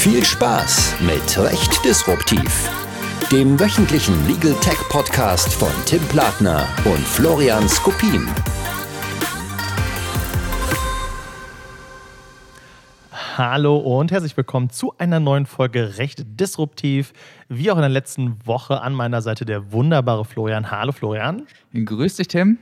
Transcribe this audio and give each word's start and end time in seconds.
Viel 0.00 0.24
Spaß 0.24 1.00
mit 1.00 1.38
Recht 1.38 1.84
Disruptiv, 1.84 2.70
dem 3.32 3.58
wöchentlichen 3.58 4.14
Legal 4.28 4.54
Tech 4.60 4.78
Podcast 4.88 5.52
von 5.52 5.72
Tim 5.86 6.00
Platner 6.02 6.68
und 6.84 7.00
Florian 7.00 7.68
Skopin. 7.68 8.28
Hallo 13.36 13.76
und 13.78 14.12
herzlich 14.12 14.36
willkommen 14.36 14.70
zu 14.70 14.94
einer 14.98 15.18
neuen 15.18 15.46
Folge 15.46 15.98
Recht 15.98 16.22
Disruptiv. 16.38 17.12
Wie 17.48 17.68
auch 17.72 17.76
in 17.76 17.82
der 17.82 17.90
letzten 17.90 18.46
Woche 18.46 18.80
an 18.80 18.94
meiner 18.94 19.20
Seite 19.20 19.44
der 19.44 19.72
wunderbare 19.72 20.24
Florian. 20.24 20.70
Hallo 20.70 20.92
Florian. 20.92 21.42
Grüß 21.74 22.14
dich, 22.14 22.28
Tim. 22.28 22.58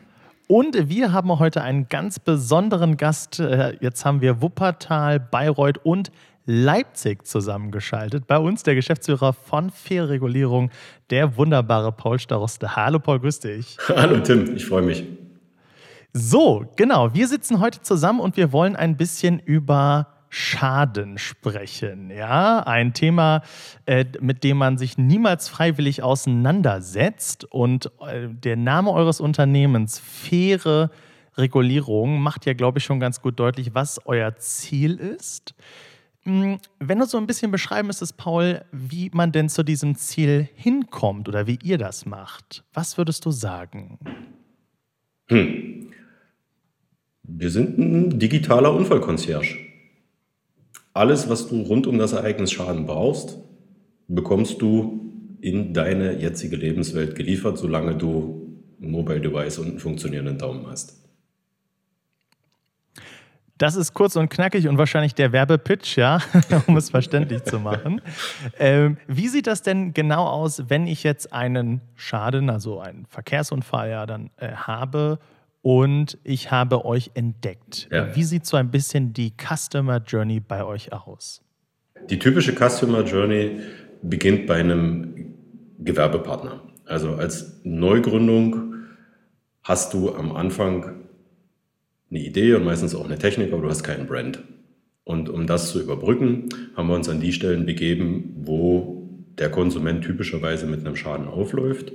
Und 0.49 0.89
wir 0.89 1.13
haben 1.13 1.39
heute 1.39 1.61
einen 1.61 1.89
ganz 1.91 2.19
besonderen 2.19 2.97
Gast. 2.97 3.41
Äh, 3.41 3.77
jetzt 3.83 4.07
haben 4.07 4.23
wir 4.23 4.41
Wuppertal, 4.41 5.21
Bayreuth 5.21 5.85
und 5.85 6.11
Leipzig 6.47 7.27
zusammengeschaltet. 7.27 8.27
Bei 8.27 8.39
uns 8.39 8.63
der 8.63 8.77
Geschäftsführer 8.77 9.33
von 9.33 9.71
Faire 9.71 10.09
Regulierung, 10.09 10.71
der 11.11 11.37
wunderbare 11.37 11.93
Paul 11.93 12.19
Staroste. 12.19 12.77
Hallo 12.77 13.01
Paul, 13.01 13.21
grüß 13.21 13.41
dich. 13.41 13.77
Hallo 13.89 14.21
Tim, 14.21 14.55
ich 14.57 14.65
freue 14.65 14.83
mich. 14.83 15.05
So, 16.13 16.65
genau. 16.77 17.13
Wir 17.13 17.29
sitzen 17.29 17.61
heute 17.61 17.83
zusammen 17.83 18.21
und 18.21 18.37
wir 18.37 18.53
wollen 18.53 18.77
ein 18.77 18.97
bisschen 18.97 19.41
über 19.41 20.07
Schaden 20.29 21.19
sprechen. 21.19 22.11
Ja, 22.11 22.61
ein 22.61 22.95
Thema, 22.95 23.43
äh, 23.87 24.05
mit 24.21 24.45
dem 24.45 24.57
man 24.57 24.79
sich 24.79 24.99
niemals 24.99 25.49
freiwillig 25.49 26.03
auseinandersetzt. 26.03 27.45
Und 27.45 27.91
äh, 28.01 28.29
der 28.29 28.57
Name 28.57 28.93
eures 28.93 29.21
Unternehmens, 29.21 29.99
faire 29.99 30.91
Regulierung, 31.37 32.21
macht 32.21 32.47
ja, 32.47 32.55
glaube 32.55 32.79
ich, 32.79 32.85
schon 32.85 33.01
ganz 33.01 33.21
gut 33.21 33.39
deutlich, 33.39 33.75
was 33.75 34.01
euer 34.07 34.37
Ziel 34.37 34.97
ist. 34.97 35.55
Hm, 36.27 36.59
wenn 36.81 36.99
du 36.99 37.07
so 37.07 37.19
ein 37.19 37.29
bisschen 37.29 37.53
beschreiben 37.53 37.87
müsstest, 37.87 38.17
Paul, 38.17 38.65
wie 38.73 39.11
man 39.15 39.31
denn 39.31 39.49
zu 39.49 39.63
diesem 39.63 39.95
Ziel 39.95 40.49
hinkommt 40.57 41.29
oder 41.29 41.47
wie 41.47 41.59
ihr 41.63 41.79
das 41.79 42.05
macht, 42.05 42.65
was 42.75 42.99
würdest 42.99 43.25
du 43.25 43.31
sagen? 43.31 44.01
Hm. 45.29 45.87
Wir 47.23 47.51
sind 47.51 47.79
ein 47.79 48.19
digitaler 48.19 48.75
Unfallkonzerge. 48.75 49.57
Alles, 50.93 51.29
was 51.29 51.49
du 51.49 51.63
rund 51.63 51.87
um 51.87 51.99
das 51.99 52.13
Ereignis 52.13 52.51
Schaden 52.51 52.87
brauchst, 52.87 53.39
bekommst 54.09 54.61
du 54.61 55.13
in 55.41 55.75
deine 55.75 56.19
jetzige 56.19 56.57
Lebenswelt 56.57 57.15
geliefert, 57.15 57.59
solange 57.59 57.95
du 57.95 58.65
ein 58.81 58.91
Mobile 58.91 59.21
Device 59.21 59.59
und 59.59 59.69
einen 59.69 59.79
funktionierenden 59.79 60.39
Daumen 60.39 60.67
hast. 60.67 61.06
Das 63.59 63.75
ist 63.75 63.95
kurz 63.95 64.17
und 64.17 64.29
knackig 64.29 64.69
und 64.69 64.77
wahrscheinlich 64.77 65.15
der 65.15 65.33
Werbepitch, 65.33 65.97
ja, 65.97 66.21
um 66.67 66.77
es 66.77 66.91
verständlich 66.91 67.45
zu 67.45 67.59
machen. 67.59 68.03
Ähm, 68.59 68.99
wie 69.07 69.29
sieht 69.29 69.47
das 69.47 69.63
denn 69.63 69.95
genau 69.95 70.27
aus, 70.27 70.65
wenn 70.69 70.87
ich 70.87 71.03
jetzt 71.03 71.33
einen 71.33 71.81
Schaden, 71.95 72.51
also 72.51 72.81
einen 72.81 73.07
Verkehrsunfall 73.07 73.91
ja 73.91 74.05
dann 74.05 74.31
äh, 74.37 74.53
habe 74.53 75.19
und 75.63 76.19
ich 76.23 76.51
habe 76.51 76.85
euch 76.85 77.13
entdeckt? 77.15 77.89
Ja. 77.91 78.15
Wie 78.15 78.25
sieht 78.25 78.45
so 78.45 78.59
ein 78.59 78.71
bisschen 78.71 79.15
die 79.15 79.33
Customer 79.33 79.99
Journey 79.99 80.41
bei 80.41 80.63
euch 80.63 80.93
aus? 80.93 81.41
Die 82.11 82.19
typische 82.19 82.53
Customer 82.53 83.03
Journey 83.05 83.61
beginnt 84.03 84.47
bei 84.47 84.57
einem 84.57 85.35
Gewerbepartner. 85.79 86.61
Also 86.85 87.15
als 87.15 87.61
Neugründung 87.65 88.75
hast 89.63 89.95
du 89.95 90.15
am 90.15 90.37
Anfang 90.37 91.06
eine 92.11 92.21
Idee 92.21 92.55
und 92.55 92.65
meistens 92.65 92.95
auch 92.95 93.05
eine 93.05 93.19
Technik, 93.19 93.53
aber 93.53 93.63
du 93.63 93.69
hast 93.69 93.83
keinen 93.83 94.07
Brand. 94.07 94.43
Und 95.05 95.29
um 95.29 95.47
das 95.47 95.71
zu 95.71 95.81
überbrücken, 95.81 96.49
haben 96.75 96.89
wir 96.89 96.95
uns 96.95 97.09
an 97.09 97.21
die 97.21 97.33
Stellen 97.33 97.67
begeben, 97.67 98.35
wo 98.43 99.09
der 99.39 99.51
Konsument 99.51 100.05
typischerweise 100.05 100.67
mit 100.67 100.81
einem 100.81 100.97
Schaden 100.97 101.29
aufläuft. 101.29 101.93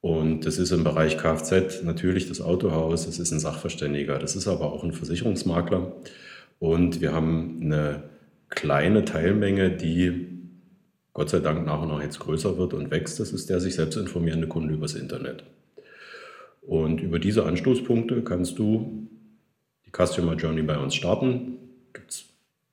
Und 0.00 0.46
das 0.46 0.58
ist 0.58 0.70
im 0.70 0.84
Bereich 0.84 1.18
Kfz 1.18 1.82
natürlich 1.82 2.28
das 2.28 2.40
Autohaus, 2.40 3.06
das 3.06 3.18
ist 3.18 3.32
ein 3.32 3.40
Sachverständiger, 3.40 4.18
das 4.18 4.36
ist 4.36 4.46
aber 4.46 4.72
auch 4.72 4.84
ein 4.84 4.92
Versicherungsmakler. 4.92 5.92
Und 6.58 7.00
wir 7.00 7.12
haben 7.12 7.58
eine 7.60 8.04
kleine 8.48 9.04
Teilmenge, 9.04 9.70
die 9.70 10.28
Gott 11.12 11.30
sei 11.30 11.40
Dank 11.40 11.66
nach 11.66 11.82
und 11.82 11.88
nach 11.88 12.02
jetzt 12.02 12.20
größer 12.20 12.58
wird 12.58 12.74
und 12.74 12.90
wächst. 12.90 13.18
Das 13.18 13.32
ist 13.32 13.48
der 13.50 13.58
sich 13.58 13.74
selbst 13.74 13.96
informierende 13.96 14.46
Kunde 14.46 14.74
übers 14.74 14.94
Internet. 14.94 15.44
Und 16.66 17.00
über 17.00 17.18
diese 17.20 17.46
Anstoßpunkte 17.46 18.22
kannst 18.22 18.58
du 18.58 19.08
die 19.86 19.90
Customer 19.90 20.34
Journey 20.34 20.62
bei 20.62 20.76
uns 20.76 20.96
starten. 20.96 21.58
Gibt 21.92 22.10
es 22.10 22.24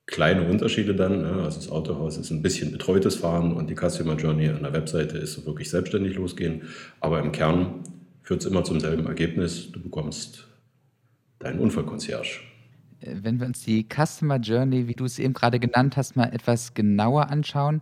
kleine 0.08 0.48
Unterschiede 0.50 0.96
dann. 0.96 1.22
Ne? 1.22 1.44
Also 1.44 1.60
das 1.60 1.70
Autohaus 1.70 2.18
ist 2.18 2.32
ein 2.32 2.42
bisschen 2.42 2.72
betreutes 2.72 3.16
Fahren 3.16 3.54
und 3.54 3.70
die 3.70 3.76
Customer 3.76 4.16
Journey 4.16 4.50
an 4.50 4.64
der 4.64 4.74
Webseite 4.74 5.18
ist 5.20 5.34
so 5.34 5.46
wirklich 5.46 5.70
selbstständig 5.70 6.16
losgehen. 6.16 6.64
Aber 7.02 7.20
im 7.20 7.32
Kern 7.32 7.84
führt 8.24 8.42
es 8.42 8.48
immer 8.48 8.64
zum 8.64 8.80
selben 8.80 9.06
Ergebnis. 9.06 9.72
Du 9.72 9.80
bekommst 9.80 10.48
deinen 11.38 11.60
Unfallconcierge. 11.60 12.40
Äh, 13.02 13.18
wenn 13.22 13.40
wir 13.40 13.46
uns 13.46 13.64
die 13.64 13.86
Customer 13.88 14.38
Journey, 14.38 14.88
wie 14.88 14.96
du 14.96 15.06
es 15.06 15.20
eben 15.20 15.34
gerade 15.34 15.60
genannt 15.60 15.98
hast, 15.98 16.16
mal 16.16 16.34
etwas 16.34 16.74
genauer 16.74 17.30
anschauen, 17.30 17.82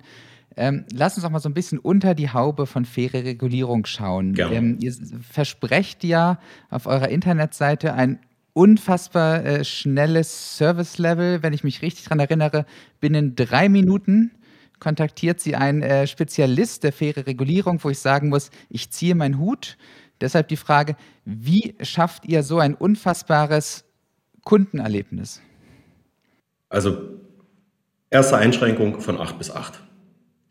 ähm, 0.57 0.85
lass 0.93 1.15
uns 1.15 1.25
auch 1.25 1.29
mal 1.29 1.39
so 1.39 1.49
ein 1.49 1.53
bisschen 1.53 1.79
unter 1.79 2.13
die 2.13 2.29
Haube 2.29 2.65
von 2.65 2.85
faire 2.85 3.23
Regulierung 3.23 3.85
schauen. 3.85 4.35
Ähm, 4.37 4.77
ihr 4.79 4.93
versprecht 5.29 6.03
ja 6.03 6.39
auf 6.69 6.87
eurer 6.87 7.09
Internetseite 7.09 7.93
ein 7.93 8.19
unfassbar 8.53 9.45
äh, 9.45 9.63
schnelles 9.63 10.57
Service-Level. 10.57 11.41
Wenn 11.41 11.53
ich 11.53 11.63
mich 11.63 11.81
richtig 11.81 12.05
daran 12.05 12.19
erinnere, 12.19 12.65
binnen 12.99 13.35
drei 13.35 13.69
Minuten 13.69 14.31
kontaktiert 14.79 15.39
sie 15.39 15.55
ein 15.55 15.81
äh, 15.83 16.07
Spezialist 16.07 16.83
der 16.83 16.91
faire 16.91 17.25
Regulierung, 17.27 17.81
wo 17.83 17.89
ich 17.89 17.99
sagen 17.99 18.29
muss, 18.29 18.49
ich 18.67 18.89
ziehe 18.89 19.15
meinen 19.15 19.37
Hut. 19.37 19.77
Deshalb 20.19 20.49
die 20.49 20.57
Frage, 20.57 20.97
wie 21.23 21.75
schafft 21.81 22.25
ihr 22.25 22.43
so 22.43 22.59
ein 22.59 22.75
unfassbares 22.75 23.85
Kundenerlebnis? 24.43 25.41
Also, 26.69 26.97
erste 28.09 28.37
Einschränkung 28.37 28.99
von 29.01 29.19
8 29.19 29.37
bis 29.37 29.51
8. 29.51 29.81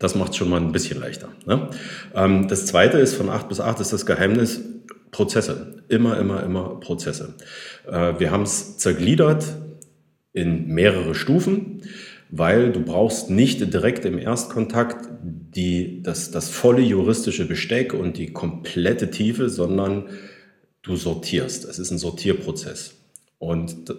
Das 0.01 0.15
macht 0.15 0.31
es 0.31 0.37
schon 0.37 0.49
mal 0.49 0.59
ein 0.59 0.71
bisschen 0.71 0.99
leichter. 0.99 1.29
Ne? 1.45 1.69
Ähm, 2.15 2.47
das 2.47 2.65
zweite 2.65 2.97
ist, 2.97 3.13
von 3.13 3.29
8 3.29 3.47
bis 3.47 3.59
8 3.59 3.79
ist 3.79 3.93
das 3.93 4.07
Geheimnis 4.07 4.61
Prozesse. 5.11 5.83
Immer, 5.89 6.17
immer, 6.17 6.41
immer 6.41 6.79
Prozesse. 6.79 7.35
Äh, 7.87 8.13
wir 8.17 8.31
haben 8.31 8.43
es 8.43 8.77
zergliedert 8.77 9.45
in 10.33 10.67
mehrere 10.69 11.13
Stufen, 11.13 11.83
weil 12.31 12.71
du 12.71 12.81
brauchst 12.81 13.29
nicht 13.29 13.73
direkt 13.73 14.05
im 14.05 14.17
Erstkontakt 14.17 15.07
die, 15.21 16.01
das, 16.01 16.31
das 16.31 16.49
volle 16.49 16.81
juristische 16.81 17.47
Besteck 17.47 17.93
und 17.93 18.17
die 18.17 18.33
komplette 18.33 19.11
Tiefe, 19.11 19.49
sondern 19.49 20.05
du 20.81 20.95
sortierst. 20.95 21.65
Es 21.65 21.77
ist 21.77 21.91
ein 21.91 21.99
Sortierprozess. 21.99 22.95
Und 23.37 23.93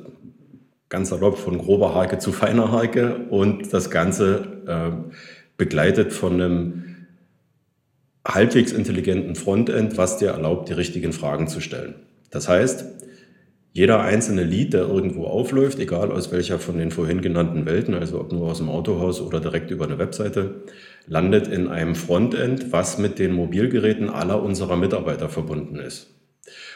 ganz 0.88 1.10
erlaubt 1.10 1.38
von 1.38 1.58
grober 1.58 1.94
Hake 1.94 2.18
zu 2.18 2.32
feiner 2.32 2.72
Hake 2.72 3.26
und 3.30 3.72
das 3.72 3.91
Ganze 3.91 4.62
äh, 4.66 5.14
begleitet 5.62 6.12
von 6.12 6.34
einem 6.34 6.82
halbwegs 8.26 8.72
intelligenten 8.72 9.36
Frontend, 9.36 9.96
was 9.96 10.16
dir 10.16 10.30
erlaubt, 10.30 10.68
die 10.68 10.72
richtigen 10.72 11.12
Fragen 11.12 11.46
zu 11.46 11.60
stellen. 11.60 11.94
Das 12.30 12.48
heißt, 12.48 12.84
jeder 13.72 14.00
einzelne 14.00 14.42
Lead, 14.42 14.72
der 14.72 14.82
irgendwo 14.82 15.26
aufläuft, 15.26 15.78
egal 15.78 16.10
aus 16.10 16.32
welcher 16.32 16.58
von 16.58 16.78
den 16.78 16.90
vorhin 16.90 17.22
genannten 17.22 17.64
Welten, 17.64 17.94
also 17.94 18.18
ob 18.18 18.32
nur 18.32 18.50
aus 18.50 18.58
dem 18.58 18.68
Autohaus 18.68 19.20
oder 19.20 19.38
direkt 19.38 19.70
über 19.70 19.84
eine 19.84 19.98
Webseite, 19.98 20.62
landet 21.06 21.46
in 21.46 21.68
einem 21.68 21.94
Frontend, 21.94 22.72
was 22.72 22.98
mit 22.98 23.20
den 23.20 23.32
Mobilgeräten 23.32 24.10
aller 24.10 24.42
unserer 24.42 24.76
Mitarbeiter 24.76 25.28
verbunden 25.28 25.76
ist. 25.76 26.10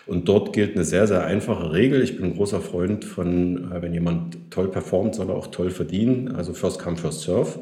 Und 0.06 0.28
dort 0.28 0.52
gilt 0.52 0.76
eine 0.76 0.84
sehr, 0.84 1.08
sehr 1.08 1.26
einfache 1.26 1.72
Regel. 1.72 2.04
Ich 2.04 2.16
bin 2.16 2.26
ein 2.26 2.36
großer 2.36 2.60
Freund 2.60 3.04
von, 3.04 3.72
äh, 3.72 3.82
wenn 3.82 3.92
jemand 3.92 4.52
toll 4.52 4.70
performt, 4.70 5.16
soll 5.16 5.30
er 5.30 5.34
auch 5.34 5.48
toll 5.48 5.70
verdienen. 5.70 6.36
Also 6.36 6.54
First 6.54 6.78
Come, 6.78 6.96
First 6.96 7.22
Serve. 7.22 7.58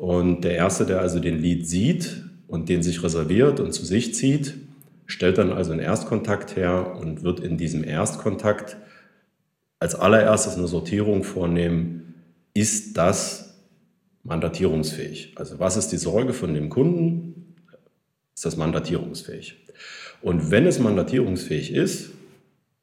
Und 0.00 0.42
der 0.42 0.56
Erste, 0.56 0.86
der 0.86 1.00
also 1.00 1.20
den 1.20 1.38
Lead 1.38 1.68
sieht 1.68 2.24
und 2.48 2.68
den 2.68 2.82
sich 2.82 3.02
reserviert 3.02 3.60
und 3.60 3.72
zu 3.72 3.84
sich 3.84 4.14
zieht, 4.14 4.54
stellt 5.06 5.38
dann 5.38 5.52
also 5.52 5.70
einen 5.70 5.80
Erstkontakt 5.80 6.56
her 6.56 6.96
und 7.00 7.22
wird 7.22 7.40
in 7.40 7.56
diesem 7.56 7.84
Erstkontakt 7.84 8.76
als 9.78 9.94
allererstes 9.94 10.56
eine 10.56 10.66
Sortierung 10.66 11.22
vornehmen, 11.24 12.14
ist 12.54 12.96
das 12.96 13.60
mandatierungsfähig? 14.24 15.34
Also 15.36 15.60
was 15.60 15.76
ist 15.76 15.88
die 15.88 15.96
Sorge 15.96 16.32
von 16.32 16.54
dem 16.54 16.70
Kunden? 16.70 17.54
Ist 18.34 18.46
das 18.46 18.56
mandatierungsfähig? 18.56 19.64
Und 20.22 20.50
wenn 20.50 20.66
es 20.66 20.78
mandatierungsfähig 20.78 21.72
ist, 21.72 22.10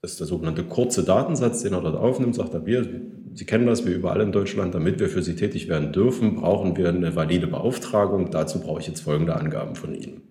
ist 0.01 0.19
der 0.19 0.27
sogenannte 0.27 0.63
kurze 0.63 1.03
Datensatz, 1.03 1.61
den 1.63 1.73
er 1.73 1.81
dort 1.81 1.95
aufnimmt, 1.95 2.35
sagt 2.35 2.53
er, 2.53 2.65
wir, 2.65 2.87
Sie 3.33 3.45
kennen 3.45 3.65
das, 3.65 3.85
wir 3.85 3.95
überall 3.95 4.21
in 4.21 4.31
Deutschland, 4.31 4.75
damit 4.75 4.99
wir 4.99 5.09
für 5.09 5.23
Sie 5.23 5.35
tätig 5.35 5.67
werden 5.67 5.91
dürfen, 5.93 6.35
brauchen 6.35 6.75
wir 6.77 6.89
eine 6.89 7.15
valide 7.15 7.47
Beauftragung. 7.47 8.31
Dazu 8.31 8.59
brauche 8.59 8.81
ich 8.81 8.87
jetzt 8.87 9.01
folgende 9.01 9.35
Angaben 9.35 9.75
von 9.75 9.95
Ihnen. 9.95 10.21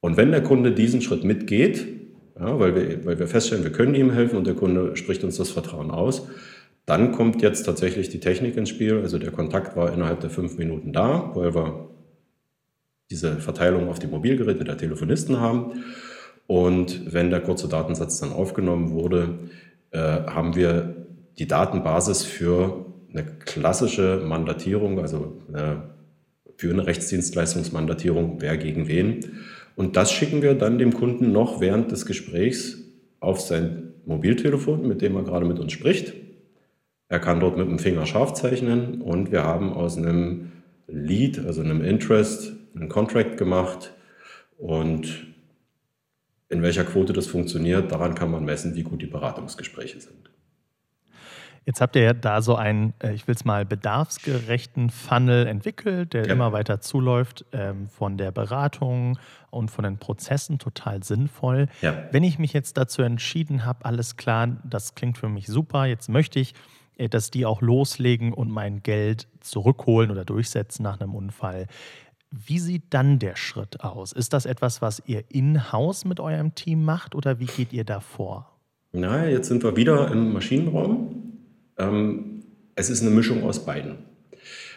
Und 0.00 0.16
wenn 0.16 0.30
der 0.30 0.42
Kunde 0.42 0.72
diesen 0.72 1.02
Schritt 1.02 1.24
mitgeht, 1.24 1.86
ja, 2.38 2.58
weil, 2.60 2.74
wir, 2.74 3.04
weil 3.04 3.18
wir 3.18 3.26
feststellen, 3.26 3.64
wir 3.64 3.72
können 3.72 3.96
ihm 3.96 4.12
helfen 4.12 4.36
und 4.36 4.46
der 4.46 4.54
Kunde 4.54 4.96
spricht 4.96 5.24
uns 5.24 5.36
das 5.36 5.50
Vertrauen 5.50 5.90
aus, 5.90 6.28
Dann 6.88 7.12
kommt 7.12 7.42
jetzt 7.42 7.64
tatsächlich 7.64 8.08
die 8.08 8.18
Technik 8.18 8.56
ins 8.56 8.70
Spiel. 8.70 9.00
Also 9.02 9.18
der 9.18 9.30
Kontakt 9.30 9.76
war 9.76 9.92
innerhalb 9.92 10.20
der 10.20 10.30
fünf 10.30 10.56
Minuten 10.56 10.94
da, 10.94 11.32
weil 11.34 11.54
wir 11.54 11.90
diese 13.10 13.36
Verteilung 13.36 13.90
auf 13.90 13.98
die 13.98 14.06
Mobilgeräte 14.06 14.64
der 14.64 14.78
Telefonisten 14.78 15.38
haben. 15.38 15.84
Und 16.46 17.12
wenn 17.12 17.28
der 17.28 17.40
kurze 17.40 17.68
Datensatz 17.68 18.20
dann 18.20 18.32
aufgenommen 18.32 18.92
wurde, 18.92 19.38
äh, 19.90 19.98
haben 19.98 20.56
wir 20.56 20.97
die 21.38 21.46
Datenbasis 21.46 22.24
für 22.24 22.86
eine 23.12 23.24
klassische 23.24 24.22
Mandatierung, 24.24 24.98
also 24.98 25.40
eine, 25.48 25.90
für 26.56 26.70
eine 26.70 26.86
Rechtsdienstleistungsmandatierung, 26.86 28.40
wer 28.40 28.56
gegen 28.56 28.88
wen. 28.88 29.38
Und 29.76 29.96
das 29.96 30.10
schicken 30.10 30.42
wir 30.42 30.54
dann 30.54 30.78
dem 30.78 30.92
Kunden 30.92 31.32
noch 31.32 31.60
während 31.60 31.92
des 31.92 32.04
Gesprächs 32.04 32.78
auf 33.20 33.40
sein 33.40 33.94
Mobiltelefon, 34.06 34.86
mit 34.86 35.02
dem 35.02 35.16
er 35.16 35.22
gerade 35.22 35.46
mit 35.46 35.58
uns 35.58 35.72
spricht. 35.72 36.14
Er 37.08 37.20
kann 37.20 37.40
dort 37.40 37.56
mit 37.56 37.68
dem 37.68 37.78
Finger 37.78 38.04
scharf 38.04 38.34
zeichnen 38.34 39.00
und 39.00 39.32
wir 39.32 39.44
haben 39.44 39.72
aus 39.72 39.96
einem 39.96 40.52
Lead, 40.88 41.38
also 41.38 41.62
einem 41.62 41.82
Interest, 41.82 42.54
einen 42.74 42.88
Contract 42.88 43.36
gemacht 43.36 43.94
und 44.58 45.26
in 46.50 46.62
welcher 46.62 46.84
Quote 46.84 47.12
das 47.12 47.26
funktioniert, 47.26 47.92
daran 47.92 48.14
kann 48.14 48.30
man 48.30 48.44
messen, 48.44 48.74
wie 48.74 48.82
gut 48.82 49.02
die 49.02 49.06
Beratungsgespräche 49.06 50.00
sind. 50.00 50.30
Jetzt 51.68 51.82
habt 51.82 51.96
ihr 51.96 52.02
ja 52.02 52.14
da 52.14 52.40
so 52.40 52.56
einen, 52.56 52.94
äh, 52.98 53.12
ich 53.12 53.28
will 53.28 53.34
es 53.34 53.44
mal, 53.44 53.66
bedarfsgerechten 53.66 54.88
Funnel 54.88 55.46
entwickelt, 55.46 56.14
der 56.14 56.26
ja. 56.26 56.32
immer 56.32 56.54
weiter 56.54 56.80
zuläuft, 56.80 57.44
ähm, 57.52 57.90
von 57.90 58.16
der 58.16 58.32
Beratung 58.32 59.18
und 59.50 59.70
von 59.70 59.84
den 59.84 59.98
Prozessen 59.98 60.58
total 60.58 61.02
sinnvoll. 61.02 61.66
Ja. 61.82 62.04
Wenn 62.10 62.24
ich 62.24 62.38
mich 62.38 62.54
jetzt 62.54 62.78
dazu 62.78 63.02
entschieden 63.02 63.66
habe, 63.66 63.84
alles 63.84 64.16
klar, 64.16 64.56
das 64.64 64.94
klingt 64.94 65.18
für 65.18 65.28
mich 65.28 65.46
super, 65.46 65.84
jetzt 65.84 66.08
möchte 66.08 66.40
ich, 66.40 66.54
äh, 66.96 67.10
dass 67.10 67.30
die 67.30 67.44
auch 67.44 67.60
loslegen 67.60 68.32
und 68.32 68.50
mein 68.50 68.82
Geld 68.82 69.28
zurückholen 69.40 70.10
oder 70.10 70.24
durchsetzen 70.24 70.84
nach 70.84 70.98
einem 70.98 71.14
Unfall. 71.14 71.66
Wie 72.30 72.60
sieht 72.60 72.84
dann 72.94 73.18
der 73.18 73.36
Schritt 73.36 73.84
aus? 73.84 74.12
Ist 74.12 74.32
das 74.32 74.46
etwas, 74.46 74.80
was 74.80 75.02
ihr 75.04 75.22
in-house 75.28 76.06
mit 76.06 76.18
eurem 76.18 76.54
Team 76.54 76.86
macht 76.86 77.14
oder 77.14 77.40
wie 77.40 77.44
geht 77.44 77.74
ihr 77.74 77.84
da 77.84 78.00
vor? 78.00 78.54
Na, 78.92 79.26
jetzt 79.26 79.48
sind 79.48 79.62
wir 79.62 79.76
wieder 79.76 80.10
im 80.10 80.32
Maschinenraum. 80.32 81.17
Ähm, 81.78 82.42
es 82.74 82.90
ist 82.90 83.02
eine 83.02 83.10
Mischung 83.10 83.42
aus 83.44 83.64
beiden. 83.64 83.96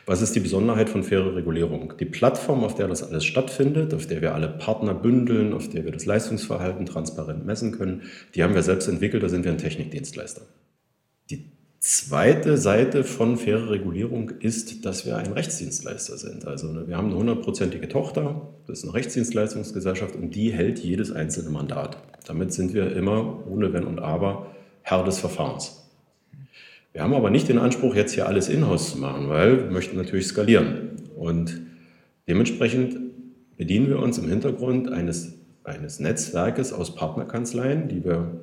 Was 0.06 0.22
ist 0.22 0.36
die 0.36 0.40
Besonderheit 0.40 0.90
von 0.90 1.04
faire 1.04 1.36
Regulierung? 1.36 1.94
Die 2.00 2.06
Plattform, 2.06 2.64
auf 2.64 2.76
der 2.76 2.88
das 2.88 3.04
alles 3.04 3.24
stattfindet, 3.24 3.94
auf 3.94 4.08
der 4.08 4.22
wir 4.22 4.34
alle 4.34 4.50
Partner 4.50 4.94
bündeln, 4.94 5.54
auf 5.54 5.70
der 5.70 5.86
wir 5.86 5.92
das 5.92 6.06
Leistungsverhalten 6.06 6.86
transparent 6.86 7.46
messen 7.46 7.72
können, 7.72 8.02
die 8.34 8.44
haben 8.44 8.56
wir 8.56 8.64
selbst 8.64 8.88
entwickelt, 8.88 9.22
da 9.22 9.30
sind 9.30 9.46
wir 9.46 9.52
ein 9.52 9.60
Technikdienstleister. 9.60 10.42
Die 11.30 11.52
zweite 11.80 12.58
Seite 12.58 13.04
von 13.04 13.38
faire 13.38 13.70
Regulierung 13.70 14.32
ist, 14.40 14.86
dass 14.86 15.06
wir 15.06 15.18
ein 15.18 15.34
Rechtsdienstleister 15.34 16.18
sind. 16.18 16.46
Also 16.46 16.72
ne, 16.72 16.88
wir 16.88 16.98
haben 16.98 17.08
eine 17.08 17.18
hundertprozentige 17.18 17.88
Tochter, 17.88 18.50
das 18.68 18.80
ist 18.80 18.86
eine 18.86 18.94
Rechtsdienstleistungsgesellschaft 18.96 20.16
und 20.16 20.34
die 20.34 20.52
hält 20.52 20.80
jedes 20.80 21.12
einzelne 21.12 21.52
Mandat. 21.52 21.98
Damit 22.26 22.54
sind 22.54 22.74
wir 22.74 22.96
immer 22.96 23.48
ohne 23.48 23.72
Wenn 23.74 23.86
und 23.86 24.00
Aber 24.00 24.48
Herr 24.82 25.04
des 25.04 25.20
Verfahrens. 25.20 25.81
Wir 26.94 27.04
haben 27.04 27.14
aber 27.14 27.30
nicht 27.30 27.48
den 27.48 27.58
Anspruch, 27.58 27.96
jetzt 27.96 28.14
hier 28.14 28.28
alles 28.28 28.50
in-house 28.50 28.92
zu 28.92 28.98
machen, 28.98 29.30
weil 29.30 29.64
wir 29.64 29.72
möchten 29.72 29.96
natürlich 29.96 30.28
skalieren. 30.28 30.92
Und 31.16 31.62
dementsprechend 32.28 32.98
bedienen 33.56 33.88
wir 33.88 34.00
uns 34.00 34.18
im 34.18 34.28
Hintergrund 34.28 34.92
eines, 34.92 35.38
eines 35.64 36.00
Netzwerkes 36.00 36.74
aus 36.74 36.96
Partnerkanzleien, 36.96 37.88
die 37.88 38.04
wir, 38.04 38.42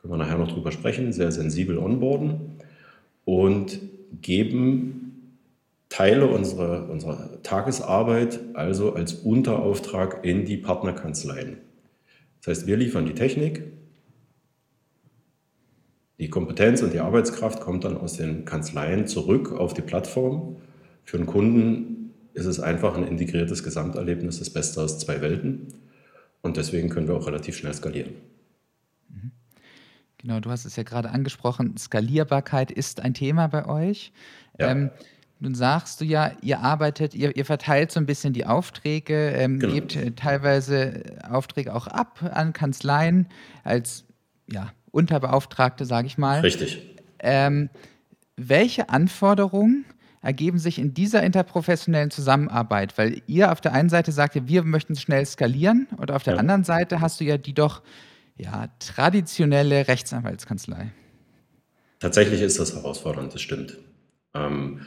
können 0.00 0.12
wir 0.12 0.16
nachher 0.16 0.38
noch 0.38 0.50
drüber 0.50 0.72
sprechen, 0.72 1.12
sehr 1.12 1.32
sensibel 1.32 1.76
onboarden 1.76 2.52
und 3.24 3.80
geben 4.22 5.38
Teile 5.90 6.26
unserer, 6.26 6.88
unserer 6.88 7.42
Tagesarbeit 7.42 8.40
also 8.54 8.94
als 8.94 9.12
Unterauftrag 9.12 10.24
in 10.24 10.46
die 10.46 10.56
Partnerkanzleien. 10.56 11.58
Das 12.40 12.58
heißt, 12.58 12.66
wir 12.66 12.78
liefern 12.78 13.04
die 13.04 13.14
Technik, 13.14 13.64
die 16.18 16.28
Kompetenz 16.28 16.82
und 16.82 16.92
die 16.92 17.00
Arbeitskraft 17.00 17.60
kommt 17.60 17.84
dann 17.84 17.96
aus 17.96 18.14
den 18.14 18.44
Kanzleien 18.44 19.06
zurück 19.06 19.52
auf 19.52 19.74
die 19.74 19.82
Plattform. 19.82 20.56
Für 21.04 21.16
den 21.16 21.26
Kunden 21.26 22.14
ist 22.34 22.46
es 22.46 22.60
einfach 22.60 22.96
ein 22.96 23.06
integriertes 23.06 23.62
Gesamterlebnis, 23.62 24.38
das 24.38 24.50
Beste 24.50 24.80
aus 24.80 24.98
zwei 24.98 25.20
Welten. 25.20 25.74
Und 26.42 26.56
deswegen 26.56 26.88
können 26.88 27.08
wir 27.08 27.14
auch 27.14 27.26
relativ 27.26 27.56
schnell 27.56 27.74
skalieren. 27.74 28.14
Genau, 30.18 30.38
du 30.38 30.50
hast 30.50 30.64
es 30.64 30.76
ja 30.76 30.84
gerade 30.84 31.10
angesprochen, 31.10 31.76
Skalierbarkeit 31.76 32.70
ist 32.70 33.00
ein 33.00 33.12
Thema 33.12 33.48
bei 33.48 33.66
euch. 33.66 34.12
Ja. 34.58 34.70
Ähm, 34.70 34.90
nun 35.40 35.56
sagst 35.56 36.00
du 36.00 36.04
ja, 36.04 36.30
ihr 36.42 36.60
arbeitet, 36.60 37.16
ihr, 37.16 37.36
ihr 37.36 37.44
verteilt 37.44 37.90
so 37.90 37.98
ein 37.98 38.06
bisschen 38.06 38.32
die 38.32 38.46
Aufträge, 38.46 39.30
ähm, 39.30 39.58
genau. 39.58 39.74
gebt 39.74 39.96
äh, 39.96 40.12
teilweise 40.12 41.02
Aufträge 41.28 41.74
auch 41.74 41.88
ab 41.88 42.22
an 42.32 42.52
Kanzleien 42.52 43.26
als 43.64 44.04
ja, 44.48 44.72
Unterbeauftragte, 44.92 45.84
sage 45.84 46.06
ich 46.06 46.16
mal. 46.16 46.40
Richtig. 46.40 46.80
Ähm, 47.18 47.68
welche 48.36 48.88
Anforderungen 48.88 49.84
ergeben 50.20 50.58
sich 50.58 50.78
in 50.78 50.94
dieser 50.94 51.22
interprofessionellen 51.22 52.10
Zusammenarbeit? 52.10 52.96
Weil 52.96 53.22
ihr 53.26 53.50
auf 53.50 53.60
der 53.60 53.72
einen 53.72 53.88
Seite 53.88 54.12
sagt, 54.12 54.46
wir 54.46 54.62
möchten 54.62 54.94
schnell 54.94 55.26
skalieren 55.26 55.88
und 55.96 56.12
auf 56.12 56.22
der 56.22 56.34
ja. 56.34 56.40
anderen 56.40 56.62
Seite 56.64 57.00
hast 57.00 57.20
du 57.20 57.24
ja 57.24 57.38
die 57.38 57.54
doch 57.54 57.82
ja, 58.36 58.68
traditionelle 58.78 59.88
Rechtsanwaltskanzlei. 59.88 60.92
Tatsächlich 62.00 62.40
ist 62.40 62.58
das 62.58 62.74
herausfordernd, 62.74 63.34
das 63.34 63.40
stimmt. 63.40 63.78
Ähm, 64.34 64.80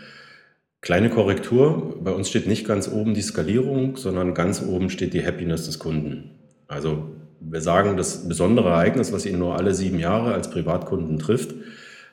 kleine 0.81 1.09
Korrektur, 1.09 2.03
bei 2.03 2.11
uns 2.11 2.29
steht 2.29 2.47
nicht 2.47 2.67
ganz 2.67 2.87
oben 2.87 3.13
die 3.13 3.21
Skalierung, 3.21 3.97
sondern 3.97 4.33
ganz 4.33 4.61
oben 4.61 4.89
steht 4.89 5.13
die 5.13 5.25
Happiness 5.25 5.65
des 5.65 5.79
Kunden. 5.79 6.31
Also 6.67 7.14
wir 7.39 7.61
sagen, 7.61 7.97
das 7.97 8.27
besondere 8.27 8.69
Ereignis, 8.69 9.11
was 9.11 9.25
ihn 9.25 9.39
nur 9.39 9.57
alle 9.57 9.73
sieben 9.73 9.99
Jahre 9.99 10.33
als 10.33 10.49
Privatkunden 10.49 11.19
trifft. 11.19 11.53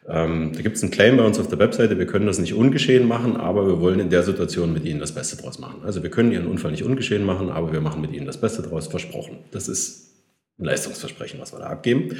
Ähm, 0.08 0.52
da 0.52 0.62
gibt 0.62 0.76
es 0.76 0.82
einen 0.82 0.90
Claim 0.90 1.16
bei 1.16 1.24
uns 1.24 1.38
auf 1.38 1.48
der 1.48 1.58
Webseite, 1.58 1.98
wir 1.98 2.06
können 2.06 2.26
das 2.26 2.38
nicht 2.38 2.54
ungeschehen 2.54 3.06
machen, 3.06 3.36
aber 3.36 3.66
wir 3.66 3.80
wollen 3.80 4.00
in 4.00 4.10
der 4.10 4.24
Situation 4.24 4.72
mit 4.72 4.84
Ihnen 4.84 4.98
das 4.98 5.12
Beste 5.12 5.36
draus 5.36 5.58
machen. 5.60 5.82
Also 5.84 6.02
wir 6.02 6.10
können 6.10 6.32
Ihren 6.32 6.46
Unfall 6.46 6.72
nicht 6.72 6.82
ungeschehen 6.82 7.24
machen, 7.24 7.50
aber 7.50 7.72
wir 7.72 7.80
machen 7.80 8.00
mit 8.00 8.12
Ihnen 8.12 8.26
das 8.26 8.40
Beste 8.40 8.62
draus, 8.62 8.88
versprochen. 8.88 9.38
Das 9.52 9.68
ist 9.68 10.10
ein 10.58 10.64
Leistungsversprechen, 10.64 11.38
was 11.40 11.52
wir 11.52 11.60
da 11.60 11.66
abgeben. 11.66 12.16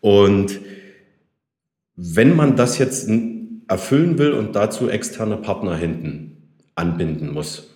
Und 0.00 0.58
wenn 1.96 2.34
man 2.34 2.56
das 2.56 2.78
jetzt 2.78 3.08
erfüllen 3.68 4.18
will 4.18 4.32
und 4.32 4.56
dazu 4.56 4.88
externe 4.88 5.36
Partner 5.36 5.76
hinten 5.76 6.58
anbinden 6.74 7.30
muss, 7.32 7.74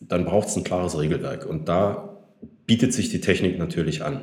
dann 0.00 0.24
braucht 0.24 0.48
es 0.48 0.56
ein 0.56 0.64
klares 0.64 0.98
Regelwerk. 0.98 1.46
Und 1.46 1.68
da 1.68 2.11
bietet 2.72 2.94
sich 2.94 3.10
die 3.10 3.20
Technik 3.20 3.58
natürlich 3.58 4.02
an. 4.02 4.22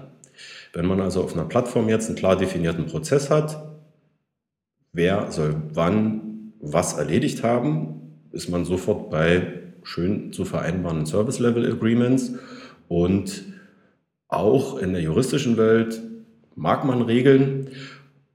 Wenn 0.74 0.88
man 0.88 1.02
also 1.02 1.22
auf 1.22 1.34
einer 1.34 1.46
Plattform 1.46 1.88
jetzt 1.88 2.08
einen 2.08 2.16
klar 2.16 2.36
definierten 2.36 2.88
Prozess 2.88 3.30
hat, 3.30 3.78
wer 4.92 5.32
soll 5.32 5.56
wann 5.72 6.54
was 6.60 6.98
erledigt 6.98 7.44
haben, 7.44 8.16
ist 8.32 8.50
man 8.50 8.66
sofort 8.66 9.12
bei 9.12 9.54
schön 9.84 10.34
zu 10.34 10.46
vereinbarenden 10.46 11.06
Service 11.06 11.38
Level 11.38 11.72
Agreements 11.72 12.34
und 12.88 13.44
auch 14.30 14.80
in 14.80 14.94
der 14.94 15.04
juristischen 15.04 15.56
Welt 15.58 16.02
mag 16.56 16.86
man 16.86 17.04
Regeln. 17.04 17.68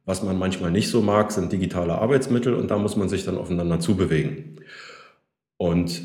Was 0.04 0.22
man 0.22 0.38
manchmal 0.38 0.70
nicht 0.70 0.90
so 0.90 1.02
mag, 1.02 1.32
sind 1.32 1.50
digitale 1.50 1.98
Arbeitsmittel 1.98 2.54
und 2.54 2.70
da 2.70 2.78
muss 2.78 2.94
man 2.94 3.08
sich 3.08 3.24
dann 3.24 3.36
aufeinander 3.36 3.80
zubewegen. 3.80 4.60
Und 5.56 6.02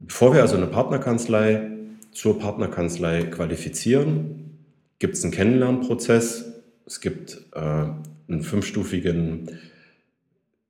bevor 0.00 0.34
wir 0.34 0.40
also 0.42 0.56
eine 0.56 0.66
Partnerkanzlei 0.66 1.76
zur 2.12 2.38
Partnerkanzlei 2.38 3.24
qualifizieren, 3.24 4.58
gibt 4.98 5.14
es 5.14 5.24
einen 5.24 5.32
Kennenlernprozess. 5.32 6.52
Es 6.86 7.00
gibt 7.00 7.46
äh, 7.54 7.58
einen 7.60 8.42
fünfstufigen, 8.42 9.48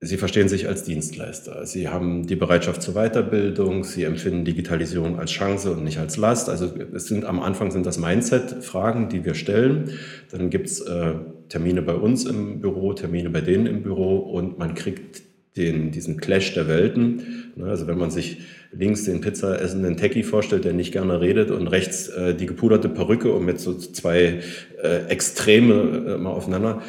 Sie 0.03 0.17
verstehen 0.17 0.49
sich 0.49 0.67
als 0.67 0.85
Dienstleister. 0.85 1.67
Sie 1.67 1.89
haben 1.89 2.27
die 2.27 2.37
Bereitschaft 2.37 2.81
zur 2.81 2.95
Weiterbildung. 2.95 3.85
Sie 3.85 4.05
empfinden 4.05 4.47
Digitalisierung 4.47 5.19
als 5.19 5.31
Chance 5.31 5.73
und 5.73 5.85
nicht 5.85 5.99
als 5.99 6.17
Last. 6.17 6.49
Also 6.49 6.73
es 6.95 7.07
sind 7.07 7.27
am 7.27 7.39
Anfang 7.39 7.71
sind 7.71 7.85
das 7.85 7.99
Mindset-Fragen, 7.99 9.11
die 9.11 9.27
wir 9.27 9.35
stellen. 9.35 9.91
Dann 10.31 10.49
gibt 10.49 10.69
es 10.69 10.81
äh, 10.81 11.17
Termine 11.51 11.83
bei 11.83 11.93
uns 11.93 12.25
im 12.25 12.61
Büro, 12.61 12.95
Termine 12.95 13.29
bei 13.29 13.43
denen 13.43 13.67
im 13.67 13.83
Büro 13.83 14.17
und 14.21 14.59
man 14.59 14.75
kriegt 14.75 15.21
den, 15.57 15.91
diesen 15.91 16.17
Clash 16.17 16.55
der 16.55 16.69
Welten. 16.69 17.53
Ne, 17.57 17.67
also 17.67 17.87
wenn 17.87 17.99
man 17.99 18.11
sich 18.11 18.39
links 18.73 19.05
den 19.05 19.21
Pizza 19.21 19.61
essenden 19.61 19.97
Techie 19.97 20.23
vorstellt, 20.23 20.65
der 20.65 20.73
nicht 20.73 20.93
gerne 20.93 21.21
redet 21.21 21.51
und 21.51 21.67
rechts 21.67 22.09
äh, 22.09 22.35
die 22.35 22.47
gepuderte 22.47 22.89
Perücke 22.89 23.33
und 23.33 23.45
mit 23.45 23.61
so 23.61 23.75
zwei 23.75 24.41
äh, 24.83 25.07
Extreme 25.09 26.15
äh, 26.15 26.19
mal 26.19 26.31
aufeinander, 26.31 26.83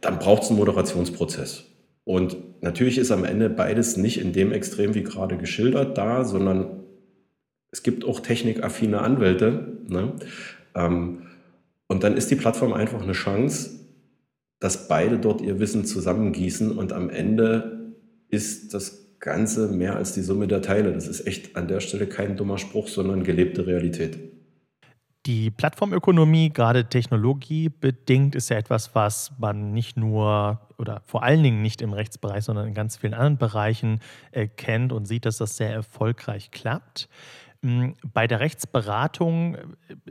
dann 0.00 0.18
braucht 0.18 0.44
es 0.44 0.48
einen 0.48 0.58
Moderationsprozess. 0.58 1.64
Und 2.04 2.36
natürlich 2.62 2.98
ist 2.98 3.10
am 3.10 3.24
Ende 3.24 3.50
beides 3.50 3.96
nicht 3.96 4.20
in 4.20 4.32
dem 4.32 4.52
Extrem 4.52 4.94
wie 4.94 5.02
gerade 5.02 5.36
geschildert 5.36 5.98
da, 5.98 6.24
sondern 6.24 6.84
es 7.72 7.82
gibt 7.82 8.04
auch 8.04 8.20
technikaffine 8.20 9.00
Anwälte. 9.00 9.66
Ne? 9.88 10.12
Ähm, 10.74 11.22
und 11.88 12.04
dann 12.04 12.16
ist 12.16 12.30
die 12.30 12.36
Plattform 12.36 12.72
einfach 12.72 13.02
eine 13.02 13.12
Chance, 13.12 13.75
dass 14.58 14.88
beide 14.88 15.18
dort 15.18 15.40
ihr 15.40 15.60
Wissen 15.60 15.84
zusammengießen 15.84 16.76
und 16.76 16.92
am 16.92 17.10
Ende 17.10 17.94
ist 18.28 18.74
das 18.74 19.18
Ganze 19.18 19.68
mehr 19.68 19.96
als 19.96 20.12
die 20.12 20.22
Summe 20.22 20.46
der 20.46 20.62
Teile. 20.62 20.92
Das 20.92 21.06
ist 21.06 21.26
echt 21.26 21.56
an 21.56 21.68
der 21.68 21.80
Stelle 21.80 22.06
kein 22.06 22.36
dummer 22.36 22.58
Spruch, 22.58 22.88
sondern 22.88 23.24
gelebte 23.24 23.66
Realität. 23.66 24.18
Die 25.26 25.50
Plattformökonomie, 25.50 26.50
gerade 26.50 26.84
technologiebedingt, 26.84 28.36
ist 28.36 28.48
ja 28.48 28.58
etwas, 28.58 28.94
was 28.94 29.32
man 29.38 29.72
nicht 29.72 29.96
nur 29.96 30.60
oder 30.78 31.02
vor 31.04 31.24
allen 31.24 31.42
Dingen 31.42 31.62
nicht 31.62 31.82
im 31.82 31.92
Rechtsbereich, 31.92 32.44
sondern 32.44 32.68
in 32.68 32.74
ganz 32.74 32.96
vielen 32.96 33.14
anderen 33.14 33.36
Bereichen 33.36 34.00
äh, 34.30 34.46
kennt 34.46 34.92
und 34.92 35.06
sieht, 35.06 35.24
dass 35.24 35.38
das 35.38 35.56
sehr 35.56 35.72
erfolgreich 35.72 36.52
klappt. 36.52 37.08
Hm, 37.62 37.96
bei 38.12 38.28
der 38.28 38.38
Rechtsberatung 38.38 39.56
äh, 39.56 39.66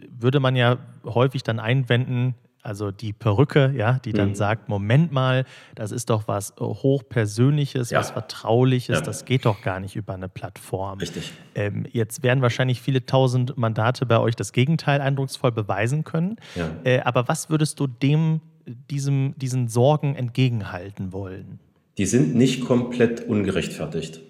würde 0.10 0.42
man 0.42 0.58
ja 0.58 0.80
häufig 1.06 1.44
dann 1.44 1.60
einwenden, 1.60 2.36
also 2.66 2.92
die 2.92 3.14
Perücke, 3.14 3.74
ja, 3.76 4.00
die 4.00 4.12
dann 4.12 4.30
mhm. 4.30 4.36
sagt, 4.36 4.70
Moment 4.70 5.12
mal, 5.12 5.46
das 5.76 5.92
ist 5.92 6.10
doch 6.10 6.28
was 6.28 6.52
äh, 6.52 6.54
hochpersönliches, 6.62 7.92
ja. 7.92 8.00
was 8.00 8.12
vertrauliches, 8.12 9.00
ja. 9.00 9.02
das 9.02 9.26
geht 9.26 9.46
doch 9.46 9.62
gar 9.62 9.80
nicht 9.80 9.96
über 9.96 10.14
eine 10.16 10.30
Plattform. 10.30 11.00
Richtig. 11.00 11.32
Ähm, 11.54 11.86
jetzt 11.92 12.24
werden 12.24 12.42
wahrscheinlich 12.42 12.82
viele 12.82 13.06
tausend 13.06 13.58
Mandate 13.58 14.06
bei 14.06 14.20
euch 14.20 14.36
das 14.36 14.52
Gegenteil 14.52 15.02
eindrucksvoll 15.02 15.52
beweisen 15.52 16.04
können. 16.04 16.38
Ja. 16.56 16.72
Äh, 16.84 17.02
aber 17.02 17.28
was 17.28 17.50
würdest 17.50 17.80
du 17.80 17.88
dem, 17.88 18.42
diesem, 18.66 19.36
diesen 19.38 19.68
Sorgen 19.68 20.16
entgegenhalten 20.16 21.14
wollen? 21.14 21.60
Die 21.98 22.06
sind 22.06 22.36
nicht 22.36 22.66
komplett 22.66 23.22
ungerechtfertigt. 23.22 24.22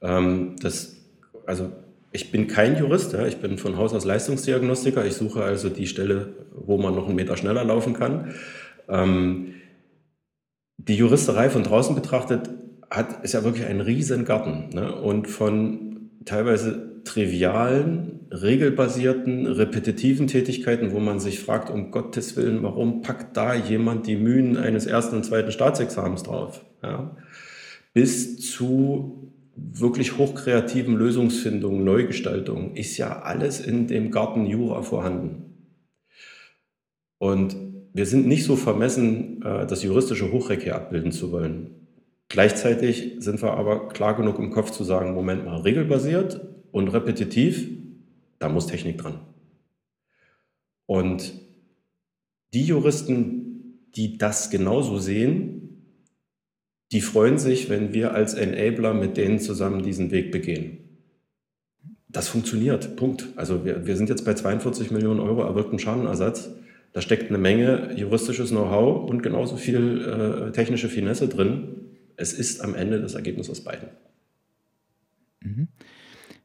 Ähm, 0.00 0.56
das, 0.60 0.96
also 1.46 1.72
ich 2.12 2.32
bin 2.32 2.48
kein 2.48 2.76
Jurist, 2.76 3.12
ja, 3.12 3.26
ich 3.26 3.36
bin 3.36 3.56
von 3.56 3.76
Haus 3.76 3.94
aus 3.94 4.04
Leistungsdiagnostiker. 4.04 5.04
Ich 5.06 5.14
suche 5.14 5.44
also 5.44 5.68
die 5.68 5.86
Stelle, 5.86 6.34
wo 6.54 6.76
man 6.76 6.94
noch 6.94 7.06
einen 7.06 7.14
Meter 7.14 7.36
schneller 7.36 7.64
laufen 7.64 7.94
kann. 7.94 8.34
Ähm, 8.88 9.54
die 10.76 10.96
Juristerei 10.96 11.50
von 11.50 11.62
draußen 11.62 11.94
betrachtet 11.94 12.50
hat, 12.90 13.22
ist 13.24 13.34
ja 13.34 13.44
wirklich 13.44 13.66
ein 13.66 13.80
Riesengarten 13.80 14.70
ne? 14.70 14.92
und 14.94 15.28
von 15.28 16.10
teilweise 16.24 17.02
trivialen, 17.04 18.26
regelbasierten, 18.30 19.46
repetitiven 19.46 20.26
Tätigkeiten, 20.26 20.92
wo 20.92 20.98
man 20.98 21.20
sich 21.20 21.40
fragt, 21.40 21.70
um 21.70 21.90
Gottes 21.92 22.36
Willen, 22.36 22.62
warum 22.62 23.02
packt 23.02 23.36
da 23.36 23.54
jemand 23.54 24.06
die 24.06 24.16
Mühen 24.16 24.56
eines 24.56 24.86
ersten 24.86 25.16
und 25.16 25.24
zweiten 25.24 25.52
Staatsexamens 25.52 26.24
drauf? 26.24 26.64
Ja? 26.82 27.16
Bis 27.92 28.40
zu 28.40 29.29
wirklich 29.72 30.18
hochkreativen 30.18 30.96
Lösungsfindungen, 30.96 31.84
Neugestaltungen, 31.84 32.76
ist 32.76 32.96
ja 32.96 33.22
alles 33.22 33.60
in 33.60 33.86
dem 33.86 34.10
Garten 34.10 34.46
Jura 34.46 34.82
vorhanden. 34.82 35.50
Und 37.18 37.56
wir 37.92 38.06
sind 38.06 38.26
nicht 38.26 38.44
so 38.44 38.56
vermessen, 38.56 39.42
äh, 39.42 39.66
das 39.66 39.82
juristische 39.82 40.32
Hochreck 40.32 40.62
hier 40.62 40.76
abbilden 40.76 41.12
zu 41.12 41.32
wollen. 41.32 41.86
Gleichzeitig 42.28 43.16
sind 43.18 43.42
wir 43.42 43.54
aber 43.54 43.88
klar 43.88 44.16
genug 44.16 44.38
im 44.38 44.50
Kopf 44.50 44.70
zu 44.70 44.84
sagen, 44.84 45.14
Moment 45.14 45.44
mal, 45.44 45.60
regelbasiert 45.60 46.40
und 46.70 46.88
repetitiv, 46.88 47.68
da 48.38 48.48
muss 48.48 48.68
Technik 48.68 48.98
dran. 48.98 49.20
Und 50.86 51.34
die 52.54 52.64
Juristen, 52.64 53.80
die 53.94 54.16
das 54.16 54.50
genauso 54.50 54.98
sehen, 54.98 55.59
die 56.92 57.00
freuen 57.00 57.38
sich, 57.38 57.70
wenn 57.70 57.92
wir 57.94 58.14
als 58.14 58.34
Enabler 58.34 58.94
mit 58.94 59.16
denen 59.16 59.38
zusammen 59.38 59.82
diesen 59.82 60.10
Weg 60.10 60.32
begehen. 60.32 60.78
Das 62.08 62.28
funktioniert, 62.28 62.96
Punkt. 62.96 63.28
Also 63.36 63.64
wir, 63.64 63.86
wir 63.86 63.96
sind 63.96 64.08
jetzt 64.08 64.24
bei 64.24 64.34
42 64.34 64.90
Millionen 64.90 65.20
Euro 65.20 65.42
erwirkten 65.42 65.78
Schadenersatz. 65.78 66.50
Da 66.92 67.00
steckt 67.00 67.28
eine 67.28 67.38
Menge 67.38 67.94
juristisches 67.96 68.50
Know-how 68.50 69.08
und 69.08 69.22
genauso 69.22 69.56
viel 69.56 70.48
äh, 70.48 70.52
technische 70.52 70.88
Finesse 70.88 71.28
drin. 71.28 71.76
Es 72.16 72.32
ist 72.32 72.60
am 72.60 72.74
Ende 72.74 73.00
das 73.00 73.14
Ergebnis 73.14 73.48
aus 73.48 73.62
beiden. 73.62 73.88
Mhm. 75.40 75.68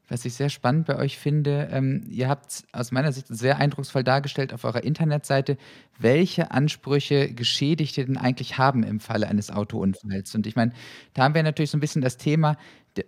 Was 0.08 0.24
ich 0.24 0.34
sehr 0.34 0.50
spannend 0.50 0.86
bei 0.86 0.96
euch 0.96 1.18
finde, 1.18 1.68
ähm, 1.72 2.04
ihr 2.08 2.28
habt 2.28 2.64
aus 2.72 2.92
meiner 2.92 3.10
Sicht 3.10 3.26
sehr 3.28 3.58
eindrucksvoll 3.58 4.04
dargestellt 4.04 4.52
auf 4.52 4.62
eurer 4.62 4.84
Internetseite, 4.84 5.56
welche 5.98 6.52
Ansprüche 6.52 7.32
Geschädigte 7.32 8.04
denn 8.04 8.16
eigentlich 8.16 8.56
haben 8.56 8.84
im 8.84 9.00
Falle 9.00 9.26
eines 9.26 9.50
Autounfalls. 9.50 10.34
Und 10.36 10.46
ich 10.46 10.54
meine, 10.54 10.72
da 11.14 11.24
haben 11.24 11.34
wir 11.34 11.42
natürlich 11.42 11.70
so 11.70 11.76
ein 11.76 11.80
bisschen 11.80 12.02
das 12.02 12.18
Thema, 12.18 12.56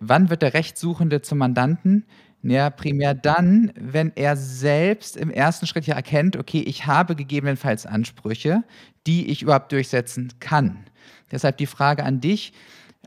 wann 0.01 0.29
wird 0.29 0.41
der 0.41 0.53
Rechtssuchende 0.53 1.21
zum 1.21 1.37
Mandanten? 1.37 2.05
Ja, 2.41 2.69
primär 2.69 3.13
dann, 3.13 3.71
wenn 3.75 4.13
er 4.15 4.37
selbst 4.37 5.17
im 5.17 5.29
ersten 5.29 5.67
Schritt 5.67 5.87
ja 5.87 5.95
erkennt, 5.95 6.37
okay, 6.37 6.61
ich 6.61 6.85
habe 6.85 7.15
gegebenenfalls 7.15 7.85
Ansprüche, 7.85 8.63
die 9.07 9.29
ich 9.29 9.41
überhaupt 9.41 9.71
durchsetzen 9.71 10.33
kann. 10.39 10.85
Deshalb 11.31 11.57
die 11.57 11.65
Frage 11.65 12.03
an 12.03 12.21
dich, 12.21 12.53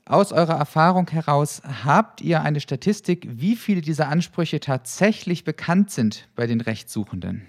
aus 0.04 0.32
eurer 0.32 0.54
Erfahrung 0.54 1.08
heraus, 1.10 1.62
habt 1.84 2.20
ihr 2.20 2.42
eine 2.42 2.60
Statistik, 2.60 3.26
wie 3.30 3.56
viele 3.56 3.80
dieser 3.80 4.08
Ansprüche 4.08 4.60
tatsächlich 4.60 5.44
bekannt 5.44 5.90
sind 5.90 6.28
bei 6.34 6.46
den 6.46 6.60
Rechtssuchenden? 6.60 7.42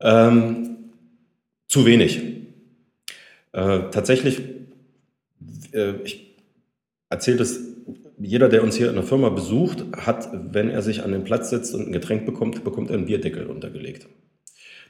Ähm, 0.00 0.90
zu 1.68 1.84
wenig. 1.84 2.20
Äh, 3.52 3.90
tatsächlich, 3.90 4.40
äh, 5.72 5.92
ich 6.04 6.36
erzähle 7.08 7.38
das, 7.38 7.58
jeder, 8.18 8.48
der 8.48 8.62
uns 8.62 8.76
hier 8.76 8.88
in 8.88 8.94
der 8.94 9.04
Firma 9.04 9.28
besucht, 9.30 9.84
hat, 9.96 10.28
wenn 10.52 10.70
er 10.70 10.82
sich 10.82 11.02
an 11.02 11.12
den 11.12 11.24
Platz 11.24 11.50
setzt 11.50 11.74
und 11.74 11.88
ein 11.88 11.92
Getränk 11.92 12.26
bekommt, 12.26 12.62
bekommt 12.64 12.90
er 12.90 12.96
einen 12.96 13.06
Bierdeckel 13.06 13.46
untergelegt. 13.46 14.08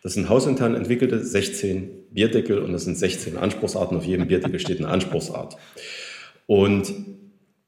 Das 0.03 0.15
sind 0.15 0.29
hausintern 0.29 0.75
entwickelte 0.75 1.23
16 1.23 1.91
Bierdeckel 2.11 2.59
und 2.59 2.73
das 2.73 2.85
sind 2.85 2.97
16 2.97 3.37
Anspruchsarten. 3.37 3.97
Auf 3.97 4.05
jedem 4.05 4.29
Bierdeckel 4.29 4.59
steht 4.59 4.79
eine 4.79 4.89
Anspruchsart. 4.89 5.57
Und 6.47 6.93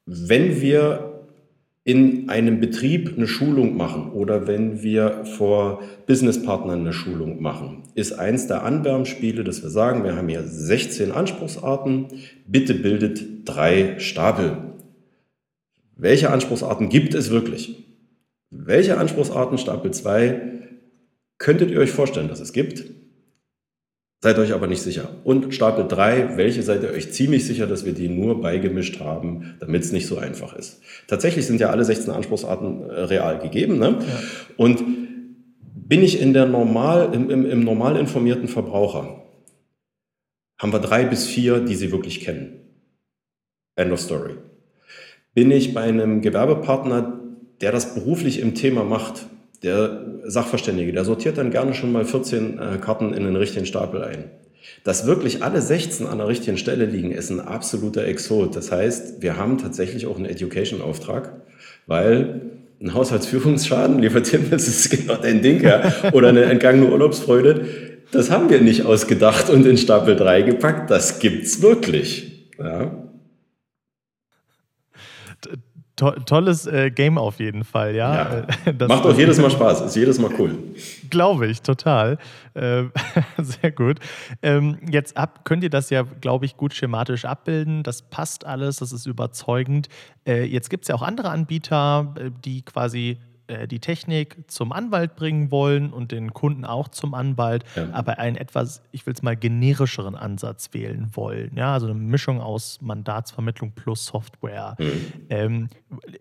wenn 0.05 0.59
wir 0.61 1.13
in 1.85 2.29
einem 2.29 2.61
Betrieb 2.61 3.13
eine 3.15 3.27
Schulung 3.27 3.75
machen 3.75 4.11
oder 4.13 4.47
wenn 4.47 4.81
wir 4.83 5.25
vor 5.25 5.81
Businesspartnern 6.07 6.79
eine 6.79 6.93
Schulung 6.93 7.41
machen, 7.41 7.83
ist 7.93 8.13
eins 8.13 8.47
der 8.47 8.63
Anwärmspiele, 8.63 9.43
dass 9.43 9.61
wir 9.61 9.69
sagen, 9.69 10.03
wir 10.03 10.15
haben 10.15 10.29
hier 10.29 10.43
16 10.43 11.11
Anspruchsarten, 11.11 12.07
bitte 12.47 12.73
bildet 12.73 13.21
drei 13.45 13.99
Stapel. 13.99 14.57
Welche 15.97 16.31
Anspruchsarten 16.31 16.89
gibt 16.89 17.13
es 17.13 17.29
wirklich? 17.29 17.85
Welche 18.49 18.97
Anspruchsarten 18.97 19.57
Stapel 19.57 19.91
2 19.91 20.52
könntet 21.43 21.71
ihr 21.71 21.79
euch 21.79 21.91
vorstellen, 21.91 22.29
dass 22.29 22.39
es 22.39 22.53
gibt. 22.53 22.85
Seid 24.21 24.39
euch 24.39 24.53
aber 24.53 24.67
nicht 24.67 24.81
sicher. 24.81 25.09
Und 25.25 25.53
Stapel 25.53 25.85
3, 25.85 26.37
welche 26.37 26.63
seid 26.63 26.81
ihr 26.83 26.91
euch 26.91 27.11
ziemlich 27.11 27.45
sicher, 27.45 27.67
dass 27.67 27.85
wir 27.85 27.91
die 27.91 28.07
nur 28.07 28.41
beigemischt 28.41 29.01
haben, 29.01 29.55
damit 29.59 29.83
es 29.83 29.91
nicht 29.91 30.07
so 30.07 30.17
einfach 30.17 30.55
ist. 30.55 30.81
Tatsächlich 31.07 31.45
sind 31.45 31.59
ja 31.59 31.69
alle 31.69 31.83
16 31.83 32.13
Anspruchsarten 32.13 32.89
äh, 32.89 33.01
real 33.01 33.39
gegeben. 33.39 33.77
Ne? 33.77 33.97
Ja. 33.99 34.19
Und 34.55 34.81
bin 35.75 36.01
ich 36.01 36.21
in 36.21 36.31
der 36.31 36.45
normal, 36.45 37.13
im, 37.13 37.29
im, 37.29 37.45
im 37.45 37.63
normal 37.65 37.97
informierten 37.97 38.47
Verbraucher, 38.47 39.21
haben 40.57 40.71
wir 40.71 40.79
drei 40.79 41.03
bis 41.03 41.25
vier, 41.25 41.59
die 41.59 41.75
sie 41.75 41.91
wirklich 41.91 42.21
kennen. 42.21 42.61
End 43.75 43.91
of 43.91 43.99
story. 43.99 44.35
Bin 45.33 45.51
ich 45.51 45.73
bei 45.73 45.81
einem 45.81 46.21
Gewerbepartner, 46.21 47.19
der 47.59 47.73
das 47.73 47.95
beruflich 47.95 48.39
im 48.39 48.55
Thema 48.55 48.85
macht, 48.85 49.25
der 49.63 50.01
Sachverständige, 50.25 50.91
der 50.91 51.05
sortiert 51.05 51.37
dann 51.37 51.51
gerne 51.51 51.73
schon 51.73 51.91
mal 51.91 52.05
14 52.05 52.59
äh, 52.59 52.77
Karten 52.79 53.13
in 53.13 53.23
den 53.23 53.35
richtigen 53.35 53.65
Stapel 53.65 54.03
ein. 54.03 54.25
Dass 54.83 55.05
wirklich 55.05 55.43
alle 55.43 55.61
16 55.61 56.07
an 56.07 56.17
der 56.17 56.27
richtigen 56.27 56.57
Stelle 56.57 56.85
liegen, 56.85 57.11
ist 57.11 57.29
ein 57.29 57.39
absoluter 57.39 58.05
Exot. 58.05 58.55
Das 58.55 58.71
heißt, 58.71 59.21
wir 59.21 59.37
haben 59.37 59.57
tatsächlich 59.57 60.07
auch 60.07 60.17
einen 60.17 60.25
Education-Auftrag, 60.25 61.33
weil 61.87 62.41
ein 62.81 62.93
Haushaltsführungsschaden, 62.93 63.99
lieber 63.99 64.21
Tim, 64.23 64.47
das 64.51 64.67
ist 64.67 64.89
genau 64.89 65.15
dein 65.15 65.41
Ding, 65.41 65.61
ja, 65.61 65.93
oder 66.11 66.29
eine 66.29 66.43
entgangene 66.43 66.91
Urlaubsfreude, 66.91 67.65
das 68.11 68.29
haben 68.29 68.49
wir 68.49 68.61
nicht 68.61 68.85
ausgedacht 68.85 69.49
und 69.49 69.65
in 69.65 69.77
Stapel 69.77 70.15
3 70.15 70.43
gepackt. 70.43 70.91
Das 70.91 71.19
gibt's 71.19 71.61
wirklich. 71.61 72.47
Ja. 72.59 73.02
To 75.95 76.09
tolles 76.11 76.65
äh, 76.65 76.89
Game 76.89 77.19
auf 77.19 77.39
jeden 77.39 77.63
Fall, 77.63 77.93
ja. 77.93 78.45
ja. 78.65 78.87
Macht 78.87 79.05
auch 79.05 79.15
jedes 79.15 79.37
Mal 79.37 79.49
Spaß, 79.51 79.81
ist 79.81 79.95
jedes 79.95 80.17
Mal 80.17 80.31
cool. 80.39 80.57
Glaube 81.11 81.45
ich, 81.45 81.61
total. 81.61 82.17
Äh, 82.55 82.85
sehr 83.37 83.71
gut. 83.71 83.99
Ähm, 84.41 84.79
jetzt 84.89 85.15
ab, 85.17 85.45
könnt 85.45 85.63
ihr 85.63 85.69
das 85.69 85.91
ja, 85.91 86.01
glaube 86.01 86.45
ich, 86.45 86.57
gut 86.57 86.73
schematisch 86.73 87.25
abbilden. 87.25 87.83
Das 87.83 88.01
passt 88.01 88.43
alles, 88.43 88.77
das 88.77 88.91
ist 88.91 89.05
überzeugend. 89.05 89.87
Äh, 90.27 90.45
jetzt 90.45 90.71
gibt 90.71 90.85
es 90.85 90.87
ja 90.87 90.95
auch 90.95 91.03
andere 91.03 91.29
Anbieter, 91.29 92.15
äh, 92.17 92.31
die 92.43 92.63
quasi 92.63 93.19
äh, 93.47 93.67
die 93.67 93.79
Technik 93.79 94.37
zum 94.47 94.71
Anwalt 94.71 95.15
bringen 95.15 95.51
wollen 95.51 95.91
und 95.91 96.11
den 96.11 96.33
Kunden 96.33 96.65
auch 96.65 96.87
zum 96.87 97.13
Anwalt, 97.13 97.63
ja. 97.75 97.89
aber 97.91 98.17
einen 98.19 98.37
etwas, 98.37 98.81
ich 98.91 99.05
will 99.05 99.13
es 99.13 99.21
mal, 99.21 99.35
generischeren 99.35 100.15
Ansatz 100.15 100.73
wählen 100.73 101.09
wollen. 101.13 101.51
Ja, 101.55 101.73
also 101.73 101.87
eine 101.87 101.95
Mischung 101.95 102.41
aus 102.41 102.79
Mandatsvermittlung 102.81 103.71
plus 103.71 104.05
Software. 104.05 104.75
Mhm. 104.79 105.11
Ähm, 105.29 105.69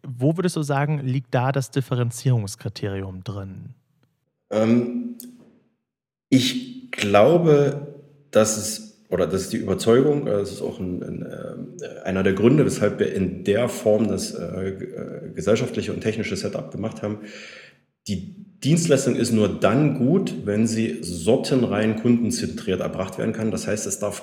wo 0.07 0.37
würdest 0.37 0.57
du 0.57 0.62
sagen, 0.62 0.99
liegt 0.99 1.35
da 1.35 1.52
das 1.52 1.71
Differenzierungskriterium 1.71 3.23
drin? 3.23 3.75
Ähm, 4.50 5.17
ich 6.29 6.91
glaube, 6.91 7.95
dass 8.31 8.57
es 8.57 8.91
oder 9.12 9.26
das 9.26 9.42
ist 9.42 9.52
die 9.52 9.59
Überzeugung, 9.59 10.26
äh, 10.26 10.31
das 10.31 10.52
ist 10.52 10.62
auch 10.62 10.81
ein, 10.81 11.02
ein, 11.02 11.23
äh, 11.23 12.00
einer 12.04 12.23
der 12.23 12.33
Gründe, 12.33 12.64
weshalb 12.64 12.99
wir 12.99 13.14
in 13.14 13.45
der 13.45 13.69
Form 13.69 14.09
das 14.09 14.35
äh, 14.35 14.73
gesellschaftliche 15.35 15.92
und 15.92 16.00
technische 16.00 16.35
Setup 16.35 16.71
gemacht 16.71 17.02
haben. 17.02 17.19
Die 18.09 18.35
Dienstleistung 18.64 19.14
ist 19.14 19.33
nur 19.33 19.49
dann 19.49 19.99
gut, 19.99 20.47
wenn 20.47 20.66
sie 20.66 20.99
sortenrein 21.02 21.97
kundenzentriert 21.97 22.81
erbracht 22.81 23.19
werden 23.19 23.35
kann. 23.35 23.50
Das 23.50 23.66
heißt, 23.66 23.87
es 23.87 23.99
darf 23.99 24.23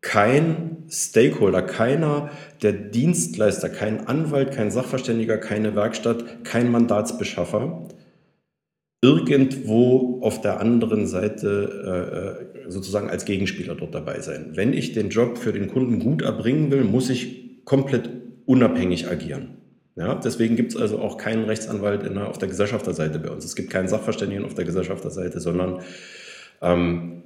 kein 0.00 0.84
Stakeholder, 0.90 1.62
keiner 1.62 2.30
der 2.62 2.72
Dienstleister, 2.72 3.68
kein 3.68 4.06
Anwalt, 4.06 4.52
kein 4.52 4.70
Sachverständiger, 4.70 5.38
keine 5.38 5.76
Werkstatt, 5.76 6.44
kein 6.44 6.70
Mandatsbeschaffer 6.70 7.88
irgendwo 9.04 10.20
auf 10.22 10.40
der 10.40 10.60
anderen 10.60 11.06
Seite 11.06 12.48
äh, 12.64 12.70
sozusagen 12.70 13.10
als 13.10 13.26
Gegenspieler 13.26 13.74
dort 13.74 13.94
dabei 13.94 14.20
sein. 14.20 14.52
Wenn 14.54 14.72
ich 14.72 14.92
den 14.92 15.10
Job 15.10 15.36
für 15.36 15.52
den 15.52 15.68
Kunden 15.68 15.98
gut 15.98 16.22
erbringen 16.22 16.70
will, 16.70 16.84
muss 16.84 17.10
ich 17.10 17.62
komplett 17.66 18.08
unabhängig 18.46 19.10
agieren. 19.10 19.58
Ja, 19.94 20.14
deswegen 20.14 20.56
gibt 20.56 20.72
es 20.72 20.80
also 20.80 21.00
auch 21.00 21.18
keinen 21.18 21.44
Rechtsanwalt 21.44 22.02
der, 22.02 22.28
auf 22.28 22.38
der 22.38 22.48
Gesellschafterseite 22.48 23.18
bei 23.18 23.28
uns. 23.28 23.44
Es 23.44 23.54
gibt 23.54 23.68
keinen 23.68 23.88
Sachverständigen 23.88 24.46
auf 24.46 24.54
der 24.54 24.64
Gesellschafterseite, 24.64 25.38
sondern 25.38 25.80
ähm, 26.62 27.22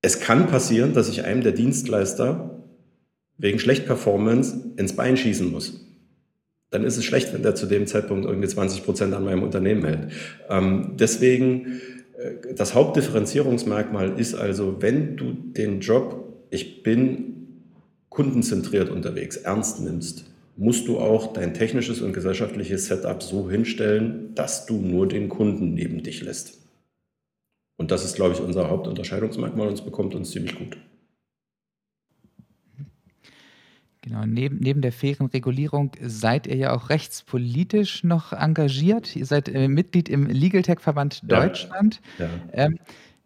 es 0.00 0.20
kann 0.20 0.46
passieren, 0.46 0.94
dass 0.94 1.10
ich 1.10 1.24
einem 1.24 1.42
der 1.42 1.52
Dienstleister 1.52 2.64
wegen 3.36 3.58
Schlechtperformance 3.58 4.72
ins 4.78 4.96
Bein 4.96 5.18
schießen 5.18 5.52
muss 5.52 5.89
dann 6.70 6.84
ist 6.84 6.96
es 6.96 7.04
schlecht, 7.04 7.34
wenn 7.34 7.42
der 7.42 7.54
zu 7.54 7.66
dem 7.66 7.86
Zeitpunkt 7.86 8.26
irgendwie 8.26 8.48
20 8.48 8.84
Prozent 8.84 9.14
an 9.14 9.24
meinem 9.24 9.42
Unternehmen 9.42 9.84
hält. 9.84 10.12
Ähm, 10.48 10.92
deswegen, 10.98 11.80
äh, 12.18 12.54
das 12.54 12.74
Hauptdifferenzierungsmerkmal 12.74 14.18
ist 14.18 14.34
also, 14.34 14.80
wenn 14.80 15.16
du 15.16 15.32
den 15.32 15.80
Job, 15.80 16.44
ich 16.50 16.82
bin 16.82 17.30
kundenzentriert 18.08 18.88
unterwegs, 18.88 19.36
ernst 19.36 19.80
nimmst, 19.80 20.26
musst 20.56 20.86
du 20.88 20.98
auch 20.98 21.32
dein 21.32 21.54
technisches 21.54 22.02
und 22.02 22.12
gesellschaftliches 22.12 22.86
Setup 22.86 23.22
so 23.22 23.50
hinstellen, 23.50 24.34
dass 24.34 24.66
du 24.66 24.74
nur 24.74 25.08
den 25.08 25.28
Kunden 25.28 25.74
neben 25.74 26.02
dich 26.02 26.22
lässt. 26.22 26.58
Und 27.78 27.90
das 27.90 28.04
ist, 28.04 28.14
glaube 28.14 28.34
ich, 28.34 28.40
unser 28.40 28.68
Hauptunterscheidungsmerkmal 28.68 29.68
und 29.68 29.74
es 29.74 29.80
bekommt 29.80 30.14
uns 30.14 30.32
ziemlich 30.32 30.56
gut. 30.56 30.76
Genau, 34.02 34.24
neben, 34.24 34.58
neben 34.58 34.80
der 34.80 34.92
fairen 34.92 35.26
Regulierung 35.26 35.92
seid 36.00 36.46
ihr 36.46 36.56
ja 36.56 36.72
auch 36.72 36.88
rechtspolitisch 36.88 38.02
noch 38.02 38.32
engagiert. 38.32 39.14
Ihr 39.14 39.26
seid 39.26 39.48
äh, 39.48 39.68
Mitglied 39.68 40.08
im 40.08 40.26
Legal 40.26 40.62
Tech 40.62 40.80
Verband 40.80 41.20
Deutschland. 41.30 42.00
Ja. 42.18 42.28
Ähm, 42.52 42.78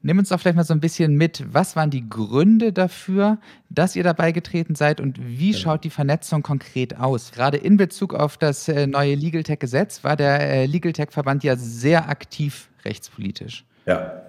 nimm 0.02 0.18
uns 0.18 0.30
doch 0.30 0.40
vielleicht 0.40 0.56
mal 0.56 0.64
so 0.64 0.74
ein 0.74 0.80
bisschen 0.80 1.14
mit. 1.14 1.44
Was 1.52 1.76
waren 1.76 1.90
die 1.90 2.08
Gründe 2.08 2.72
dafür, 2.72 3.38
dass 3.70 3.94
ihr 3.94 4.02
dabei 4.02 4.32
getreten 4.32 4.74
seid 4.74 5.00
und 5.00 5.18
wie 5.24 5.52
ja. 5.52 5.58
schaut 5.58 5.84
die 5.84 5.90
Vernetzung 5.90 6.42
konkret 6.42 6.98
aus? 6.98 7.30
Gerade 7.30 7.56
in 7.56 7.76
Bezug 7.76 8.12
auf 8.12 8.36
das 8.36 8.66
äh, 8.66 8.88
neue 8.88 9.14
Legal 9.14 9.44
Tech 9.44 9.60
Gesetz 9.60 10.02
war 10.02 10.16
der 10.16 10.40
äh, 10.40 10.66
Legal 10.66 10.92
Tech 10.92 11.10
Verband 11.10 11.44
ja 11.44 11.54
sehr 11.54 12.08
aktiv 12.08 12.68
rechtspolitisch. 12.84 13.64
Ja, 13.86 14.22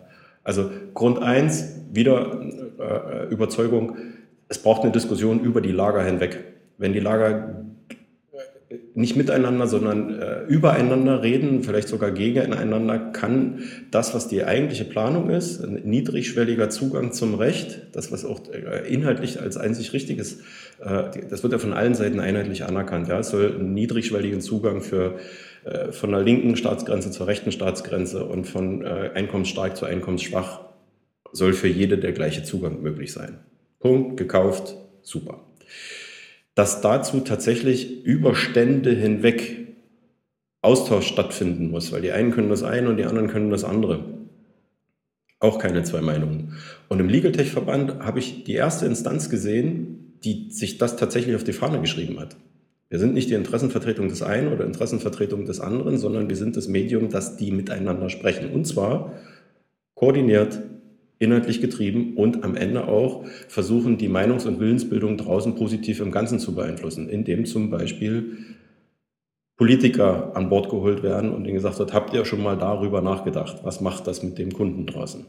also 0.43 0.69
Grund 0.93 1.17
eins 1.17 1.81
wieder 1.91 2.39
äh, 2.79 3.33
Überzeugung 3.33 3.97
es 4.47 4.59
braucht 4.59 4.83
eine 4.83 4.91
Diskussion 4.91 5.41
über 5.41 5.61
die 5.61 5.71
Lager 5.71 6.03
hinweg. 6.03 6.43
Wenn 6.77 6.93
die 6.93 6.99
Lager 6.99 7.65
nicht 8.93 9.15
miteinander, 9.15 9.67
sondern 9.67 10.19
äh, 10.19 10.43
übereinander 10.43 11.21
reden, 11.21 11.63
vielleicht 11.63 11.87
sogar 11.87 12.11
gegeneinander, 12.11 12.97
kann 12.97 13.59
das, 13.91 14.13
was 14.13 14.27
die 14.27 14.43
eigentliche 14.43 14.85
Planung 14.85 15.29
ist, 15.29 15.61
ein 15.61 15.81
niedrigschwelliger 15.83 16.69
Zugang 16.69 17.11
zum 17.11 17.35
Recht, 17.35 17.87
das, 17.93 18.11
was 18.11 18.25
auch 18.25 18.41
äh, 18.51 18.91
inhaltlich 18.91 19.41
als 19.41 19.57
einzig 19.57 19.93
richtig 19.93 20.17
ist, 20.17 20.41
äh, 20.81 21.03
das 21.29 21.43
wird 21.43 21.53
ja 21.53 21.59
von 21.59 21.73
allen 21.73 21.93
Seiten 21.93 22.19
einheitlich 22.19 22.63
anerkannt. 22.63 23.07
Ja? 23.07 23.19
Es 23.19 23.29
soll 23.29 23.55
einen 23.55 23.73
niedrigschwelligen 23.73 24.41
Zugang 24.41 24.81
für 24.81 25.19
äh, 25.65 25.91
von 25.91 26.11
der 26.11 26.22
linken 26.22 26.55
Staatsgrenze 26.55 27.11
zur 27.11 27.27
rechten 27.27 27.51
Staatsgrenze 27.51 28.25
und 28.25 28.46
von 28.46 28.81
äh, 28.81 29.11
einkommensstark 29.13 29.77
zu 29.77 29.85
einkommensschwach 29.85 30.61
soll 31.31 31.53
für 31.53 31.67
jede 31.67 31.98
der 31.98 32.13
gleiche 32.13 32.43
Zugang 32.43 32.81
möglich 32.81 33.11
sein. 33.11 33.39
Punkt, 33.85 34.17
gekauft, 34.17 34.77
super. 35.03 35.41
Dass 36.55 36.81
dazu 36.81 37.19
tatsächlich 37.19 38.03
über 38.03 38.33
Stände 38.33 38.89
hinweg 38.89 39.75
Austausch 40.63 41.05
stattfinden 41.05 41.69
muss, 41.69 41.91
weil 41.91 42.01
die 42.01 42.11
einen 42.11 42.31
können 42.31 42.50
das 42.50 42.63
eine 42.63 42.89
und 42.89 42.98
die 42.98 43.05
anderen 43.05 43.27
können 43.27 43.51
das 43.51 43.63
andere. 43.63 44.03
Auch 45.39 45.59
keine 45.59 45.83
zwei 45.83 46.01
Meinungen. 46.01 46.57
Und 46.89 47.00
im 47.00 47.09
Legal 47.09 47.31
Tech 47.31 47.51
Verband 47.51 48.00
habe 48.00 48.17
ich 48.17 48.43
die 48.43 48.55
erste 48.55 48.87
Instanz 48.87 49.29
gesehen, 49.29 50.15
die 50.24 50.50
sich 50.50 50.79
das 50.79 50.95
tatsächlich 50.95 51.35
auf 51.35 51.43
die 51.43 51.53
Fahne 51.53 51.79
geschrieben 51.79 52.19
hat. 52.19 52.35
Wir 52.89 52.98
sind 52.98 53.13
nicht 53.13 53.29
die 53.29 53.35
Interessenvertretung 53.35 54.09
des 54.09 54.24
einen 54.24 54.51
oder 54.51 54.65
Interessenvertretung 54.65 55.45
des 55.45 55.59
anderen, 55.59 56.00
sondern 56.00 56.27
wir 56.27 56.37
sind 56.37 56.57
das 56.57 56.67
Medium, 56.67 57.09
das 57.09 57.37
die 57.37 57.51
miteinander 57.51 58.09
sprechen. 58.09 58.50
Und 58.51 58.65
zwar 58.65 59.13
koordiniert, 59.93 60.59
inhaltlich 61.25 61.59
getrieben 61.59 62.16
und 62.16 62.44
am 62.44 62.55
Ende 62.55 62.88
auch 62.88 63.25
versuchen, 63.50 63.98
die 63.98 64.07
Meinungs- 64.07 64.48
und 64.48 64.59
Willensbildung 64.59 65.18
draußen 65.18 65.55
positiv 65.55 66.00
im 66.00 66.11
Ganzen 66.11 66.40
zu 66.40 66.55
beeinflussen, 66.55 67.09
indem 67.09 67.46
zum 67.46 67.70
Beispiel 67.70 68.38
Politiker 69.57 70.35
an 70.35 70.50
Bord 70.50 70.70
geholt 70.70 71.03
werden 71.03 71.33
und 71.33 71.46
ihnen 71.46 71.55
gesagt 71.55 71.79
wird, 71.79 71.94
habt 71.94 72.14
ihr 72.14 72.25
schon 72.25 72.44
mal 72.44 72.57
darüber 72.57 73.01
nachgedacht, 73.01 73.64
was 73.64 73.81
macht 73.81 74.07
das 74.07 74.24
mit 74.24 74.38
dem 74.38 74.51
Kunden 74.51 74.85
draußen? 74.85 75.25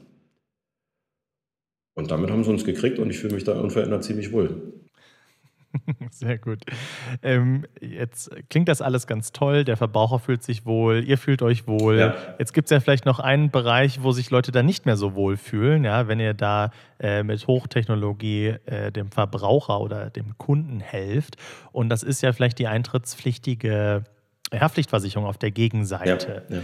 Und 1.94 2.10
damit 2.10 2.30
haben 2.30 2.44
sie 2.44 2.50
uns 2.50 2.64
gekriegt 2.64 2.98
und 2.98 3.10
ich 3.10 3.18
fühle 3.18 3.34
mich 3.34 3.44
da 3.44 3.58
unverändert 3.58 4.04
ziemlich 4.04 4.32
wohl. 4.32 4.85
Sehr 6.10 6.38
gut. 6.38 6.64
Ähm, 7.22 7.66
jetzt 7.80 8.30
klingt 8.50 8.68
das 8.68 8.82
alles 8.82 9.06
ganz 9.06 9.32
toll. 9.32 9.64
Der 9.64 9.76
Verbraucher 9.76 10.18
fühlt 10.18 10.42
sich 10.42 10.66
wohl, 10.66 11.04
ihr 11.04 11.18
fühlt 11.18 11.42
euch 11.42 11.66
wohl. 11.66 11.98
Ja. 11.98 12.14
Jetzt 12.38 12.52
gibt 12.52 12.66
es 12.66 12.70
ja 12.70 12.80
vielleicht 12.80 13.06
noch 13.06 13.18
einen 13.18 13.50
Bereich, 13.50 14.02
wo 14.02 14.12
sich 14.12 14.30
Leute 14.30 14.52
dann 14.52 14.66
nicht 14.66 14.86
mehr 14.86 14.96
so 14.96 15.14
wohl 15.14 15.36
fühlen. 15.36 15.84
Ja, 15.84 16.08
wenn 16.08 16.20
ihr 16.20 16.34
da 16.34 16.70
äh, 17.00 17.22
mit 17.22 17.46
Hochtechnologie 17.46 18.56
äh, 18.66 18.90
dem 18.92 19.10
Verbraucher 19.10 19.80
oder 19.80 20.10
dem 20.10 20.38
Kunden 20.38 20.80
helft. 20.80 21.36
Und 21.72 21.88
das 21.88 22.02
ist 22.02 22.22
ja 22.22 22.32
vielleicht 22.32 22.58
die 22.58 22.66
eintrittspflichtige 22.66 24.04
Haftpflichtversicherung 24.52 25.26
auf 25.26 25.38
der 25.38 25.50
Gegenseite. 25.50 26.44
Ja. 26.48 26.56
Ja. 26.56 26.62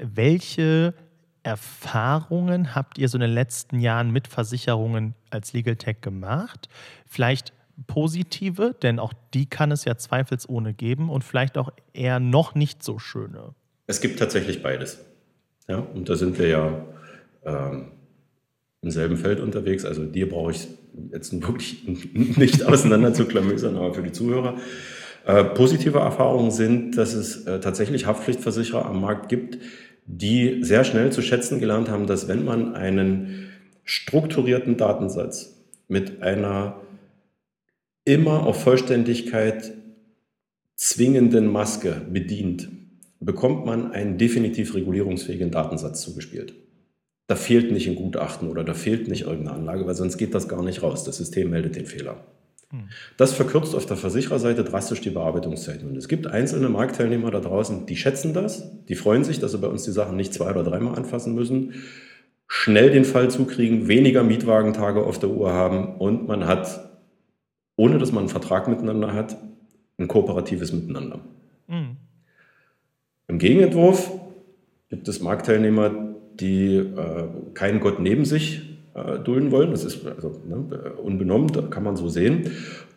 Welche 0.00 0.94
Erfahrungen 1.42 2.74
habt 2.74 2.98
ihr 2.98 3.08
so 3.08 3.16
in 3.16 3.22
den 3.22 3.32
letzten 3.32 3.80
Jahren 3.80 4.10
mit 4.10 4.28
Versicherungen 4.28 5.14
als 5.30 5.52
Legal 5.52 5.76
Tech 5.76 6.00
gemacht? 6.00 6.68
Vielleicht 7.06 7.52
positive, 7.86 8.74
denn 8.82 8.98
auch 8.98 9.12
die 9.34 9.46
kann 9.46 9.70
es 9.70 9.84
ja 9.84 9.96
zweifelsohne 9.96 10.74
geben 10.74 11.10
und 11.10 11.24
vielleicht 11.24 11.58
auch 11.58 11.70
eher 11.92 12.20
noch 12.20 12.54
nicht 12.54 12.82
so 12.82 12.98
schöne. 12.98 13.54
Es 13.86 14.00
gibt 14.00 14.18
tatsächlich 14.18 14.62
beides. 14.62 15.04
Ja, 15.68 15.78
und 15.78 16.08
da 16.08 16.16
sind 16.16 16.38
wir 16.38 16.48
ja 16.48 16.84
ähm, 17.44 17.92
im 18.82 18.90
selben 18.90 19.16
Feld 19.16 19.40
unterwegs. 19.40 19.84
Also 19.84 20.04
dir 20.04 20.28
brauche 20.28 20.52
ich 20.52 20.68
jetzt 21.12 21.32
wirklich 21.40 21.86
nicht 22.12 22.64
auseinander 22.64 23.12
aber 23.76 23.94
für 23.94 24.02
die 24.02 24.12
Zuhörer. 24.12 24.56
Äh, 25.24 25.44
positive 25.44 25.98
Erfahrungen 25.98 26.50
sind, 26.50 26.98
dass 26.98 27.14
es 27.14 27.46
äh, 27.46 27.60
tatsächlich 27.60 28.06
Haftpflichtversicherer 28.06 28.84
am 28.86 29.00
Markt 29.00 29.28
gibt, 29.28 29.58
die 30.04 30.64
sehr 30.64 30.82
schnell 30.82 31.12
zu 31.12 31.22
schätzen 31.22 31.60
gelernt 31.60 31.88
haben, 31.88 32.08
dass 32.08 32.26
wenn 32.26 32.44
man 32.44 32.74
einen 32.74 33.50
strukturierten 33.84 34.76
Datensatz 34.76 35.60
mit 35.86 36.22
einer 36.22 36.80
immer 38.04 38.46
auf 38.46 38.62
Vollständigkeit 38.62 39.72
zwingenden 40.76 41.46
Maske 41.46 42.02
bedient, 42.10 42.68
bekommt 43.20 43.64
man 43.64 43.92
einen 43.92 44.18
definitiv 44.18 44.74
regulierungsfähigen 44.74 45.50
Datensatz 45.50 46.00
zugespielt. 46.00 46.54
Da 47.28 47.36
fehlt 47.36 47.70
nicht 47.70 47.88
ein 47.88 47.94
Gutachten 47.94 48.48
oder 48.48 48.64
da 48.64 48.74
fehlt 48.74 49.08
nicht 49.08 49.22
irgendeine 49.22 49.56
Anlage, 49.56 49.86
weil 49.86 49.94
sonst 49.94 50.18
geht 50.18 50.34
das 50.34 50.48
gar 50.48 50.62
nicht 50.62 50.82
raus. 50.82 51.04
Das 51.04 51.16
System 51.16 51.50
meldet 51.50 51.76
den 51.76 51.86
Fehler. 51.86 52.24
Hm. 52.70 52.88
Das 53.16 53.32
verkürzt 53.32 53.76
auf 53.76 53.86
der 53.86 53.96
Versichererseite 53.96 54.64
drastisch 54.64 55.00
die 55.00 55.10
Bearbeitungszeiten. 55.10 55.88
Und 55.88 55.96
es 55.96 56.08
gibt 56.08 56.26
einzelne 56.26 56.68
Marktteilnehmer 56.68 57.30
da 57.30 57.38
draußen, 57.38 57.86
die 57.86 57.96
schätzen 57.96 58.34
das, 58.34 58.84
die 58.86 58.96
freuen 58.96 59.22
sich, 59.22 59.38
dass 59.38 59.52
sie 59.52 59.58
bei 59.58 59.68
uns 59.68 59.84
die 59.84 59.92
Sachen 59.92 60.16
nicht 60.16 60.34
zwei 60.34 60.50
oder 60.50 60.64
dreimal 60.64 60.96
anfassen 60.96 61.34
müssen, 61.34 61.74
schnell 62.48 62.90
den 62.90 63.04
Fall 63.04 63.30
zukriegen, 63.30 63.86
weniger 63.86 64.24
Mietwagentage 64.24 65.04
auf 65.04 65.20
der 65.20 65.30
Uhr 65.30 65.52
haben 65.52 65.96
und 65.96 66.26
man 66.26 66.46
hat 66.46 66.91
ohne 67.76 67.98
dass 67.98 68.12
man 68.12 68.20
einen 68.20 68.28
Vertrag 68.28 68.68
miteinander 68.68 69.12
hat, 69.12 69.36
ein 69.98 70.08
kooperatives 70.08 70.72
Miteinander. 70.72 71.20
Mhm. 71.68 71.96
Im 73.28 73.38
Gegenentwurf 73.38 74.10
gibt 74.88 75.08
es 75.08 75.22
Marktteilnehmer, 75.22 76.14
die 76.34 76.76
äh, 76.76 77.28
keinen 77.54 77.80
Gott 77.80 78.00
neben 78.00 78.24
sich 78.24 78.62
äh, 78.94 79.18
dulden 79.18 79.50
wollen. 79.50 79.70
Das 79.70 79.84
ist 79.84 80.06
also, 80.06 80.40
ne, 80.46 80.92
unbenommen, 81.02 81.48
da 81.48 81.62
kann 81.62 81.82
man 81.82 81.96
so 81.96 82.08
sehen. 82.08 82.50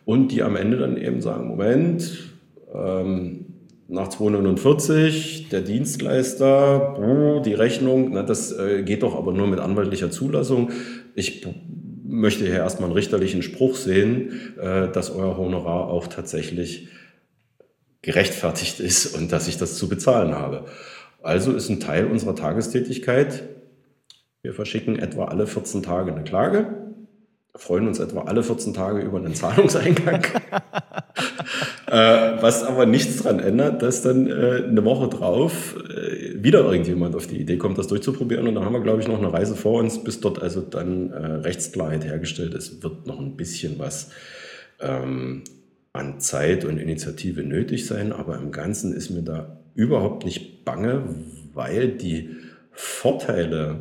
Und 0.04 0.32
die 0.32 0.42
am 0.42 0.56
Ende 0.56 0.76
dann 0.76 0.96
eben 0.96 1.20
sagen, 1.20 1.48
Moment, 1.48 2.34
ähm, 2.74 3.46
nach 3.88 4.08
249, 4.08 5.48
der 5.48 5.60
Dienstleister, 5.62 7.40
die 7.44 7.54
Rechnung, 7.54 8.10
na, 8.12 8.22
das 8.22 8.52
äh, 8.52 8.82
geht 8.82 9.02
doch 9.02 9.16
aber 9.16 9.32
nur 9.32 9.46
mit 9.46 9.60
anwaltlicher 9.60 10.10
Zulassung. 10.10 10.70
Ich 11.14 11.46
möchte 12.08 12.44
hier 12.44 12.56
erstmal 12.56 12.88
einen 12.88 12.96
richterlichen 12.96 13.42
Spruch 13.42 13.76
sehen, 13.76 14.54
äh, 14.60 14.90
dass 14.90 15.10
euer 15.10 15.36
Honorar 15.36 15.88
auch 15.88 16.06
tatsächlich 16.06 16.88
gerechtfertigt 18.02 18.80
ist 18.80 19.14
und 19.14 19.32
dass 19.32 19.48
ich 19.48 19.58
das 19.58 19.76
zu 19.76 19.88
bezahlen 19.88 20.34
habe. 20.34 20.66
Also 21.22 21.52
ist 21.52 21.68
ein 21.68 21.80
Teil 21.80 22.06
unserer 22.06 22.36
Tagestätigkeit, 22.36 23.42
wir 24.42 24.54
verschicken 24.54 24.96
etwa 24.96 25.24
alle 25.24 25.48
14 25.48 25.82
Tage 25.82 26.12
eine 26.12 26.22
Klage 26.22 26.86
freuen 27.56 27.88
uns 27.88 27.98
etwa 27.98 28.22
alle 28.22 28.42
14 28.42 28.74
Tage 28.74 29.00
über 29.00 29.18
einen 29.18 29.34
Zahlungseingang. 29.34 30.24
äh, 31.86 31.92
was 32.42 32.64
aber 32.64 32.84
nichts 32.84 33.22
daran 33.22 33.38
ändert, 33.38 33.80
dass 33.82 34.02
dann 34.02 34.26
äh, 34.26 34.64
eine 34.64 34.84
Woche 34.84 35.08
drauf 35.08 35.76
äh, 35.88 36.42
wieder 36.42 36.60
irgendjemand 36.60 37.14
auf 37.14 37.28
die 37.28 37.36
Idee 37.36 37.58
kommt, 37.58 37.78
das 37.78 37.86
durchzuprobieren. 37.86 38.48
Und 38.48 38.56
dann 38.56 38.64
haben 38.64 38.72
wir, 38.72 38.80
glaube 38.80 39.00
ich, 39.00 39.08
noch 39.08 39.18
eine 39.18 39.32
Reise 39.32 39.54
vor 39.54 39.80
uns, 39.80 40.02
bis 40.02 40.20
dort 40.20 40.42
also 40.42 40.60
dann 40.60 41.12
äh, 41.12 41.16
Rechtsklarheit 41.16 42.04
hergestellt 42.04 42.54
ist. 42.54 42.82
Wird 42.82 43.06
noch 43.06 43.20
ein 43.20 43.36
bisschen 43.36 43.78
was 43.78 44.10
ähm, 44.80 45.44
an 45.92 46.18
Zeit 46.18 46.64
und 46.64 46.78
Initiative 46.78 47.42
nötig 47.42 47.86
sein. 47.86 48.12
Aber 48.12 48.36
im 48.36 48.50
Ganzen 48.50 48.92
ist 48.92 49.10
mir 49.10 49.22
da 49.22 49.58
überhaupt 49.76 50.24
nicht 50.24 50.64
bange, 50.64 51.04
weil 51.54 51.88
die 51.88 52.30
Vorteile, 52.72 53.78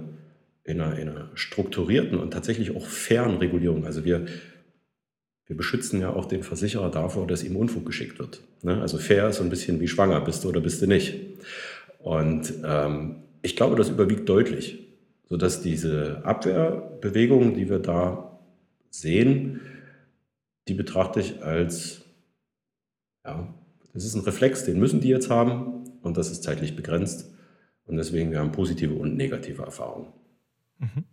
in 0.64 0.82
einer, 0.82 0.98
in 0.98 1.10
einer 1.10 1.30
strukturierten 1.36 2.18
und 2.18 2.32
tatsächlich 2.32 2.76
auch 2.76 2.86
fairen 2.86 3.38
Regulierung. 3.38 3.86
Also 3.86 4.04
wir, 4.06 4.26
wir 5.48 5.56
beschützen 5.56 6.02
ja 6.02 6.12
auch 6.12 6.26
den 6.26 6.44
Versicherer 6.44 6.90
davor, 6.90 7.28
dass 7.28 7.44
ihm 7.44 7.56
Unfug 7.56 7.86
geschickt 7.86 8.20
wird. 8.20 8.42
Ne? 8.64 8.82
Also 8.82 8.98
fair 8.98 9.30
ist 9.30 9.38
so 9.38 9.44
ein 9.44 9.50
bisschen 9.50 9.80
wie 9.80 9.88
schwanger, 9.88 10.22
bist 10.22 10.44
du 10.44 10.50
oder 10.50 10.62
bist 10.62 10.82
du 10.82 10.88
nicht. 10.88 11.20
Und 12.00 12.54
ähm, 12.64 13.18
ich 13.42 13.56
glaube, 13.56 13.76
das 13.76 13.90
überwiegt 13.90 14.28
deutlich, 14.28 14.80
sodass 15.30 15.62
diese 15.62 16.26
Abwehrbewegung, 16.26 17.54
die 17.54 17.70
wir 17.70 17.80
da 17.80 18.40
sehen, 18.90 19.62
die 20.68 20.74
betrachte 20.74 21.20
ich 21.20 21.44
als, 21.44 22.02
ja, 23.24 23.54
das 23.94 24.04
ist 24.04 24.16
ein 24.16 24.22
Reflex, 24.22 24.66
den 24.66 24.80
müssen 24.80 25.00
die 25.00 25.10
jetzt 25.10 25.30
haben 25.30 25.90
und 26.02 26.18
das 26.18 26.32
ist 26.32 26.44
zeitlich 26.44 26.76
begrenzt. 26.76 27.32
Und 27.86 27.98
deswegen, 27.98 28.32
wir 28.32 28.40
haben 28.40 28.52
positive 28.52 28.96
und 28.96 29.16
negative 29.16 29.62
Erfahrungen. 29.62 30.08
Mhm. 30.80 31.04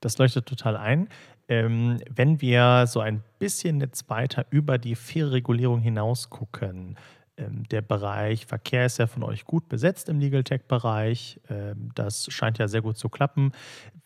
Das 0.00 0.18
leuchtet 0.18 0.46
total 0.46 0.76
ein. 0.76 1.08
Ähm, 1.48 1.98
wenn 2.10 2.40
wir 2.40 2.86
so 2.86 3.00
ein 3.00 3.22
bisschen 3.38 3.80
jetzt 3.80 4.08
weiter 4.10 4.46
über 4.50 4.78
die 4.78 4.94
faire 4.94 5.32
Regulierung 5.32 5.80
hinaus 5.80 6.28
gucken, 6.28 6.96
ähm, 7.38 7.62
der 7.70 7.80
Bereich 7.80 8.46
Verkehr 8.46 8.86
ist 8.86 8.98
ja 8.98 9.06
von 9.06 9.22
euch 9.22 9.44
gut 9.44 9.68
besetzt 9.68 10.08
im 10.08 10.20
Legal 10.20 10.44
Tech-Bereich. 10.44 11.40
Ähm, 11.48 11.90
das 11.94 12.26
scheint 12.30 12.58
ja 12.58 12.68
sehr 12.68 12.82
gut 12.82 12.98
zu 12.98 13.08
klappen. 13.08 13.52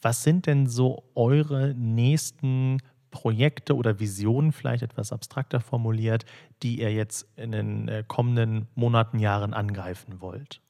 Was 0.00 0.22
sind 0.22 0.46
denn 0.46 0.66
so 0.66 1.04
eure 1.14 1.74
nächsten 1.74 2.78
Projekte 3.10 3.76
oder 3.76 4.00
Visionen, 4.00 4.52
vielleicht 4.52 4.82
etwas 4.82 5.12
abstrakter 5.12 5.60
formuliert, 5.60 6.24
die 6.62 6.80
ihr 6.80 6.92
jetzt 6.92 7.26
in 7.36 7.52
den 7.52 7.88
äh, 7.88 8.04
kommenden 8.06 8.68
Monaten, 8.74 9.18
Jahren 9.18 9.54
angreifen 9.54 10.20
wollt? 10.20 10.60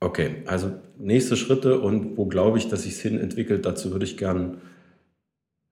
Okay, 0.00 0.42
also 0.46 0.72
nächste 0.98 1.36
Schritte 1.36 1.80
und 1.80 2.16
wo 2.16 2.26
glaube 2.26 2.58
ich, 2.58 2.68
dass 2.68 2.82
sich 2.82 2.92
es 2.92 3.00
hin 3.00 3.18
entwickelt, 3.18 3.64
dazu 3.64 3.90
würde 3.92 4.04
ich 4.04 4.16
gerne 4.16 4.58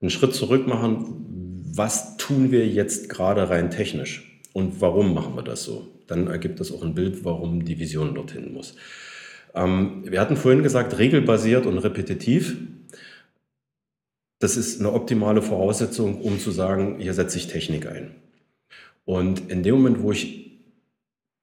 einen 0.01 0.09
Schritt 0.09 0.33
zurück 0.33 0.67
machen. 0.67 1.63
Was 1.75 2.17
tun 2.17 2.51
wir 2.51 2.67
jetzt 2.67 3.09
gerade 3.09 3.49
rein 3.49 3.71
technisch 3.71 4.41
und 4.53 4.81
warum 4.81 5.13
machen 5.13 5.35
wir 5.35 5.43
das 5.43 5.63
so? 5.63 5.87
Dann 6.07 6.27
ergibt 6.27 6.59
das 6.59 6.71
auch 6.71 6.83
ein 6.83 6.95
Bild, 6.95 7.23
warum 7.25 7.63
die 7.63 7.79
Vision 7.79 8.13
dorthin 8.13 8.53
muss. 8.53 8.75
Ähm, 9.55 10.03
wir 10.05 10.19
hatten 10.19 10.35
vorhin 10.35 10.63
gesagt, 10.63 10.97
regelbasiert 10.97 11.65
und 11.65 11.77
repetitiv. 11.77 12.57
Das 14.39 14.57
ist 14.57 14.79
eine 14.79 14.91
optimale 14.91 15.41
Voraussetzung, 15.41 16.21
um 16.21 16.39
zu 16.39 16.51
sagen, 16.51 16.97
hier 16.99 17.13
setze 17.13 17.37
ich 17.37 17.47
Technik 17.47 17.87
ein. 17.87 18.15
Und 19.05 19.49
in 19.49 19.63
dem 19.63 19.75
Moment, 19.75 20.01
wo 20.01 20.11
ich 20.11 20.42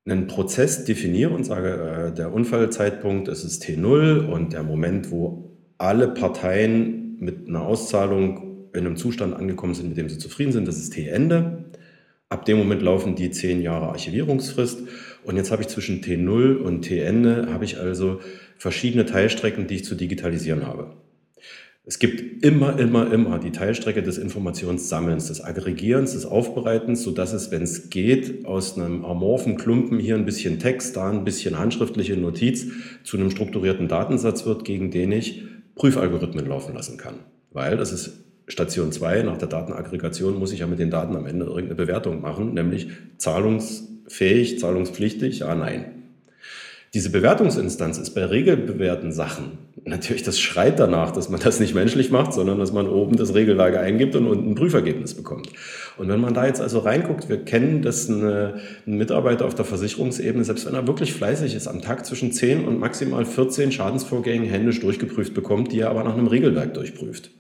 einen 0.07 0.27
Prozess 0.27 0.85
definiere 0.85 1.31
und 1.31 1.45
sage, 1.45 2.11
äh, 2.11 2.15
der 2.15 2.33
Unfallzeitpunkt 2.33 3.29
ist 3.29 3.45
es 3.45 3.61
T0 3.61 4.27
und 4.27 4.53
der 4.53 4.63
Moment, 4.63 5.11
wo 5.11 5.51
alle 5.79 6.09
Parteien 6.09 7.17
mit 7.21 7.49
einer 7.49 7.63
Auszahlung 7.63 8.69
in 8.73 8.87
einem 8.87 8.97
Zustand 8.97 9.35
angekommen 9.35 9.75
sind, 9.75 9.89
mit 9.89 9.99
dem 9.99 10.09
sie 10.09 10.19
zufrieden 10.19 10.53
sind, 10.53 10.69
das 10.69 10.79
ist 10.79 10.95
T-Ende. 10.95 11.65
Ab 12.29 12.45
dem 12.45 12.59
Moment 12.59 12.83
laufen 12.83 13.17
die 13.17 13.31
zehn 13.31 13.61
Jahre 13.61 13.89
Archivierungsfrist. 13.89 14.83
Und 15.25 15.37
jetzt 15.37 15.51
habe 15.51 15.63
ich 15.63 15.69
zwischen 15.69 16.01
T0 16.01 16.57
und 16.57 16.83
T-Ende, 16.83 17.49
habe 17.53 17.65
ich 17.65 17.79
also 17.79 18.21
verschiedene 18.57 19.05
Teilstrecken, 19.05 19.67
die 19.67 19.77
ich 19.77 19.85
zu 19.85 19.97
digitalisieren 19.97 20.67
habe. 20.67 20.93
Es 21.85 21.99
gibt 21.99 22.45
immer, 22.45 22.79
immer, 22.79 23.11
immer 23.11 23.39
die 23.39 23.53
Teilstrecke 23.53 24.03
des 24.03 24.19
Informationssammelns, 24.19 25.29
des 25.29 25.43
Aggregierens, 25.43 26.13
des 26.13 26.27
Aufbereitens, 26.27 27.03
sodass 27.03 27.33
es, 27.33 27.51
wenn 27.51 27.63
es 27.63 27.89
geht, 27.89 28.45
aus 28.45 28.77
einem 28.77 29.05
amorphen 29.05 29.57
Klumpen 29.57 29.99
hier 29.99 30.15
ein 30.15 30.27
bisschen 30.27 30.59
Text, 30.59 30.97
da 30.97 31.11
ein 31.11 31.25
bisschen 31.25 31.59
handschriftliche 31.59 32.17
Notiz 32.19 32.67
zu 33.03 33.17
einem 33.17 33.31
strukturierten 33.31 33.89
Datensatz 33.89 34.45
wird, 34.45 34.65
gegen 34.67 34.91
den 34.91 35.11
ich 35.11 35.43
Prüfalgorithmen 35.75 36.47
laufen 36.47 36.75
lassen 36.75 36.99
kann. 36.99 37.21
Weil 37.51 37.79
das 37.79 37.93
ist 37.93 38.25
Station 38.47 38.93
2, 38.93 39.23
nach 39.23 39.39
der 39.39 39.49
Datenaggregation 39.49 40.39
muss 40.39 40.53
ich 40.53 40.61
ja 40.61 40.67
mit 40.67 40.79
den 40.79 40.91
Daten 40.91 41.17
am 41.17 41.25
Ende 41.25 41.47
irgendeine 41.47 41.77
Bewertung 41.77 42.21
machen, 42.21 42.53
nämlich 42.53 42.89
zahlungsfähig, 43.17 44.59
zahlungspflichtig, 44.59 45.41
ja, 45.41 45.55
nein. 45.55 46.00
Diese 46.93 47.11
Bewertungsinstanz 47.11 47.99
ist 47.99 48.15
bei 48.15 48.25
regelbewährten 48.25 49.13
Sachen 49.13 49.59
natürlich, 49.85 50.23
das 50.23 50.39
schreit 50.39 50.79
danach, 50.79 51.11
dass 51.11 51.29
man 51.29 51.41
das 51.41 51.61
nicht 51.61 51.75
menschlich 51.75 52.11
macht, 52.11 52.33
sondern 52.33 52.59
dass 52.59 52.73
man 52.73 52.89
oben 52.89 53.17
das 53.17 53.35
Regellage 53.35 53.81
eingibt 53.81 54.17
und 54.17 54.27
unten 54.27 54.51
ein 54.51 54.55
Prüfergebnis 54.55 55.15
bekommt. 55.15 55.49
Und 55.97 56.09
wenn 56.09 56.21
man 56.21 56.35
da 56.35 56.47
jetzt 56.47 56.61
also 56.61 56.81
reinguckt, 56.81 57.29
wir 57.29 57.45
kennen, 57.45 57.83
dass 57.83 58.09
eine, 58.09 58.61
ein 58.87 58.97
Mitarbeiter 58.97 59.47
auf 59.47 59.55
der 59.55 59.65
Versicherungsebene, 59.65 60.45
selbst 60.45 60.67
wenn 60.67 60.75
er 60.75 60.87
wirklich 60.87 61.13
fleißig 61.13 61.55
ist, 61.55 61.67
am 61.67 61.83
Tag 61.83 62.07
zwischen 62.07 62.33
10 62.33 62.67
und 62.67 62.79
maximal 62.79 63.25
14 63.25 63.73
Schadensvorgängen 63.73 64.49
händisch 64.49 64.81
durchgeprüft 64.81 65.35
bekommt, 65.35 65.73
die 65.73 65.81
er 65.81 65.91
aber 65.91 66.05
nach 66.05 66.15
einem 66.15 66.27
Regelwerk 66.27 66.75
durchprüft. 66.75 67.31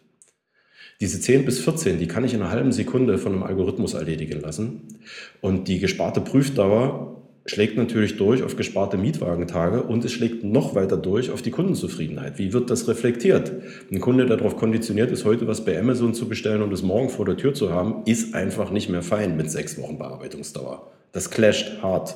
Diese 1.00 1.18
10 1.18 1.46
bis 1.46 1.60
14, 1.60 1.98
die 1.98 2.08
kann 2.08 2.24
ich 2.24 2.34
in 2.34 2.42
einer 2.42 2.50
halben 2.50 2.72
Sekunde 2.72 3.16
von 3.16 3.32
einem 3.32 3.42
Algorithmus 3.42 3.94
erledigen 3.94 4.40
lassen. 4.40 4.98
Und 5.40 5.66
die 5.66 5.78
gesparte 5.78 6.20
Prüfdauer 6.20 7.19
schlägt 7.50 7.76
natürlich 7.76 8.16
durch 8.16 8.44
auf 8.44 8.54
gesparte 8.54 8.96
Mietwagentage 8.96 9.82
und 9.82 10.04
es 10.04 10.12
schlägt 10.12 10.44
noch 10.44 10.76
weiter 10.76 10.96
durch 10.96 11.32
auf 11.32 11.42
die 11.42 11.50
Kundenzufriedenheit. 11.50 12.38
Wie 12.38 12.52
wird 12.52 12.70
das 12.70 12.86
reflektiert? 12.86 13.50
Ein 13.90 14.00
Kunde, 14.00 14.24
der 14.26 14.36
darauf 14.36 14.56
konditioniert 14.56 15.10
ist, 15.10 15.24
heute 15.24 15.48
was 15.48 15.64
bei 15.64 15.76
Amazon 15.76 16.14
zu 16.14 16.28
bestellen 16.28 16.62
und 16.62 16.72
es 16.72 16.82
morgen 16.82 17.08
vor 17.08 17.24
der 17.24 17.36
Tür 17.36 17.52
zu 17.52 17.72
haben, 17.72 18.04
ist 18.06 18.36
einfach 18.36 18.70
nicht 18.70 18.88
mehr 18.88 19.02
fein 19.02 19.36
mit 19.36 19.50
sechs 19.50 19.76
Wochen 19.78 19.98
Bearbeitungsdauer. 19.98 20.92
Das 21.10 21.30
clasht 21.30 21.82
hart. 21.82 22.14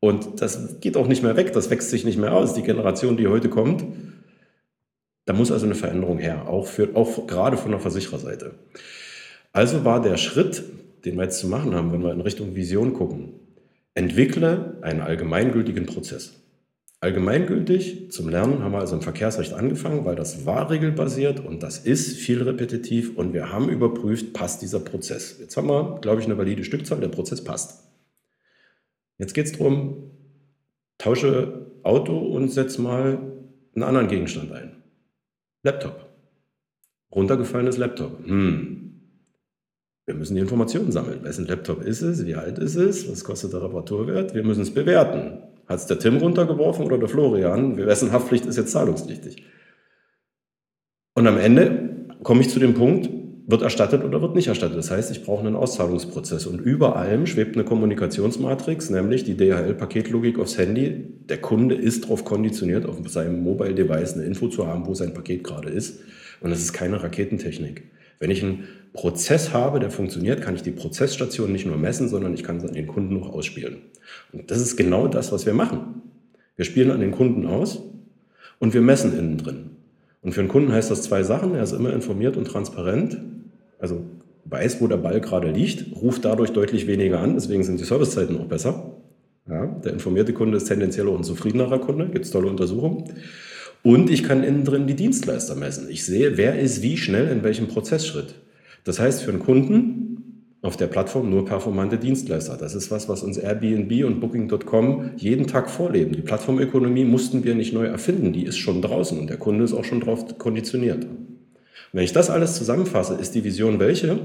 Und 0.00 0.40
das 0.40 0.80
geht 0.80 0.96
auch 0.96 1.06
nicht 1.06 1.22
mehr 1.22 1.36
weg, 1.36 1.52
das 1.52 1.68
wächst 1.68 1.90
sich 1.90 2.06
nicht 2.06 2.18
mehr 2.18 2.32
aus. 2.32 2.54
Die 2.54 2.62
Generation, 2.62 3.18
die 3.18 3.28
heute 3.28 3.50
kommt, 3.50 3.84
da 5.26 5.34
muss 5.34 5.52
also 5.52 5.66
eine 5.66 5.74
Veränderung 5.74 6.16
her, 6.16 6.48
auch, 6.48 6.66
für, 6.66 6.88
auch 6.94 7.26
gerade 7.26 7.58
von 7.58 7.72
der 7.72 7.78
Versichererseite. 7.78 8.54
Also 9.52 9.84
war 9.84 10.00
der 10.00 10.16
Schritt, 10.16 10.64
den 11.04 11.16
wir 11.16 11.24
jetzt 11.24 11.40
zu 11.40 11.46
machen 11.46 11.74
haben, 11.74 11.92
wenn 11.92 12.02
wir 12.02 12.12
in 12.12 12.22
Richtung 12.22 12.56
Vision 12.56 12.94
gucken, 12.94 13.34
Entwickle 13.94 14.78
einen 14.82 15.00
allgemeingültigen 15.00 15.86
Prozess. 15.86 16.42
Allgemeingültig 17.00 18.12
zum 18.12 18.28
Lernen 18.28 18.62
haben 18.62 18.72
wir 18.72 18.78
also 18.78 18.94
im 18.94 19.02
Verkehrsrecht 19.02 19.52
angefangen, 19.54 20.04
weil 20.04 20.14
das 20.14 20.46
war 20.46 20.70
regelbasiert 20.70 21.40
und 21.44 21.62
das 21.62 21.80
ist 21.80 22.16
viel 22.16 22.40
repetitiv 22.42 23.16
und 23.16 23.32
wir 23.32 23.50
haben 23.50 23.68
überprüft, 23.68 24.32
passt 24.32 24.62
dieser 24.62 24.78
Prozess. 24.78 25.36
Jetzt 25.40 25.56
haben 25.56 25.66
wir, 25.66 25.98
glaube 26.00 26.20
ich, 26.20 26.26
eine 26.26 26.38
valide 26.38 26.62
Stückzahl, 26.62 27.00
der 27.00 27.08
Prozess 27.08 27.42
passt. 27.42 27.90
Jetzt 29.18 29.34
geht 29.34 29.46
es 29.46 29.52
darum, 29.52 30.12
tausche 30.96 31.72
Auto 31.82 32.16
und 32.16 32.50
setze 32.50 32.80
mal 32.80 33.18
einen 33.74 33.82
anderen 33.82 34.06
Gegenstand 34.06 34.52
ein. 34.52 34.82
Laptop. 35.64 36.08
Runtergefallenes 37.12 37.78
Laptop. 37.78 38.24
Hm, 38.24 38.71
wir 40.12 40.18
müssen 40.18 40.34
die 40.34 40.42
Informationen 40.42 40.92
sammeln. 40.92 41.20
Wessen 41.22 41.46
Laptop 41.46 41.82
ist 41.82 42.02
es? 42.02 42.26
Wie 42.26 42.34
alt 42.34 42.58
ist 42.58 42.76
es? 42.76 43.10
Was 43.10 43.24
kostet 43.24 43.54
der 43.54 43.62
Reparaturwert? 43.62 44.34
Wir 44.34 44.44
müssen 44.44 44.60
es 44.60 44.72
bewerten. 44.72 45.38
Hat 45.66 45.78
es 45.78 45.86
der 45.86 45.98
Tim 45.98 46.18
runtergeworfen 46.18 46.84
oder 46.84 46.98
der 46.98 47.08
Florian? 47.08 47.78
Wessen 47.78 48.12
Haftpflicht 48.12 48.44
ist 48.44 48.58
jetzt 48.58 48.72
zahlungspflichtig? 48.72 49.42
Und 51.14 51.26
am 51.26 51.38
Ende 51.38 52.08
komme 52.22 52.42
ich 52.42 52.50
zu 52.50 52.60
dem 52.60 52.74
Punkt, 52.74 53.08
wird 53.46 53.62
erstattet 53.62 54.04
oder 54.04 54.20
wird 54.20 54.34
nicht 54.34 54.48
erstattet. 54.48 54.76
Das 54.76 54.90
heißt, 54.90 55.10
ich 55.10 55.24
brauche 55.24 55.46
einen 55.46 55.56
Auszahlungsprozess. 55.56 56.46
Und 56.46 56.60
über 56.60 56.96
allem 56.96 57.26
schwebt 57.26 57.56
eine 57.56 57.64
Kommunikationsmatrix, 57.64 58.90
nämlich 58.90 59.24
die 59.24 59.34
DHL-Paketlogik 59.34 60.38
aufs 60.38 60.58
Handy. 60.58 61.06
Der 61.26 61.38
Kunde 61.38 61.74
ist 61.74 62.04
darauf 62.04 62.26
konditioniert, 62.26 62.84
auf 62.84 62.98
seinem 63.08 63.42
Mobile-Device 63.42 64.14
eine 64.14 64.24
Info 64.24 64.48
zu 64.48 64.66
haben, 64.66 64.86
wo 64.86 64.92
sein 64.92 65.14
Paket 65.14 65.42
gerade 65.42 65.70
ist. 65.70 66.00
Und 66.42 66.50
das 66.50 66.60
ist 66.60 66.74
keine 66.74 67.02
Raketentechnik. 67.02 67.84
Wenn 68.18 68.30
ich 68.30 68.42
einen 68.42 68.64
Prozess 68.92 69.52
habe, 69.52 69.80
der 69.80 69.90
funktioniert, 69.90 70.42
kann 70.42 70.54
ich 70.54 70.62
die 70.62 70.70
Prozessstation 70.70 71.50
nicht 71.50 71.66
nur 71.66 71.76
messen, 71.76 72.08
sondern 72.08 72.34
ich 72.34 72.42
kann 72.42 72.58
es 72.58 72.64
an 72.64 72.74
den 72.74 72.86
Kunden 72.86 73.22
auch 73.22 73.32
ausspielen. 73.32 73.78
Und 74.32 74.50
das 74.50 74.60
ist 74.60 74.76
genau 74.76 75.08
das, 75.08 75.32
was 75.32 75.46
wir 75.46 75.54
machen. 75.54 76.02
Wir 76.56 76.64
spielen 76.64 76.90
an 76.90 77.00
den 77.00 77.12
Kunden 77.12 77.46
aus 77.46 77.82
und 78.58 78.74
wir 78.74 78.82
messen 78.82 79.18
innen 79.18 79.38
drin. 79.38 79.70
Und 80.20 80.32
für 80.32 80.40
einen 80.40 80.48
Kunden 80.48 80.72
heißt 80.72 80.90
das 80.90 81.02
zwei 81.02 81.22
Sachen. 81.22 81.54
Er 81.54 81.62
ist 81.62 81.72
immer 81.72 81.92
informiert 81.92 82.36
und 82.36 82.44
transparent. 82.44 83.18
also 83.78 84.02
weiß, 84.44 84.80
wo 84.80 84.86
der 84.86 84.96
Ball 84.96 85.20
gerade 85.20 85.50
liegt, 85.50 85.96
ruft 85.96 86.24
dadurch 86.24 86.50
deutlich 86.50 86.86
weniger 86.86 87.20
an, 87.20 87.34
deswegen 87.34 87.62
sind 87.64 87.80
die 87.80 87.84
Servicezeiten 87.84 88.38
auch 88.38 88.46
besser. 88.46 88.96
Ja, 89.48 89.66
der 89.66 89.92
informierte 89.92 90.32
Kunde 90.32 90.56
ist 90.56 90.64
tendenziell 90.64 91.08
auch 91.08 91.16
ein 91.16 91.24
zufriedenerer 91.24 91.80
Kunde, 91.80 92.08
gibt 92.08 92.24
es 92.24 92.30
tolle 92.30 92.48
Untersuchungen. 92.48 93.04
Und 93.82 94.10
ich 94.10 94.22
kann 94.22 94.44
innen 94.44 94.64
drin 94.64 94.86
die 94.86 94.94
Dienstleister 94.94 95.56
messen. 95.56 95.88
Ich 95.90 96.04
sehe, 96.04 96.36
wer 96.36 96.58
ist 96.58 96.82
wie 96.82 96.96
schnell 96.96 97.28
in 97.28 97.42
welchem 97.42 97.66
Prozessschritt. 97.66 98.34
Das 98.84 98.98
heißt, 98.98 99.22
für 99.22 99.30
einen 99.30 99.40
Kunden 99.40 100.12
auf 100.62 100.76
der 100.76 100.86
Plattform 100.86 101.28
nur 101.28 101.44
performante 101.44 101.98
Dienstleister. 101.98 102.56
Das 102.56 102.74
ist 102.74 102.90
was, 102.92 103.08
was 103.08 103.24
uns 103.24 103.36
Airbnb 103.36 104.04
und 104.04 104.20
Booking.com 104.20 105.10
jeden 105.16 105.48
Tag 105.48 105.68
vorleben. 105.68 106.12
Die 106.12 106.22
Plattformökonomie 106.22 107.04
mussten 107.04 107.42
wir 107.42 107.56
nicht 107.56 107.72
neu 107.72 107.86
erfinden, 107.86 108.32
die 108.32 108.44
ist 108.44 108.58
schon 108.58 108.80
draußen 108.80 109.18
und 109.18 109.28
der 109.28 109.38
Kunde 109.38 109.64
ist 109.64 109.72
auch 109.72 109.84
schon 109.84 110.00
darauf 110.00 110.38
konditioniert. 110.38 111.04
wenn 111.92 112.04
ich 112.04 112.12
das 112.12 112.30
alles 112.30 112.54
zusammenfasse, 112.54 113.14
ist 113.14 113.34
die 113.34 113.44
Vision 113.44 113.80
welche? 113.80 114.18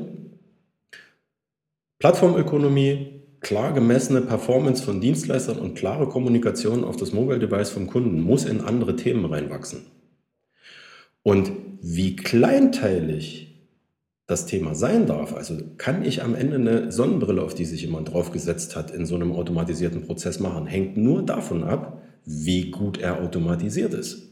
Plattformökonomie, 2.00 3.24
klar 3.40 3.74
gemessene 3.74 4.22
Performance 4.22 4.84
von 4.84 5.02
Dienstleistern 5.02 5.58
und 5.58 5.76
klare 5.76 6.08
Kommunikation 6.08 6.84
auf 6.84 6.98
das 6.98 7.14
Mobile 7.14 7.40
Device 7.40 7.72
vom 7.72 7.88
Kunden 7.88 8.22
muss 8.22 8.46
in 8.46 8.62
andere 8.62 8.96
Themen 8.96 9.26
reinwachsen. 9.26 9.88
Und 11.24 11.52
wie 11.82 12.16
kleinteilig 12.16 13.47
das 14.28 14.46
Thema 14.46 14.76
sein 14.76 15.08
darf, 15.08 15.34
also 15.34 15.58
kann 15.78 16.04
ich 16.04 16.22
am 16.22 16.36
Ende 16.36 16.58
eine 16.58 16.92
Sonnenbrille, 16.92 17.42
auf 17.42 17.56
die 17.56 17.64
sich 17.64 17.82
jemand 17.82 18.12
draufgesetzt 18.12 18.76
hat, 18.76 18.92
in 18.92 19.06
so 19.06 19.16
einem 19.16 19.32
automatisierten 19.32 20.02
Prozess 20.02 20.40
machen, 20.40 20.68
hängt 20.68 20.98
nur 20.98 21.26
davon 21.26 21.64
ab, 21.64 22.02
wie 22.26 22.70
gut 22.70 22.98
er 22.98 23.22
automatisiert 23.22 23.94
ist. 23.94 24.28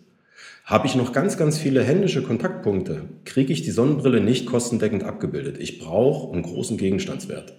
Habe 0.65 0.87
ich 0.87 0.95
noch 0.95 1.13
ganz, 1.13 1.37
ganz 1.37 1.57
viele 1.57 1.81
händische 1.81 2.23
Kontaktpunkte, 2.23 3.03
kriege 3.23 3.53
ich 3.53 3.61
die 3.61 3.71
Sonnenbrille 3.71 4.19
nicht 4.19 4.47
kostendeckend 4.47 5.03
abgebildet. 5.03 5.57
Ich 5.59 5.79
brauche 5.79 6.33
einen 6.33 6.43
großen 6.43 6.77
Gegenstandswert. 6.77 7.53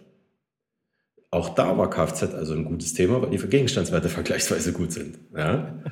Auch 1.31 1.51
da 1.51 1.79
war 1.79 1.89
Kfz 1.89 2.35
also 2.35 2.53
ein 2.53 2.65
gutes 2.65 2.93
Thema, 2.93 3.23
weil 3.23 3.31
die 3.31 3.39
Gegenstandswerte 3.39 4.09
vergleichsweise 4.11 4.73
gut 4.73 4.93
sind. 4.93 5.19
Ja? 5.35 5.83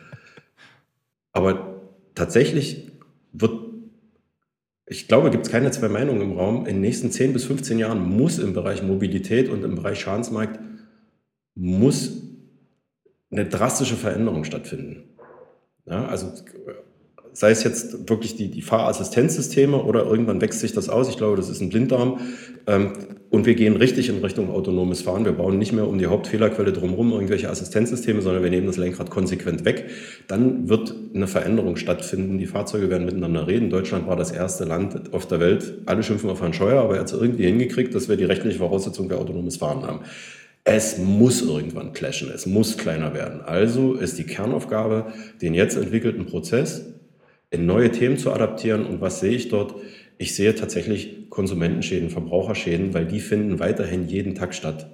Aber 1.32 1.80
tatsächlich 2.14 2.90
wird, 3.32 3.52
ich 4.86 5.08
glaube, 5.08 5.30
gibt 5.30 5.46
es 5.46 5.52
keine 5.52 5.70
zwei 5.70 5.88
Meinungen 5.88 6.20
im 6.20 6.32
Raum, 6.32 6.66
in 6.66 6.76
den 6.76 6.80
nächsten 6.82 7.10
10 7.10 7.32
bis 7.32 7.44
15 7.44 7.78
Jahren 7.78 8.16
muss 8.16 8.38
im 8.38 8.52
Bereich 8.52 8.82
Mobilität 8.82 9.48
und 9.48 9.64
im 9.64 9.76
Bereich 9.76 10.00
Schadensmarkt 10.00 10.60
muss 11.54 12.22
eine 13.30 13.46
drastische 13.46 13.96
Veränderung 13.96 14.44
stattfinden. 14.44 15.16
Ja, 15.86 16.06
also 16.06 16.32
sei 17.34 17.50
es 17.50 17.64
jetzt 17.64 18.08
wirklich 18.08 18.36
die, 18.36 18.48
die 18.48 18.62
Fahrassistenzsysteme 18.62 19.82
oder 19.82 20.06
irgendwann 20.06 20.40
wächst 20.40 20.60
sich 20.60 20.72
das 20.72 20.88
aus. 20.88 21.08
Ich 21.08 21.16
glaube, 21.16 21.36
das 21.36 21.50
ist 21.50 21.60
ein 21.60 21.68
Blinddarm. 21.68 22.20
Ähm, 22.66 22.92
und 23.28 23.46
wir 23.46 23.56
gehen 23.56 23.76
richtig 23.76 24.08
in 24.08 24.18
Richtung 24.18 24.48
autonomes 24.48 25.02
Fahren. 25.02 25.24
Wir 25.24 25.32
bauen 25.32 25.58
nicht 25.58 25.72
mehr 25.72 25.88
um 25.88 25.98
die 25.98 26.06
Hauptfehlerquelle 26.06 26.72
drumherum 26.72 27.12
irgendwelche 27.12 27.50
Assistenzsysteme, 27.50 28.22
sondern 28.22 28.44
wir 28.44 28.50
nehmen 28.50 28.68
das 28.68 28.76
Lenkrad 28.76 29.10
konsequent 29.10 29.64
weg. 29.64 29.86
Dann 30.28 30.68
wird 30.68 30.94
eine 31.12 31.26
Veränderung 31.26 31.76
stattfinden. 31.76 32.38
Die 32.38 32.46
Fahrzeuge 32.46 32.88
werden 32.88 33.04
miteinander 33.04 33.48
reden. 33.48 33.70
Deutschland 33.70 34.06
war 34.06 34.14
das 34.14 34.30
erste 34.30 34.64
Land 34.64 35.12
auf 35.12 35.26
der 35.26 35.40
Welt. 35.40 35.78
Alle 35.86 36.04
schimpfen 36.04 36.30
auf 36.30 36.40
Herrn 36.40 36.52
Scheuer, 36.52 36.80
aber 36.80 36.94
er 36.94 37.00
hat 37.00 37.08
es 37.08 37.20
irgendwie 37.20 37.46
hingekriegt, 37.46 37.92
dass 37.92 38.08
wir 38.08 38.16
die 38.16 38.24
rechtliche 38.24 38.58
Voraussetzung 38.58 39.08
für 39.08 39.18
autonomes 39.18 39.56
Fahren 39.56 39.82
haben. 39.84 40.00
Es 40.62 40.98
muss 40.98 41.42
irgendwann 41.42 41.92
clashen, 41.92 42.30
es 42.32 42.46
muss 42.46 42.78
kleiner 42.78 43.12
werden. 43.12 43.42
Also 43.42 43.94
ist 43.94 44.16
die 44.18 44.24
Kernaufgabe, 44.24 45.06
den 45.42 45.52
jetzt 45.52 45.76
entwickelten 45.76 46.24
Prozess 46.24 46.94
in 47.54 47.66
neue 47.66 47.90
Themen 47.90 48.18
zu 48.18 48.32
adaptieren. 48.32 48.84
Und 48.84 49.00
was 49.00 49.20
sehe 49.20 49.32
ich 49.36 49.48
dort? 49.48 49.74
Ich 50.18 50.34
sehe 50.34 50.54
tatsächlich 50.54 51.30
Konsumentenschäden, 51.30 52.10
Verbraucherschäden, 52.10 52.94
weil 52.94 53.06
die 53.06 53.20
finden 53.20 53.58
weiterhin 53.58 54.06
jeden 54.06 54.34
Tag 54.34 54.54
statt. 54.54 54.86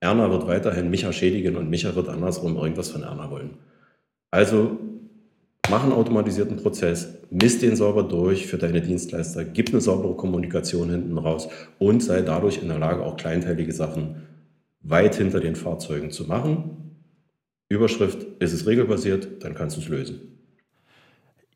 Erna 0.00 0.30
wird 0.30 0.46
weiterhin 0.46 0.90
Micha 0.90 1.12
schädigen 1.12 1.56
und 1.56 1.68
Micha 1.68 1.94
wird 1.94 2.08
andersrum 2.08 2.56
irgendwas 2.56 2.90
von 2.90 3.02
Erna 3.02 3.30
wollen. 3.30 3.50
Also 4.30 4.78
mach 5.68 5.82
einen 5.82 5.92
automatisierten 5.92 6.56
Prozess, 6.56 7.18
misst 7.30 7.62
den 7.62 7.76
sauber 7.76 8.02
durch 8.02 8.46
für 8.46 8.58
deine 8.58 8.80
Dienstleister, 8.80 9.44
gib 9.44 9.70
eine 9.70 9.80
saubere 9.80 10.14
Kommunikation 10.14 10.90
hinten 10.90 11.18
raus 11.18 11.48
und 11.78 12.02
sei 12.02 12.22
dadurch 12.22 12.62
in 12.62 12.68
der 12.68 12.78
Lage, 12.78 13.04
auch 13.04 13.16
kleinteilige 13.16 13.72
Sachen 13.72 14.22
weit 14.82 15.16
hinter 15.16 15.40
den 15.40 15.56
Fahrzeugen 15.56 16.10
zu 16.10 16.24
machen. 16.24 16.94
Überschrift, 17.68 18.26
ist 18.40 18.52
es 18.52 18.66
regelbasiert, 18.66 19.44
dann 19.44 19.54
kannst 19.54 19.76
du 19.76 19.80
es 19.80 19.88
lösen. 19.88 20.39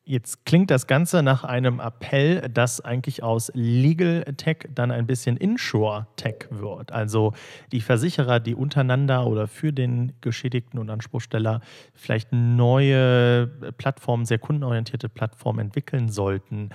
Jetzt 0.06 0.44
klingt 0.44 0.70
das 0.70 0.86
Ganze 0.86 1.22
nach 1.22 1.44
einem 1.44 1.80
Appell, 1.80 2.50
dass 2.50 2.82
eigentlich 2.82 3.22
aus 3.22 3.50
Legal 3.54 4.22
Tech 4.36 4.68
dann 4.74 4.90
ein 4.90 5.06
bisschen 5.06 5.38
Insure 5.38 6.06
Tech 6.16 6.46
wird. 6.50 6.92
Also 6.92 7.32
die 7.72 7.80
Versicherer, 7.80 8.38
die 8.38 8.54
untereinander 8.54 9.26
oder 9.26 9.48
für 9.48 9.72
den 9.72 10.12
Geschädigten 10.20 10.78
und 10.78 10.90
Anspruchsteller 10.90 11.62
vielleicht 11.94 12.32
neue 12.32 13.46
Plattformen, 13.78 14.26
sehr 14.26 14.38
kundenorientierte 14.38 15.08
Plattformen 15.08 15.60
entwickeln 15.60 16.10
sollten. 16.10 16.68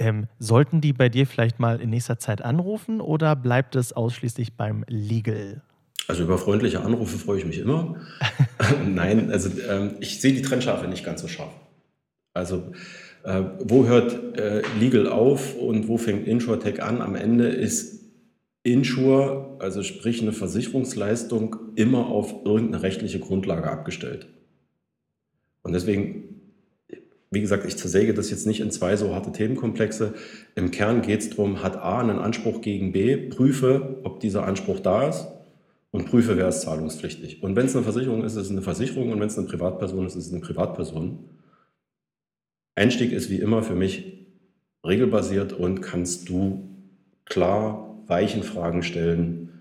Ähm, 0.00 0.26
sollten 0.40 0.80
die 0.80 0.92
bei 0.92 1.08
dir 1.08 1.28
vielleicht 1.28 1.60
mal 1.60 1.80
in 1.80 1.90
nächster 1.90 2.18
Zeit 2.18 2.42
anrufen 2.42 3.00
oder 3.00 3.36
bleibt 3.36 3.76
es 3.76 3.92
ausschließlich 3.92 4.56
beim 4.56 4.84
Legal? 4.88 5.62
Also 6.08 6.24
über 6.24 6.36
freundliche 6.36 6.80
Anrufe 6.80 7.16
freue 7.16 7.38
ich 7.38 7.44
mich 7.44 7.58
immer. 7.58 7.94
Nein, 8.84 9.30
also 9.30 9.50
ähm, 9.68 9.94
ich 10.00 10.20
sehe 10.20 10.32
die 10.32 10.42
Trennschärfe 10.42 10.88
nicht 10.88 11.04
ganz 11.04 11.20
so 11.20 11.28
scharf. 11.28 11.52
Also 12.34 12.72
äh, 13.24 13.42
wo 13.60 13.86
hört 13.86 14.38
äh, 14.38 14.62
Legal 14.78 15.06
auf 15.06 15.56
und 15.56 15.88
wo 15.88 15.96
fängt 15.96 16.26
InsurTech 16.26 16.82
an? 16.82 17.00
Am 17.00 17.14
Ende 17.14 17.48
ist 17.48 18.02
Insure, 18.64 19.56
also 19.58 19.82
sprich 19.82 20.22
eine 20.22 20.32
Versicherungsleistung, 20.32 21.56
immer 21.74 22.06
auf 22.06 22.44
irgendeine 22.44 22.82
rechtliche 22.82 23.18
Grundlage 23.18 23.68
abgestellt. 23.70 24.28
Und 25.62 25.72
deswegen, 25.72 26.40
wie 27.30 27.40
gesagt, 27.40 27.64
ich 27.66 27.76
zersäge 27.76 28.14
das 28.14 28.30
jetzt 28.30 28.46
nicht 28.46 28.60
in 28.60 28.70
zwei 28.70 28.96
so 28.96 29.14
harte 29.14 29.32
Themenkomplexe. 29.32 30.14
Im 30.54 30.70
Kern 30.70 31.02
geht 31.02 31.20
es 31.20 31.30
darum, 31.30 31.62
hat 31.62 31.76
A 31.76 32.00
einen 32.00 32.18
Anspruch 32.18 32.60
gegen 32.60 32.92
B, 32.92 33.16
prüfe, 33.16 34.00
ob 34.04 34.20
dieser 34.20 34.44
Anspruch 34.46 34.80
da 34.80 35.08
ist 35.08 35.26
und 35.90 36.06
prüfe, 36.06 36.36
wer 36.36 36.48
ist 36.48 36.62
zahlungspflichtig. 36.62 37.42
Und 37.42 37.56
wenn 37.56 37.66
es 37.66 37.74
eine 37.74 37.84
Versicherung 37.84 38.24
ist, 38.24 38.36
ist 38.36 38.46
es 38.46 38.50
eine 38.50 38.62
Versicherung 38.62 39.10
und 39.10 39.20
wenn 39.20 39.28
es 39.28 39.38
eine 39.38 39.46
Privatperson 39.46 40.06
ist, 40.06 40.16
ist 40.16 40.26
es 40.26 40.32
eine 40.32 40.40
Privatperson. 40.40 41.18
Einstieg 42.74 43.12
ist 43.12 43.30
wie 43.30 43.38
immer 43.38 43.62
für 43.62 43.74
mich 43.74 44.26
regelbasiert 44.86 45.52
und 45.52 45.80
kannst 45.80 46.28
du 46.28 46.68
klar 47.24 48.02
weichen 48.06 48.42
Fragen 48.42 48.82
stellen. 48.82 49.60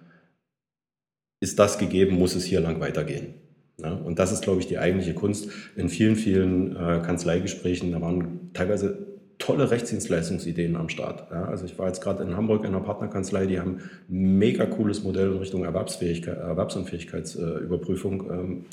Ist 1.40 1.60
das 1.60 1.78
gegeben, 1.78 2.18
muss 2.18 2.36
es 2.36 2.46
hier 2.46 2.60
lang 2.60 2.80
weitergehen? 2.80 3.34
Ja, 3.82 3.94
und 3.94 4.20
das 4.20 4.32
ist, 4.32 4.44
glaube 4.44 4.60
ich, 4.60 4.68
die 4.68 4.78
eigentliche 4.78 5.14
Kunst. 5.14 5.50
In 5.76 5.90
vielen, 5.90 6.16
vielen 6.16 6.76
äh, 6.76 7.02
Kanzleigesprächen, 7.04 7.92
da 7.92 8.02
waren 8.02 8.52
teilweise 8.54 9.08
tolle 9.40 9.72
Rechtsdienstleistungsideen 9.72 10.76
am 10.76 10.88
Start. 10.90 11.32
Ja, 11.32 11.46
also 11.46 11.66
ich 11.66 11.78
war 11.80 11.88
jetzt 11.88 12.02
gerade 12.02 12.24
in 12.24 12.38
Hamburg 12.38 12.64
in 12.64 12.76
einer 12.76 12.84
Partnerkanzlei, 12.84 13.48
die 13.48 13.60
haben 13.60 13.80
ein 14.08 14.38
mega 14.38 14.66
cooles 14.68 15.04
Modell 15.04 15.32
in 15.32 15.38
Richtung 15.40 15.64
Erwerbsfähigkeit, 15.64 16.38
Erwerbsunfähigkeitsüberprüfung 16.38 18.30
ähm, 18.30 18.66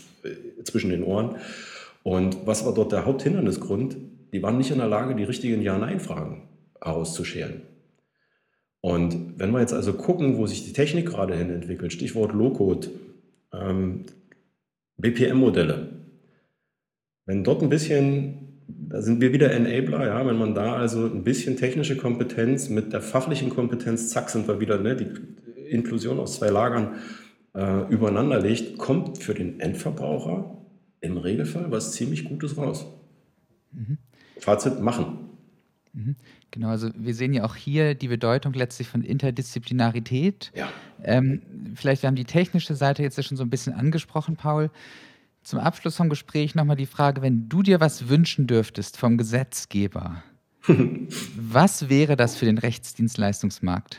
zwischen 0.64 0.90
den 0.90 1.02
Ohren. 1.04 1.36
Und 2.02 2.46
was 2.46 2.66
war 2.66 2.74
dort 2.74 2.92
der 2.92 3.06
Haupthindernisgrund? 3.06 3.96
Die 4.32 4.42
waren 4.42 4.58
nicht 4.58 4.70
in 4.70 4.78
der 4.78 4.88
Lage, 4.88 5.14
die 5.14 5.24
richtigen 5.24 5.62
Ja-Nein-Fragen 5.62 6.48
herauszuschälen. 6.80 7.62
Und 8.80 9.38
wenn 9.38 9.50
wir 9.50 9.60
jetzt 9.60 9.72
also 9.72 9.92
gucken, 9.94 10.36
wo 10.36 10.46
sich 10.46 10.64
die 10.64 10.72
Technik 10.72 11.06
gerade 11.06 11.34
hin 11.34 11.50
entwickelt, 11.50 11.92
Stichwort 11.92 12.32
Low-Code, 12.32 12.88
ähm, 13.52 14.04
BPM-Modelle, 14.98 15.88
wenn 17.26 17.44
dort 17.44 17.62
ein 17.62 17.68
bisschen, 17.68 18.62
da 18.68 19.02
sind 19.02 19.20
wir 19.20 19.32
wieder 19.32 19.52
Enabler, 19.52 20.06
ja, 20.06 20.26
wenn 20.26 20.38
man 20.38 20.54
da 20.54 20.76
also 20.76 21.06
ein 21.06 21.24
bisschen 21.24 21.56
technische 21.56 21.96
Kompetenz 21.96 22.68
mit 22.68 22.92
der 22.92 23.02
fachlichen 23.02 23.50
Kompetenz, 23.50 24.10
zack, 24.10 24.30
sind 24.30 24.48
wir 24.48 24.60
wieder, 24.60 24.78
ne, 24.78 24.96
die 24.96 25.70
Inklusion 25.70 26.18
aus 26.18 26.36
zwei 26.36 26.48
Lagern 26.48 26.94
äh, 27.54 27.92
übereinander 27.92 28.40
legt, 28.40 28.78
kommt 28.78 29.18
für 29.18 29.34
den 29.34 29.60
Endverbraucher 29.60 30.56
im 31.00 31.16
Regelfall 31.16 31.70
was 31.70 31.92
ziemlich 31.92 32.24
Gutes 32.24 32.56
raus. 32.56 32.86
Mhm. 33.72 33.98
Fazit 34.40 34.80
machen. 34.80 35.28
Mhm. 35.92 36.16
Genau, 36.50 36.68
also 36.68 36.90
wir 36.96 37.14
sehen 37.14 37.34
ja 37.34 37.44
auch 37.44 37.56
hier 37.56 37.94
die 37.94 38.08
Bedeutung 38.08 38.52
letztlich 38.54 38.88
von 38.88 39.02
Interdisziplinarität. 39.02 40.50
Ja. 40.54 40.68
Ähm, 41.02 41.42
vielleicht 41.74 42.02
wir 42.02 42.08
haben 42.08 42.16
die 42.16 42.24
technische 42.24 42.74
Seite 42.74 43.02
jetzt 43.02 43.22
schon 43.22 43.36
so 43.36 43.42
ein 43.42 43.50
bisschen 43.50 43.74
angesprochen, 43.74 44.36
Paul. 44.36 44.70
Zum 45.42 45.58
Abschluss 45.60 45.96
vom 45.96 46.08
Gespräch 46.08 46.54
nochmal 46.54 46.76
die 46.76 46.86
Frage, 46.86 47.22
wenn 47.22 47.48
du 47.48 47.62
dir 47.62 47.80
was 47.80 48.08
wünschen 48.08 48.46
dürftest 48.46 48.96
vom 48.96 49.16
Gesetzgeber, 49.18 50.22
was 51.36 51.88
wäre 51.88 52.16
das 52.16 52.36
für 52.36 52.44
den 52.44 52.58
Rechtsdienstleistungsmarkt? 52.58 53.98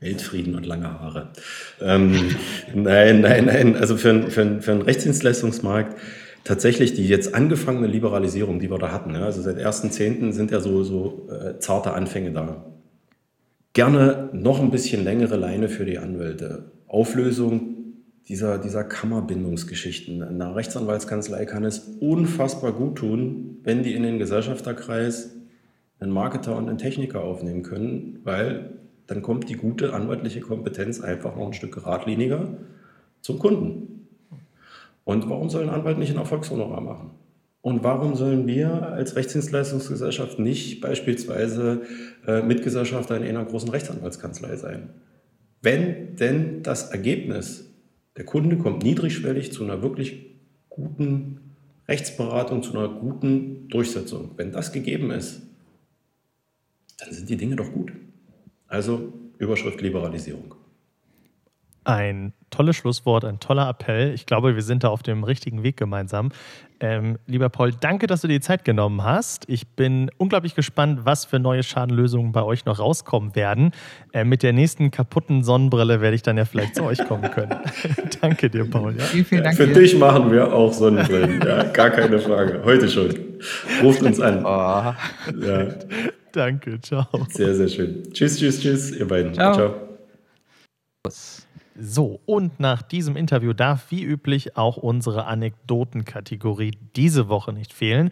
Weltfrieden 0.00 0.54
und 0.54 0.66
lange 0.66 0.88
Haare. 0.88 1.32
Ähm, 1.80 2.36
nein, 2.74 3.20
nein, 3.20 3.46
nein. 3.46 3.76
Also 3.76 3.96
für, 3.96 4.30
für, 4.30 4.60
für 4.60 4.72
einen 4.72 4.82
Rechtsdienstleistungsmarkt 4.82 5.96
tatsächlich 6.46 6.94
die 6.94 7.06
jetzt 7.06 7.34
angefangene 7.34 7.88
Liberalisierung, 7.88 8.60
die 8.60 8.70
wir 8.70 8.78
da 8.78 8.92
hatten, 8.92 9.14
ja, 9.14 9.24
also 9.24 9.42
seit 9.42 9.58
1.10. 9.58 10.32
sind 10.32 10.50
ja 10.50 10.60
so, 10.60 10.84
so 10.84 11.28
äh, 11.28 11.58
zarte 11.58 11.92
Anfänge 11.92 12.30
da. 12.30 12.64
Gerne 13.72 14.30
noch 14.32 14.60
ein 14.60 14.70
bisschen 14.70 15.04
längere 15.04 15.36
Leine 15.36 15.68
für 15.68 15.84
die 15.84 15.98
Anwälte. 15.98 16.70
Auflösung 16.86 17.76
dieser, 18.28 18.58
dieser 18.58 18.84
Kammerbindungsgeschichten. 18.84 20.22
Eine 20.22 20.54
Rechtsanwaltskanzlei 20.54 21.44
kann 21.44 21.64
es 21.64 21.96
unfassbar 22.00 22.72
gut 22.72 22.96
tun, 22.96 23.58
wenn 23.62 23.82
die 23.82 23.94
in 23.94 24.02
den 24.02 24.18
Gesellschafterkreis 24.18 25.34
einen 25.98 26.12
Marketer 26.12 26.56
und 26.56 26.68
einen 26.68 26.78
Techniker 26.78 27.22
aufnehmen 27.22 27.62
können, 27.62 28.20
weil 28.24 28.78
dann 29.06 29.22
kommt 29.22 29.48
die 29.48 29.54
gute 29.54 29.94
anwaltliche 29.94 30.40
Kompetenz 30.40 31.00
einfach 31.00 31.36
noch 31.36 31.46
ein 31.46 31.52
Stück 31.52 31.74
geradliniger 31.74 32.56
zum 33.20 33.38
Kunden. 33.38 33.95
Und 35.06 35.30
warum 35.30 35.48
soll 35.50 35.62
ein 35.62 35.70
Anwalt 35.70 35.98
nicht 35.98 36.10
ein 36.10 36.18
Erfolgshonorar 36.18 36.80
machen? 36.80 37.12
Und 37.60 37.84
warum 37.84 38.16
sollen 38.16 38.48
wir 38.48 38.88
als 38.88 39.14
Rechtsdienstleistungsgesellschaft 39.14 40.40
nicht 40.40 40.80
beispielsweise 40.80 41.82
äh, 42.26 42.42
Mitgesellschafter 42.42 43.16
in 43.16 43.22
einer 43.22 43.44
großen 43.44 43.70
Rechtsanwaltskanzlei 43.70 44.56
sein? 44.56 44.90
Wenn 45.62 46.16
denn 46.16 46.64
das 46.64 46.90
Ergebnis, 46.90 47.72
der 48.16 48.24
Kunde 48.24 48.58
kommt 48.58 48.82
niedrigschwellig 48.82 49.52
zu 49.52 49.62
einer 49.62 49.80
wirklich 49.80 50.26
guten 50.68 51.54
Rechtsberatung, 51.86 52.64
zu 52.64 52.76
einer 52.76 52.88
guten 52.88 53.68
Durchsetzung, 53.68 54.32
wenn 54.36 54.50
das 54.50 54.72
gegeben 54.72 55.12
ist, 55.12 55.40
dann 56.98 57.12
sind 57.12 57.28
die 57.30 57.36
Dinge 57.36 57.54
doch 57.54 57.72
gut. 57.72 57.92
Also 58.66 59.12
Überschrift 59.38 59.80
Liberalisierung. 59.80 60.56
Ein 61.86 62.32
tolles 62.50 62.74
Schlusswort, 62.74 63.24
ein 63.24 63.38
toller 63.38 63.68
Appell. 63.68 64.12
Ich 64.12 64.26
glaube, 64.26 64.56
wir 64.56 64.62
sind 64.62 64.82
da 64.82 64.88
auf 64.88 65.04
dem 65.04 65.22
richtigen 65.22 65.62
Weg 65.62 65.76
gemeinsam. 65.76 66.30
Ähm, 66.80 67.16
lieber 67.26 67.48
Paul, 67.48 67.70
danke, 67.72 68.08
dass 68.08 68.22
du 68.22 68.26
dir 68.26 68.34
die 68.34 68.40
Zeit 68.40 68.64
genommen 68.64 69.04
hast. 69.04 69.48
Ich 69.48 69.68
bin 69.68 70.10
unglaublich 70.18 70.56
gespannt, 70.56 71.02
was 71.04 71.24
für 71.24 71.38
neue 71.38 71.62
Schadenlösungen 71.62 72.32
bei 72.32 72.42
euch 72.42 72.64
noch 72.64 72.80
rauskommen 72.80 73.36
werden. 73.36 73.70
Äh, 74.12 74.24
mit 74.24 74.42
der 74.42 74.52
nächsten 74.52 74.90
kaputten 74.90 75.44
Sonnenbrille 75.44 76.00
werde 76.00 76.16
ich 76.16 76.22
dann 76.22 76.36
ja 76.36 76.44
vielleicht 76.44 76.74
zu 76.74 76.82
euch 76.82 76.98
kommen 77.06 77.30
können. 77.30 77.54
danke 78.20 78.50
dir, 78.50 78.68
Paul. 78.68 78.96
Ja? 78.98 79.04
Vielen, 79.04 79.24
vielen 79.24 79.44
Dank. 79.44 79.56
Für 79.56 79.68
dir. 79.68 79.74
dich 79.74 79.96
machen 79.96 80.32
wir 80.32 80.52
auch 80.52 80.72
Sonnenbrillen. 80.72 81.40
ja, 81.46 81.62
gar 81.62 81.90
keine 81.90 82.18
Frage. 82.18 82.62
Heute 82.64 82.88
schon. 82.88 83.14
Ruft 83.80 84.02
uns 84.02 84.18
an. 84.18 84.44
Oh. 84.44 84.48
Ja. 84.48 85.68
Danke, 86.32 86.80
ciao. 86.80 87.06
Sehr, 87.28 87.54
sehr 87.54 87.68
schön. 87.68 88.02
Tschüss, 88.12 88.40
tschüss, 88.40 88.60
tschüss, 88.60 88.90
ihr 88.90 89.06
beiden. 89.06 89.32
Ciao. 89.34 89.54
ciao. 89.54 89.74
So, 91.78 92.20
und 92.24 92.58
nach 92.58 92.80
diesem 92.80 93.16
Interview 93.16 93.52
darf 93.52 93.90
wie 93.90 94.02
üblich 94.02 94.56
auch 94.56 94.76
unsere 94.76 95.26
Anekdotenkategorie 95.26 96.72
diese 96.96 97.28
Woche 97.28 97.52
nicht 97.52 97.72
fehlen. 97.72 98.10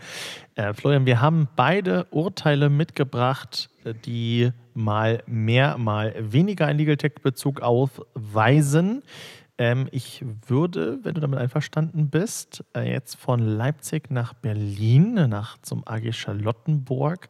Äh, 0.55 0.74
Florian, 0.74 1.07
wir 1.07 1.20
haben 1.20 1.48
beide 1.57 2.05
Urteile 2.11 2.68
mitgebracht, 2.68 3.70
die 4.05 4.50
mal 4.74 5.22
mehr, 5.27 5.79
mal 5.79 6.14
weniger 6.18 6.66
einen 6.66 6.79
Legal 6.79 6.96
Tech-Bezug 6.96 7.62
aufweisen. 7.62 9.03
Ähm, 9.57 9.88
ich 9.92 10.24
würde, 10.46 10.98
wenn 11.03 11.14
du 11.14 11.20
damit 11.20 11.38
einverstanden 11.38 12.11
bist, 12.11 12.64
äh, 12.77 12.90
jetzt 12.90 13.14
von 13.14 13.40
Leipzig 13.40 14.11
nach 14.11 14.35
Berlin, 14.35 15.14
nach 15.29 15.59
zum 15.62 15.87
AG 15.87 16.12
Charlottenburg 16.12 17.29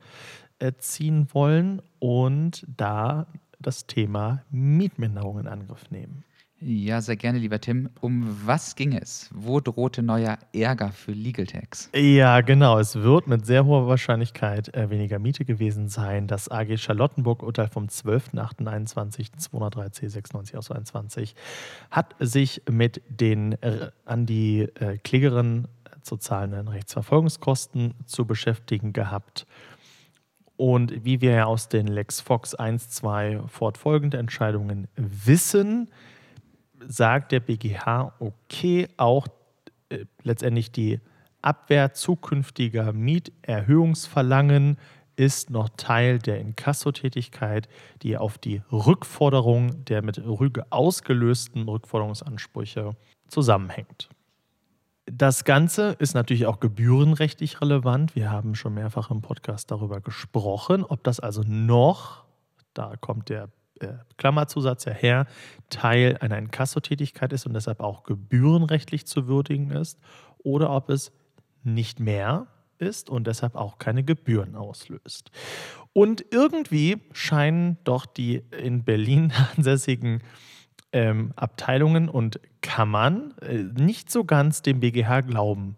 äh, 0.59 0.73
ziehen 0.79 1.29
wollen 1.33 1.83
und 1.99 2.64
da 2.77 3.27
das 3.66 3.87
Thema 3.87 4.42
Mietminderung 4.50 5.38
in 5.40 5.46
Angriff 5.46 5.90
nehmen. 5.90 6.24
Ja, 6.66 7.03
sehr 7.03 7.16
gerne, 7.16 7.38
lieber 7.38 7.61
Tim. 7.61 7.90
Um 8.00 8.38
was 8.46 8.74
ging 8.74 8.94
es? 8.94 9.29
Wo 9.35 9.61
drohte 9.61 10.03
neuer 10.03 10.38
Ärger 10.55 10.92
für 10.92 11.12
Legal 11.12 11.46
Tax? 11.46 11.90
Ja, 11.94 12.40
genau. 12.40 12.79
Es 12.79 12.96
wird 12.96 13.27
mit 13.27 13.44
sehr 13.44 13.66
hoher 13.66 13.87
Wahrscheinlichkeit 13.87 14.72
äh, 14.74 14.88
weniger 14.88 15.18
Miete 15.18 15.44
gewesen 15.44 15.88
sein. 15.88 16.27
Das 16.27 16.50
AG 16.50 16.79
Charlottenburg-Urteil 16.79 17.68
vom 17.68 17.87
12.08.21, 17.88 19.37
203 19.37 19.88
C 19.90 20.09
96 20.09 20.57
aus 20.57 20.70
21, 20.70 21.35
hat 21.90 22.14
sich 22.18 22.62
mit 22.70 23.03
den 23.11 23.61
äh, 23.61 23.90
an 24.07 24.24
die 24.24 24.61
äh, 24.61 24.96
Klägerin 24.96 25.68
zu 26.00 26.16
zahlenden 26.16 26.68
Rechtsverfolgungskosten 26.68 27.94
zu 28.07 28.27
beschäftigen 28.27 28.94
gehabt. 28.94 29.46
Und 30.57 31.05
wie 31.05 31.21
wir 31.21 31.33
ja 31.33 31.45
aus 31.47 31.69
den 31.69 31.87
Lex 31.87 32.21
Fox 32.21 32.55
1, 32.55 32.90
2 32.90 33.43
fortfolgende 33.49 34.19
Entscheidungen 34.19 34.88
wissen, 34.97 35.90
sagt 36.87 37.33
der 37.33 37.40
BGH, 37.40 38.14
okay, 38.21 38.88
auch 38.97 39.27
äh, 39.88 40.05
letztendlich 40.23 40.71
die 40.71 41.01
Abwehr 41.43 41.93
zukünftiger 41.93 42.93
Mieterhöhungsverlangen 42.93 44.79
ist 45.17 45.51
noch 45.51 45.69
Teil 45.77 46.19
der 46.19 46.40
Inkassotätigkeit, 46.40 47.69
die 48.03 48.17
auf 48.17 48.38
die 48.38 48.62
Rückforderung 48.73 49.85
der 49.85 50.03
mit 50.03 50.19
Rüge 50.19 50.64
ausgelösten 50.71 51.69
Rückforderungsansprüche 51.69 52.97
zusammenhängt. 53.29 54.09
Das 55.07 55.45
Ganze 55.45 55.97
ist 55.99 56.14
natürlich 56.14 56.47
auch 56.47 56.61
gebührenrechtlich 56.61 57.61
relevant. 57.61 58.17
Wir 58.17 58.31
haben 58.31 58.55
schon 58.55 58.75
mehrfach 58.75 59.11
im 59.11 59.21
Podcast 59.21 59.71
darüber 59.71 60.01
gesprochen, 60.01 60.83
ob 60.83 61.05
das 61.05 61.21
also 61.21 61.43
noch, 61.47 62.25
da 62.73 62.95
kommt 62.99 63.29
der 63.29 63.51
äh, 63.81 63.88
Klammerzusatz 64.17 64.87
ja 64.87 64.93
her, 64.93 65.27
Teil 65.69 66.17
einer 66.21 66.38
Inkassotätigkeit 66.38 67.35
ist 67.35 67.45
und 67.45 67.53
deshalb 67.53 67.81
auch 67.81 68.05
gebührenrechtlich 68.05 69.07
zu 69.07 69.27
würdigen 69.27 69.71
ist, 69.73 69.99
oder 70.38 70.71
ob 70.71 70.88
es 70.88 71.12
nicht 71.62 72.01
mehr 72.01 72.47
ist 72.79 73.11
und 73.11 73.27
deshalb 73.27 73.57
auch 73.57 73.79
keine 73.79 74.05
Gebühren 74.05 74.55
auslöst. 74.57 75.31
Und 75.93 76.25
irgendwie 76.31 77.03
scheinen 77.12 77.79
doch 77.85 78.07
die 78.07 78.43
in 78.59 78.85
Berlin 78.85 79.33
ansässigen 79.57 80.23
ähm, 80.93 81.33
Abteilungen 81.37 82.09
und 82.09 82.40
Kammern 82.64 83.35
äh, 83.42 83.59
nicht 83.59 84.11
so 84.11 84.24
ganz 84.24 84.62
dem 84.62 84.81
BGH 84.81 85.20
glauben 85.20 85.77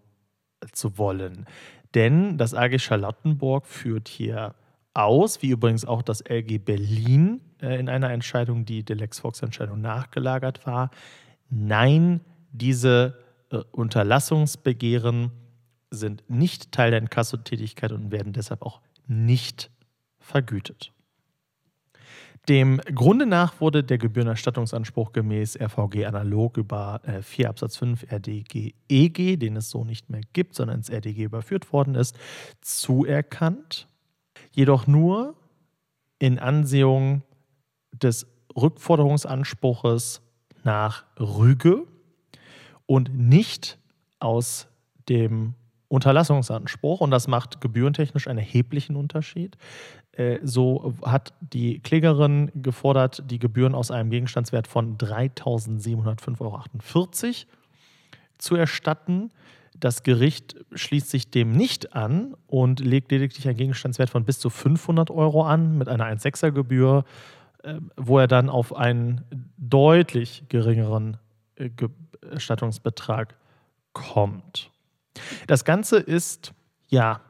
zu 0.71 0.97
wollen. 0.97 1.45
Denn 1.93 2.37
das 2.37 2.53
AG 2.53 2.79
Charlottenburg 2.79 3.67
führt 3.67 4.07
hier 4.07 4.55
aus, 4.93 5.41
wie 5.41 5.49
übrigens 5.49 5.83
auch 5.83 6.01
das 6.01 6.21
LG 6.21 6.59
Berlin 6.63 7.41
äh, 7.61 7.77
in 7.77 7.89
einer 7.89 8.09
Entscheidung, 8.11 8.63
die 8.63 8.83
der 8.83 8.95
Lex 8.95 9.19
Fox-Entscheidung 9.19 9.81
nachgelagert 9.81 10.65
war. 10.65 10.89
Nein, 11.49 12.21
diese 12.51 13.19
äh, 13.51 13.57
Unterlassungsbegehren 13.71 15.31
sind 15.91 16.23
nicht 16.29 16.71
Teil 16.71 16.91
der 16.91 17.01
Inkassotätigkeit 17.01 17.91
und 17.91 18.11
werden 18.11 18.31
deshalb 18.31 18.61
auch 18.61 18.81
nicht 19.07 19.69
vergütet. 20.19 20.93
Dem 22.49 22.79
Grunde 22.95 23.25
nach 23.25 23.59
wurde 23.59 23.83
der 23.83 23.97
Gebührenerstattungsanspruch 23.97 25.11
gemäß 25.11 25.59
RVG 25.59 26.05
analog 26.05 26.55
über 26.55 27.01
äh, 27.03 27.21
4 27.21 27.49
Absatz 27.49 27.75
5 27.75 28.09
RDG 28.09 28.73
EG, 28.87 29.35
den 29.35 29.57
es 29.57 29.69
so 29.69 29.83
nicht 29.83 30.09
mehr 30.09 30.21
gibt, 30.31 30.55
sondern 30.55 30.77
ins 30.77 30.89
RDG 30.89 31.23
überführt 31.23 31.73
worden 31.73 31.95
ist, 31.95 32.17
zuerkannt. 32.61 33.87
Jedoch 34.51 34.87
nur 34.87 35.35
in 36.19 36.39
Ansehung 36.39 37.21
des 37.91 38.27
Rückforderungsanspruches 38.55 40.21
nach 40.63 41.03
Rüge 41.19 41.85
und 42.85 43.13
nicht 43.13 43.77
aus 44.19 44.67
dem 45.09 45.53
Unterlassungsanspruch. 45.89 47.01
Und 47.01 47.11
das 47.11 47.27
macht 47.27 47.61
gebührentechnisch 47.61 48.27
einen 48.27 48.39
erheblichen 48.39 48.95
Unterschied. 48.95 49.57
Äh, 50.17 50.39
so 50.41 50.95
hat 51.05 51.33
die 51.39 51.79
Klägerin 51.79 52.51
gefordert, 52.55 53.23
die 53.29 53.39
Gebühren 53.39 53.75
aus 53.75 53.91
einem 53.91 54.09
Gegenstandswert 54.09 54.67
von 54.67 54.97
3.705,48 54.97 56.41
Euro 56.41 56.63
zu 58.39 58.55
erstatten. 58.55 59.31
Das 59.79 60.01
Gericht 60.01 60.55
schließt 60.73 61.09
sich 61.09 61.29
dem 61.29 61.51
nicht 61.51 61.93
an 61.93 62.35
und 62.47 62.79
legt 62.79 63.11
lediglich 63.11 63.47
einen 63.47 63.57
Gegenstandswert 63.57 64.09
von 64.09 64.25
bis 64.25 64.39
zu 64.39 64.49
500 64.49 65.11
Euro 65.11 65.45
an 65.45 65.77
mit 65.77 65.87
einer 65.87 66.05
1,6er 66.05 66.49
Gebühr, 66.51 67.05
äh, 67.63 67.75
wo 67.95 68.17
er 68.17 68.27
dann 68.27 68.49
auf 68.49 68.75
einen 68.75 69.23
deutlich 69.57 70.45
geringeren 70.49 71.17
äh, 71.57 71.69
Erstattungsbetrag 72.31 73.35
kommt. 73.93 74.71
Das 75.45 75.63
Ganze 75.63 75.97
ist, 75.97 76.53
ja, 76.87 77.21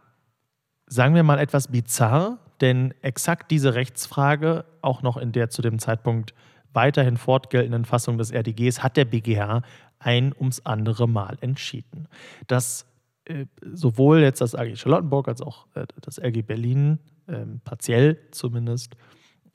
sagen 0.85 1.15
wir 1.15 1.23
mal 1.23 1.39
etwas 1.39 1.67
bizarr, 1.67 2.39
denn 2.61 2.93
exakt 3.01 3.51
diese 3.51 3.75
Rechtsfrage, 3.75 4.65
auch 4.81 5.01
noch 5.01 5.17
in 5.17 5.31
der 5.31 5.49
zu 5.49 5.61
dem 5.61 5.79
Zeitpunkt 5.79 6.33
weiterhin 6.73 7.17
fortgeltenden 7.17 7.85
Fassung 7.85 8.17
des 8.17 8.31
RDGs, 8.31 8.83
hat 8.83 8.97
der 8.97 9.05
BGH 9.05 9.61
ein 9.99 10.33
ums 10.37 10.65
andere 10.65 11.07
Mal 11.07 11.37
entschieden. 11.41 12.07
Dass 12.47 12.85
äh, 13.25 13.45
sowohl 13.61 14.19
jetzt 14.19 14.41
das 14.41 14.55
AG 14.55 14.75
Charlottenburg 14.75 15.27
als 15.27 15.41
auch 15.41 15.67
äh, 15.75 15.85
das 16.01 16.19
RG 16.19 16.43
Berlin, 16.43 16.99
äh, 17.27 17.45
partiell 17.63 18.17
zumindest, 18.31 18.95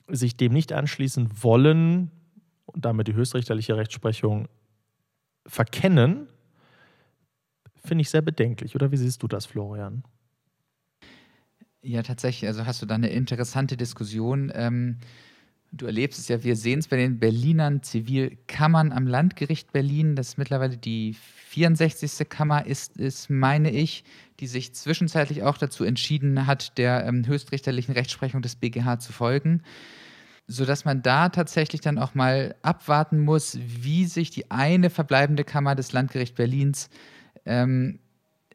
sich 0.07 0.35
dem 0.35 0.53
nicht 0.53 0.73
anschließen 0.73 1.29
wollen 1.41 2.11
und 2.65 2.85
damit 2.85 3.07
die 3.07 3.13
höchstrichterliche 3.13 3.77
Rechtsprechung 3.77 4.47
verkennen, 5.45 6.27
finde 7.85 8.01
ich 8.01 8.09
sehr 8.09 8.21
bedenklich. 8.21 8.75
Oder 8.75 8.91
wie 8.91 8.97
siehst 8.97 9.23
du 9.23 9.27
das, 9.27 9.45
Florian? 9.45 10.03
Ja, 11.83 12.01
tatsächlich. 12.01 12.47
Also 12.47 12.65
hast 12.65 12.81
du 12.81 12.85
da 12.85 12.95
eine 12.95 13.09
interessante 13.09 13.77
Diskussion. 13.77 14.51
Ähm, 14.55 14.99
Du 15.75 15.87
erlebst 15.87 16.19
es 16.19 16.27
ja, 16.27 16.43
wir 16.43 16.55
sehen 16.55 16.77
es 16.77 16.87
bei 16.87 16.97
den 16.97 17.17
Berlinern 17.17 17.81
Zivilkammern 17.81 18.91
am 18.91 19.07
Landgericht 19.07 19.71
Berlin, 19.73 20.15
das 20.15 20.37
mittlerweile 20.37 20.77
die 20.77 21.15
64. 21.47 22.29
Kammer 22.29 22.67
ist, 22.67 22.95
ist, 22.97 23.31
meine 23.31 23.71
ich, 23.71 24.03
die 24.39 24.45
sich 24.45 24.75
zwischenzeitlich 24.75 25.41
auch 25.41 25.57
dazu 25.57 25.83
entschieden 25.83 26.45
hat, 26.45 26.77
der 26.77 27.07
ähm, 27.07 27.25
höchstrichterlichen 27.25 27.95
Rechtsprechung 27.95 28.43
des 28.43 28.55
BGH 28.55 28.99
zu 28.99 29.13
folgen, 29.13 29.63
sodass 30.45 30.85
man 30.85 31.01
da 31.01 31.29
tatsächlich 31.29 31.81
dann 31.81 31.97
auch 31.97 32.13
mal 32.13 32.53
abwarten 32.61 33.19
muss, 33.19 33.57
wie 33.59 34.05
sich 34.05 34.29
die 34.29 34.51
eine 34.51 34.91
verbleibende 34.91 35.43
Kammer 35.43 35.73
des 35.73 35.91
Landgerichts 35.91 36.35
Berlins 36.35 36.87
ähm, 37.47 37.97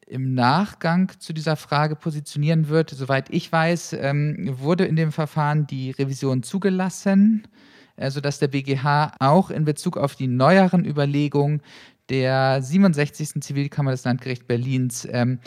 im 0.09 0.33
Nachgang 0.33 1.11
zu 1.19 1.33
dieser 1.33 1.55
Frage 1.55 1.95
positionieren 1.95 2.67
wird. 2.67 2.89
Soweit 2.89 3.29
ich 3.29 3.51
weiß, 3.51 3.93
ähm, 3.93 4.49
wurde 4.59 4.85
in 4.85 4.95
dem 4.95 5.11
Verfahren 5.11 5.67
die 5.67 5.91
Revision 5.91 6.43
zugelassen, 6.43 7.47
äh, 7.95 8.09
sodass 8.09 8.39
der 8.39 8.47
BGH 8.47 9.13
auch 9.19 9.51
in 9.51 9.65
Bezug 9.65 9.97
auf 9.97 10.15
die 10.15 10.27
neueren 10.27 10.83
Überlegungen 10.83 11.61
der 12.09 12.61
67. 12.61 13.41
Zivilkammer 13.41 13.91
des 13.91 14.03
Landgerichts 14.03 14.45
Berlins 14.45 15.07
ähm, 15.11 15.39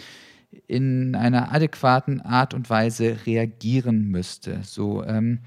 in 0.69 1.17
einer 1.17 1.53
adäquaten 1.53 2.21
Art 2.21 2.55
und 2.55 2.71
Weise 2.71 3.17
reagieren 3.27 4.09
müsste. 4.09 4.61
So, 4.63 5.03
ähm, 5.05 5.41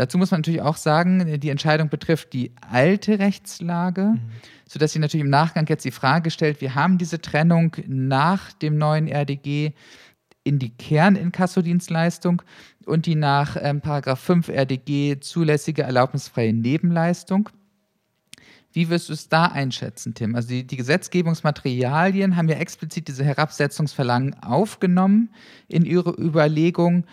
dazu 0.00 0.18
muss 0.18 0.30
man 0.30 0.40
natürlich 0.40 0.62
auch 0.62 0.76
sagen, 0.76 1.40
die 1.40 1.50
Entscheidung 1.50 1.88
betrifft 1.88 2.32
die 2.32 2.52
alte 2.70 3.18
Rechtslage. 3.18 4.02
Mhm 4.02 4.20
sodass 4.70 4.92
sich 4.92 5.00
natürlich 5.00 5.24
im 5.24 5.30
Nachgang 5.30 5.66
jetzt 5.68 5.84
die 5.84 5.90
Frage 5.90 6.30
stellt, 6.30 6.60
wir 6.60 6.76
haben 6.76 6.96
diese 6.96 7.20
Trennung 7.20 7.74
nach 7.88 8.52
dem 8.52 8.78
neuen 8.78 9.08
RDG 9.08 9.72
in 10.44 10.60
die 10.60 10.70
Kerninkassodienstleistung 10.70 12.42
und 12.86 13.06
die 13.06 13.16
nach 13.16 13.56
ähm, 13.60 13.82
5 13.82 14.48
RDG 14.48 15.18
zulässige 15.18 15.82
erlaubnisfreie 15.82 16.52
Nebenleistung. 16.52 17.48
Wie 18.72 18.88
wirst 18.88 19.08
du 19.08 19.12
es 19.12 19.28
da 19.28 19.46
einschätzen, 19.46 20.14
Tim? 20.14 20.36
Also 20.36 20.50
die, 20.50 20.64
die, 20.64 20.76
Gesetzgebungsmaterialien 20.76 22.36
haben 22.36 22.48
ja 22.48 22.56
explizit 22.56 23.08
diese 23.08 23.24
Herabsetzungsverlangen 23.24 24.40
aufgenommen 24.40 25.30
in 25.66 25.84
ihre 25.84 26.10
Überlegung 26.12 27.04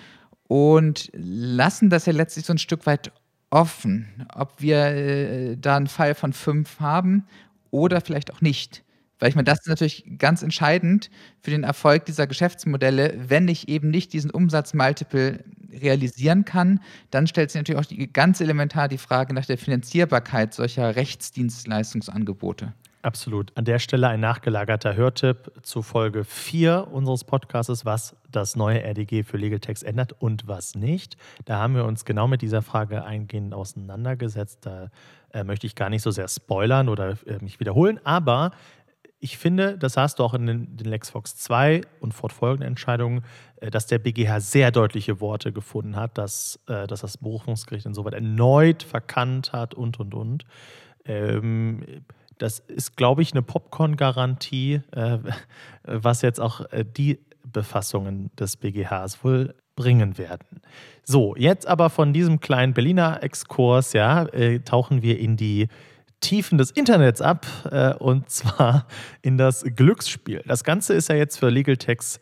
und 0.47 1.09
lassen 1.13 1.89
das 1.89 2.05
ja 2.05 2.13
letztlich 2.13 2.45
so 2.45 2.53
ein 2.53 2.57
Stück 2.57 2.85
weit 2.85 3.11
offen, 3.49 4.25
ob 4.33 4.61
wir 4.61 4.77
äh, 4.77 5.57
da 5.57 5.77
einen 5.77 5.87
Fall 5.87 6.15
von 6.15 6.33
fünf 6.33 6.79
haben 6.79 7.25
oder 7.71 8.01
vielleicht 8.01 8.31
auch 8.33 8.41
nicht. 8.41 8.83
Weil 9.19 9.29
ich 9.29 9.35
meine, 9.35 9.45
das 9.45 9.59
ist 9.59 9.67
natürlich 9.67 10.05
ganz 10.19 10.43
entscheidend 10.43 11.09
für 11.41 11.49
den 11.49 11.63
Erfolg 11.63 12.05
dieser 12.05 12.27
Geschäftsmodelle. 12.27 13.15
Wenn 13.27 13.47
ich 13.47 13.67
eben 13.67 13.89
nicht 13.89 14.13
diesen 14.13 14.29
Umsatzmultiple 14.29 15.43
realisieren 15.71 16.45
kann, 16.45 16.81
dann 17.09 17.25
stellt 17.25 17.51
sich 17.51 17.59
natürlich 17.59 17.81
auch 17.81 17.85
die, 17.85 18.11
ganz 18.11 18.41
elementar 18.41 18.87
die 18.87 18.99
Frage 18.99 19.33
nach 19.33 19.45
der 19.45 19.57
Finanzierbarkeit 19.57 20.53
solcher 20.53 20.95
Rechtsdienstleistungsangebote. 20.95 22.73
Absolut. 23.07 23.53
An 23.55 23.63
der 23.63 23.79
Stelle 23.79 24.09
ein 24.09 24.19
nachgelagerter 24.19 24.97
Hörtipp 24.97 25.53
zu 25.61 25.81
Folge 25.81 26.25
4 26.25 26.89
unseres 26.91 27.23
Podcasts, 27.23 27.85
was 27.85 28.17
das 28.29 28.57
neue 28.57 28.83
RDG 28.83 29.23
für 29.23 29.37
Legal 29.37 29.61
Text 29.61 29.85
ändert 29.85 30.11
und 30.19 30.45
was 30.49 30.75
nicht. 30.75 31.15
Da 31.45 31.57
haben 31.57 31.73
wir 31.73 31.85
uns 31.85 32.03
genau 32.03 32.27
mit 32.27 32.41
dieser 32.41 32.61
Frage 32.61 33.05
eingehend 33.05 33.53
auseinandergesetzt. 33.53 34.65
Da 34.65 34.89
äh, 35.31 35.45
möchte 35.45 35.65
ich 35.67 35.75
gar 35.75 35.89
nicht 35.89 36.01
so 36.01 36.11
sehr 36.11 36.27
spoilern 36.27 36.89
oder 36.89 37.11
äh, 37.25 37.39
mich 37.39 37.61
wiederholen, 37.61 37.97
aber 38.03 38.51
ich 39.21 39.37
finde, 39.37 39.77
das 39.77 39.95
hast 39.95 40.19
du 40.19 40.23
auch 40.23 40.33
in 40.33 40.45
den, 40.45 40.77
LexFox 40.77 41.37
2 41.37 41.83
und 42.01 42.13
fortfolgenden 42.13 42.67
Entscheidungen, 42.67 43.23
äh, 43.61 43.71
dass 43.71 43.87
der 43.87 43.99
BGH 43.99 44.41
sehr 44.41 44.69
deutliche 44.71 45.21
Worte 45.21 45.53
gefunden 45.53 45.95
hat, 45.95 46.17
dass, 46.17 46.59
äh, 46.67 46.87
dass 46.87 46.99
das 46.99 47.17
Berufungsgericht 47.17 47.85
insoweit 47.85 48.15
erneut 48.15 48.83
verkannt 48.83 49.53
hat 49.53 49.75
und, 49.75 49.97
und, 49.97 50.13
und. 50.13 50.45
Ähm, 51.05 52.03
das 52.37 52.59
ist, 52.59 52.97
glaube 52.97 53.21
ich, 53.21 53.31
eine 53.31 53.41
Popcorn-Garantie, 53.41 54.81
äh, 54.91 55.17
was 55.83 56.21
jetzt 56.21 56.39
auch 56.39 56.61
äh, 56.71 56.85
die 56.85 57.19
Befassungen 57.43 58.31
des 58.37 58.57
BGHs 58.57 59.23
wohl 59.23 59.55
bringen 59.75 60.17
werden. 60.17 60.61
So, 61.03 61.35
jetzt 61.35 61.67
aber 61.67 61.89
von 61.89 62.11
diesem 62.11 62.39
kleinen 62.39 62.73
Berliner 62.73 63.23
Exkurs, 63.23 63.93
ja, 63.93 64.25
äh, 64.25 64.59
tauchen 64.59 65.01
wir 65.01 65.19
in 65.19 65.37
die 65.37 65.67
Tiefen 66.19 66.57
des 66.57 66.71
Internets 66.71 67.21
ab 67.21 67.45
äh, 67.71 67.93
und 67.93 68.29
zwar 68.29 68.87
in 69.21 69.37
das 69.37 69.63
Glücksspiel. 69.63 70.43
Das 70.45 70.63
Ganze 70.63 70.93
ist 70.93 71.09
ja 71.09 71.15
jetzt 71.15 71.37
für 71.37 71.49
Legal 71.49 71.77
Techs, 71.77 72.19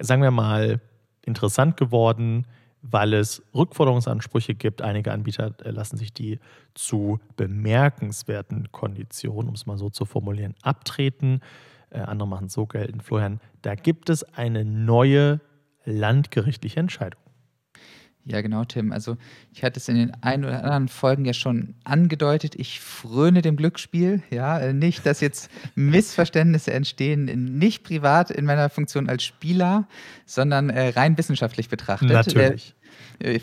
sagen 0.00 0.22
wir 0.22 0.30
mal, 0.30 0.80
interessant 1.24 1.76
geworden 1.76 2.46
weil 2.90 3.14
es 3.14 3.42
Rückforderungsansprüche 3.54 4.54
gibt. 4.54 4.82
Einige 4.82 5.12
Anbieter 5.12 5.54
äh, 5.64 5.70
lassen 5.70 5.96
sich 5.96 6.12
die 6.12 6.38
zu 6.74 7.18
bemerkenswerten 7.36 8.70
Konditionen, 8.72 9.48
um 9.48 9.54
es 9.54 9.66
mal 9.66 9.78
so 9.78 9.90
zu 9.90 10.04
formulieren, 10.04 10.54
abtreten. 10.62 11.40
Äh, 11.90 12.00
andere 12.00 12.28
machen 12.28 12.46
es 12.46 12.52
so 12.52 12.66
geltend. 12.66 13.02
Florian, 13.02 13.40
da 13.62 13.74
gibt 13.74 14.10
es 14.10 14.22
eine 14.22 14.64
neue 14.64 15.40
landgerichtliche 15.84 16.80
Entscheidung. 16.80 17.20
Ja, 18.28 18.40
genau, 18.40 18.64
Tim. 18.64 18.90
Also 18.90 19.16
ich 19.52 19.62
hatte 19.62 19.78
es 19.78 19.88
in 19.88 19.94
den 19.94 20.12
ein 20.20 20.44
oder 20.44 20.64
anderen 20.64 20.88
Folgen 20.88 21.24
ja 21.24 21.32
schon 21.32 21.76
angedeutet. 21.84 22.56
Ich 22.56 22.80
fröne 22.80 23.40
dem 23.40 23.56
Glücksspiel. 23.56 24.20
Ja, 24.30 24.58
äh, 24.58 24.72
nicht, 24.72 25.06
dass 25.06 25.20
jetzt 25.20 25.48
Missverständnisse 25.76 26.72
entstehen, 26.72 27.26
nicht 27.56 27.84
privat 27.84 28.32
in 28.32 28.44
meiner 28.44 28.68
Funktion 28.68 29.08
als 29.08 29.22
Spieler, 29.22 29.86
sondern 30.24 30.70
rein 30.70 31.16
wissenschaftlich 31.16 31.68
betrachtet. 31.68 32.08
Natürlich. 32.08 32.74
Äh, 33.18 33.40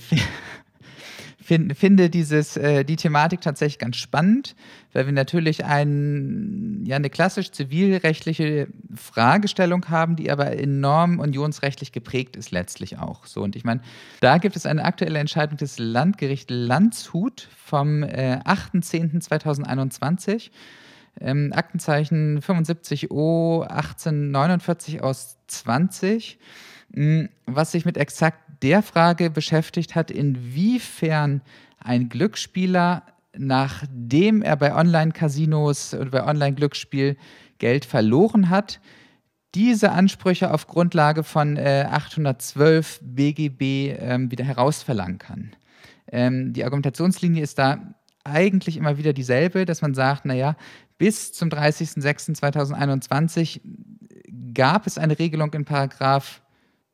find, 1.43 1.77
finde 1.77 2.09
dieses, 2.09 2.57
äh, 2.57 2.83
die 2.83 2.95
Thematik 2.95 3.41
tatsächlich 3.41 3.79
ganz 3.79 3.97
spannend, 3.97 4.55
weil 4.93 5.05
wir 5.05 5.13
natürlich 5.13 5.65
ein, 5.65 6.83
ja, 6.85 6.95
eine 6.95 7.09
klassisch 7.09 7.51
zivilrechtliche 7.51 8.67
Fragestellung 8.95 9.89
haben, 9.89 10.15
die 10.15 10.31
aber 10.31 10.57
enorm 10.57 11.19
unionsrechtlich 11.19 11.91
geprägt 11.91 12.35
ist 12.35 12.51
letztlich 12.51 12.97
auch. 12.97 13.25
So, 13.25 13.41
und 13.41 13.55
ich 13.55 13.63
meine, 13.63 13.81
da 14.21 14.37
gibt 14.37 14.55
es 14.55 14.65
eine 14.65 14.85
aktuelle 14.85 15.19
Entscheidung 15.19 15.57
des 15.57 15.79
Landgerichts 15.79 16.49
Landshut 16.49 17.47
vom 17.65 18.03
äh, 18.03 18.39
8.10.2021. 18.45 20.51
Ähm, 21.21 21.53
Aktenzeichen 21.53 22.39
75O 22.39 23.61
1849 23.61 25.03
aus 25.03 25.37
20, 25.47 26.39
was 27.45 27.71
sich 27.71 27.85
mit 27.85 27.97
exakt 27.97 28.39
der 28.61 28.81
Frage 28.81 29.29
beschäftigt 29.29 29.95
hat, 29.95 30.11
inwiefern 30.11 31.41
ein 31.79 32.09
Glücksspieler, 32.09 33.03
nachdem 33.35 34.41
er 34.41 34.55
bei 34.55 34.75
Online-Casinos 34.75 35.95
oder 35.95 36.11
bei 36.11 36.25
Online-Glücksspiel 36.25 37.17
Geld 37.57 37.85
verloren 37.85 38.49
hat, 38.49 38.79
diese 39.55 39.91
Ansprüche 39.91 40.51
auf 40.51 40.67
Grundlage 40.67 41.23
von 41.23 41.57
äh, 41.57 41.87
812 41.89 42.99
BGB 43.03 43.97
ähm, 43.99 44.31
wieder 44.31 44.45
herausverlangen 44.45 45.19
kann. 45.19 45.55
Ähm, 46.11 46.53
die 46.53 46.63
Argumentationslinie 46.63 47.43
ist 47.43 47.59
da 47.59 47.93
eigentlich 48.23 48.77
immer 48.77 48.97
wieder 48.97 49.13
dieselbe, 49.13 49.65
dass 49.65 49.81
man 49.81 49.93
sagt, 49.93 50.25
naja, 50.25 50.55
bis 50.97 51.33
zum 51.33 51.49
30.06.2021 51.49 53.59
gab 54.53 54.87
es 54.87 54.97
eine 54.97 55.19
Regelung 55.19 55.51
in 55.53 55.65
Paragraph 55.65 56.41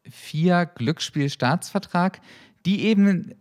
4 0.09 0.65
Glücksspielstaatsvertrag, 0.65 2.21
die 2.65 2.85
eben 2.85 3.33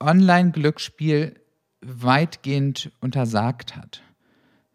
Online-Glücksspiel 0.00 1.34
weitgehend 1.80 2.90
untersagt 3.00 3.76
hat. 3.76 4.02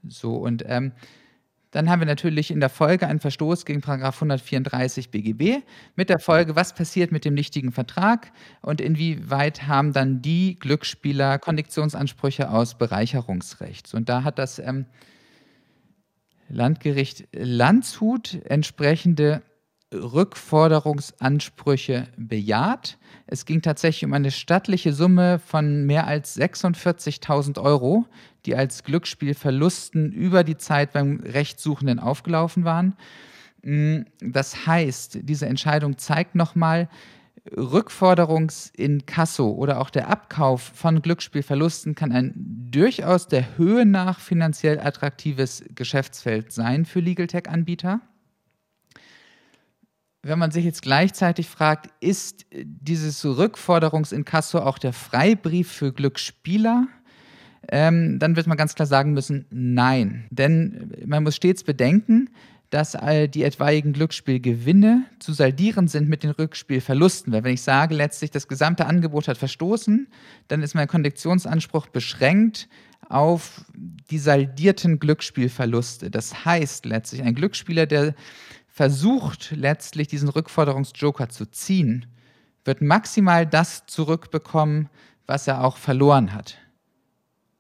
So, 0.08 0.36
und 0.36 0.64
ähm, 0.68 0.94
dann 1.72 1.90
haben 1.90 2.00
wir 2.00 2.08
natürlich 2.08 2.50
in 2.50 2.60
der 2.60 2.70
Folge 2.70 3.06
einen 3.08 3.20
Verstoß 3.20 3.66
gegen 3.66 3.84
134 3.84 5.12
BGB 5.12 5.64
mit 5.96 6.10
der 6.10 6.20
Folge, 6.20 6.56
was 6.56 6.74
passiert 6.74 7.12
mit 7.12 7.26
dem 7.26 7.36
nichtigen 7.36 7.72
Vertrag 7.72 8.32
und 8.62 8.82
inwieweit 8.82 9.68
haben 9.68 9.94
dann 9.94 10.22
die 10.22 10.58
Glücksspieler 10.58 11.38
Kondiktionsansprüche 11.38 12.50
aus 12.50 12.76
Bereicherungsrechts. 12.76 13.94
Und 13.94 14.10
da 14.10 14.24
hat 14.24 14.40
das 14.40 14.58
ähm, 14.58 14.88
Landgericht 16.48 17.28
Landshut 17.34 18.40
entsprechende 18.46 19.44
Rückforderungsansprüche 19.94 22.08
bejaht. 22.18 22.98
Es 23.26 23.46
ging 23.46 23.62
tatsächlich 23.62 24.06
um 24.06 24.14
eine 24.14 24.32
stattliche 24.32 24.94
Summe 24.94 25.40
von 25.40 25.86
mehr 25.86 26.08
als 26.08 26.38
46.000 26.38 27.62
Euro, 27.62 28.06
die 28.46 28.56
als 28.56 28.84
Glücksspielverlusten 28.84 30.12
über 30.12 30.44
die 30.44 30.58
Zeit 30.58 30.94
beim 30.94 31.22
Rechtssuchenden 31.22 32.00
aufgelaufen 32.00 32.66
waren. 32.66 32.96
Mm, 33.64 34.02
das 34.20 34.68
heißt, 34.68 35.20
diese 35.24 35.48
Entscheidung 35.48 35.98
zeigt 35.98 36.36
nochmal, 36.36 36.88
Rückforderungsinkasso 37.56 39.50
oder 39.50 39.80
auch 39.80 39.90
der 39.90 40.10
Abkauf 40.10 40.62
von 40.62 41.02
Glücksspielverlusten 41.02 41.96
kann 41.96 42.12
ein 42.12 42.34
durchaus 42.70 43.28
der 43.28 43.58
Höhe 43.58 43.86
nach 43.86 44.20
finanziell 44.20 44.80
attraktives 44.80 45.64
Geschäftsfeld 45.74 46.52
sein 46.52 46.86
für 46.86 47.00
Legal 47.00 47.28
Tech-Anbieter. 47.28 48.02
Wenn 50.22 50.40
man 50.40 50.52
sich 50.52 50.66
jetzt 50.66 50.82
gleichzeitig 50.82 51.48
fragt, 51.48 51.90
ist 52.02 52.46
dieses 52.52 53.24
Rückforderungsinkasso 53.26 54.60
auch 54.60 54.78
der 54.78 54.94
Freibrief 54.94 55.72
für 55.72 55.94
Glücksspieler? 55.94 56.88
Ähm, 57.72 58.20
dann 58.20 58.36
wird 58.36 58.48
man 58.48 58.58
ganz 58.58 58.76
klar 58.76 58.86
sagen 58.86 59.14
müssen, 59.14 59.46
nein. 59.50 60.26
Denn 60.30 60.92
man 61.06 61.24
muss 61.24 61.36
stets 61.36 61.64
bedenken, 61.64 62.30
dass 62.70 62.96
all 62.96 63.28
die 63.28 63.44
etwaigen 63.44 63.94
Glücksspielgewinne 63.94 65.06
zu 65.20 65.34
saldieren 65.34 65.88
sind 65.88 66.08
mit 66.08 66.24
den 66.24 66.32
Rückspielverlusten. 66.32 67.34
Weil 67.34 67.44
wenn 67.44 67.54
ich 67.54 67.62
sage, 67.62 67.96
letztlich 67.96 68.32
das 68.32 68.48
gesamte 68.48 68.86
Angebot 68.86 69.28
hat 69.28 69.38
verstoßen, 69.38 70.08
dann 70.48 70.62
ist 70.62 70.76
mein 70.76 70.88
Kondiktionsanspruch 70.88 71.88
beschränkt 71.88 72.68
auf 73.08 73.66
die 73.74 74.20
saldierten 74.20 75.00
Glücksspielverluste. 75.00 76.12
Das 76.12 76.46
heißt 76.46 76.86
letztlich, 76.86 77.24
ein 77.24 77.34
Glücksspieler, 77.34 77.88
der 77.88 78.14
versucht 78.80 79.52
letztlich 79.52 80.08
diesen 80.08 80.30
Rückforderungsjoker 80.30 81.28
zu 81.28 81.46
ziehen, 81.52 82.06
wird 82.64 82.82
maximal 82.82 83.46
das 83.46 83.86
zurückbekommen, 83.88 84.88
was 85.26 85.50
er 85.50 85.66
auch 85.66 85.76
verloren 85.76 86.34
hat. 86.34 86.58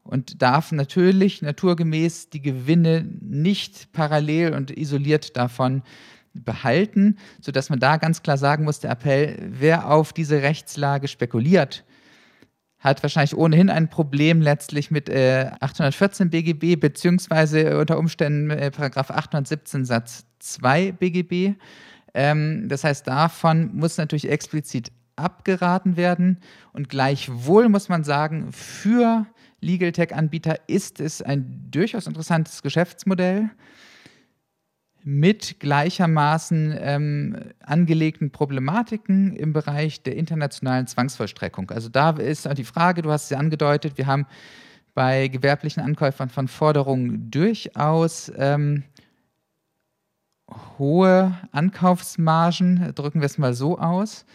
Und 0.01 0.41
darf 0.41 0.71
natürlich 0.71 1.41
naturgemäß 1.41 2.29
die 2.29 2.41
Gewinne 2.41 3.05
nicht 3.19 3.91
parallel 3.91 4.53
und 4.53 4.71
isoliert 4.71 5.35
davon 5.35 5.83
behalten, 6.33 7.17
sodass 7.41 7.69
man 7.69 7.81
da 7.81 7.97
ganz 7.97 8.23
klar 8.23 8.37
sagen 8.37 8.63
muss, 8.63 8.79
der 8.79 8.91
Appell, 8.91 9.45
wer 9.45 9.91
auf 9.91 10.13
diese 10.13 10.41
Rechtslage 10.41 11.09
spekuliert, 11.09 11.83
hat 12.77 13.03
wahrscheinlich 13.03 13.35
ohnehin 13.35 13.69
ein 13.69 13.89
Problem 13.89 14.41
letztlich 14.41 14.89
mit 14.89 15.09
äh, 15.09 15.51
814 15.59 16.29
BGB 16.29 16.79
beziehungsweise 16.79 17.77
unter 17.77 17.97
Umständen 17.97 18.51
äh, 18.51 18.71
Paragraph 18.71 19.11
817 19.11 19.83
Satz 19.83 20.28
2 20.39 20.93
BGB. 20.93 21.55
Ähm, 22.13 22.67
das 22.69 22.83
heißt, 22.83 23.07
davon 23.07 23.75
muss 23.75 23.97
natürlich 23.97 24.29
explizit 24.29 24.91
abgeraten 25.15 25.97
werden 25.97 26.39
und 26.71 26.89
gleichwohl 26.89 27.69
muss 27.69 27.89
man 27.89 28.03
sagen, 28.03 28.51
für 28.51 29.25
Legal 29.61 29.91
Tech-Anbieter 29.91 30.57
ist 30.67 31.01
es 31.01 31.21
ein 31.21 31.67
durchaus 31.69 32.07
interessantes 32.07 32.63
Geschäftsmodell 32.63 33.49
mit 35.03 35.59
gleichermaßen 35.59 36.77
ähm, 36.79 37.37
angelegten 37.61 38.31
Problematiken 38.31 39.35
im 39.35 39.53
Bereich 39.53 40.03
der 40.03 40.15
internationalen 40.15 40.87
Zwangsvollstreckung. 40.87 41.71
Also 41.71 41.89
da 41.89 42.11
ist 42.11 42.47
die 42.57 42.63
Frage, 42.63 43.01
du 43.01 43.11
hast 43.11 43.25
es 43.25 43.29
ja 43.31 43.37
angedeutet, 43.37 43.97
wir 43.97 44.07
haben 44.07 44.25
bei 44.93 45.29
gewerblichen 45.29 45.81
Ankäufern 45.81 46.29
von 46.29 46.47
Forderungen 46.47 47.31
durchaus 47.31 48.31
ähm, 48.37 48.83
hohe 50.77 51.37
Ankaufsmargen, 51.51 52.93
drücken 52.95 53.21
wir 53.21 53.25
es 53.25 53.37
mal 53.37 53.53
so 53.53 53.77
aus, 53.77 54.25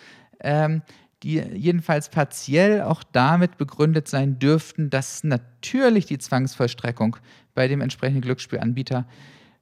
ähm, 0.40 0.82
die 1.22 1.38
jedenfalls 1.38 2.10
partiell 2.10 2.82
auch 2.82 3.02
damit 3.02 3.56
begründet 3.56 4.08
sein 4.08 4.38
dürften, 4.38 4.90
dass 4.90 5.24
natürlich 5.24 6.06
die 6.06 6.18
Zwangsvollstreckung 6.18 7.16
bei 7.54 7.66
dem 7.66 7.80
entsprechenden 7.80 8.20
Glücksspielanbieter 8.20 9.06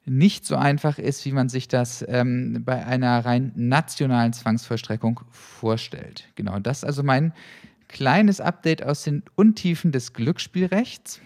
nicht 0.05 0.45
so 0.45 0.57
einfach 0.57 0.99
ist, 0.99 1.25
wie 1.25 1.33
man 1.33 1.49
sich 1.49 1.69
das 1.69 2.05
ähm, 2.09 2.65
bei 2.65 2.85
einer 2.85 3.25
rein 3.25 3.53
nationalen 3.55 4.33
Zwangsvollstreckung 4.33 5.21
vorstellt. 5.31 6.25
Genau, 6.35 6.59
das 6.59 6.79
ist 6.79 6.85
also 6.85 7.05
mein 7.05 7.33
kleines 7.87 8.41
Update 8.41 8.83
aus 8.83 9.05
den 9.05 9.23
Untiefen 9.37 9.93
des 9.93 10.13
Glücksspielrechts. 10.13 11.21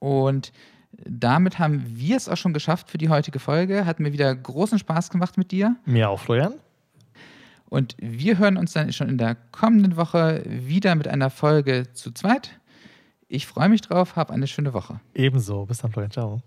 Und 0.00 0.52
damit 0.92 1.58
haben 1.58 1.84
wir 1.86 2.16
es 2.16 2.28
auch 2.28 2.36
schon 2.36 2.52
geschafft 2.52 2.90
für 2.90 2.98
die 2.98 3.08
heutige 3.08 3.38
Folge. 3.38 3.86
Hat 3.86 4.00
mir 4.00 4.12
wieder 4.12 4.34
großen 4.34 4.78
Spaß 4.78 5.10
gemacht 5.10 5.36
mit 5.36 5.50
dir. 5.50 5.76
Mir 5.84 6.08
auch, 6.10 6.20
Florian. 6.20 6.54
Und 7.68 7.96
wir 7.98 8.38
hören 8.38 8.56
uns 8.56 8.72
dann 8.72 8.92
schon 8.92 9.08
in 9.08 9.18
der 9.18 9.34
kommenden 9.34 9.96
Woche 9.96 10.42
wieder 10.46 10.94
mit 10.94 11.08
einer 11.08 11.30
Folge 11.30 11.92
zu 11.92 12.12
zweit. 12.12 12.58
Ich 13.28 13.46
freue 13.46 13.68
mich 13.68 13.80
drauf, 13.80 14.14
hab 14.16 14.30
eine 14.30 14.46
schöne 14.46 14.72
Woche. 14.72 15.00
Ebenso. 15.14 15.66
Bis 15.66 15.78
dann, 15.78 15.90
Florian. 15.90 16.12
Ciao. 16.12 16.42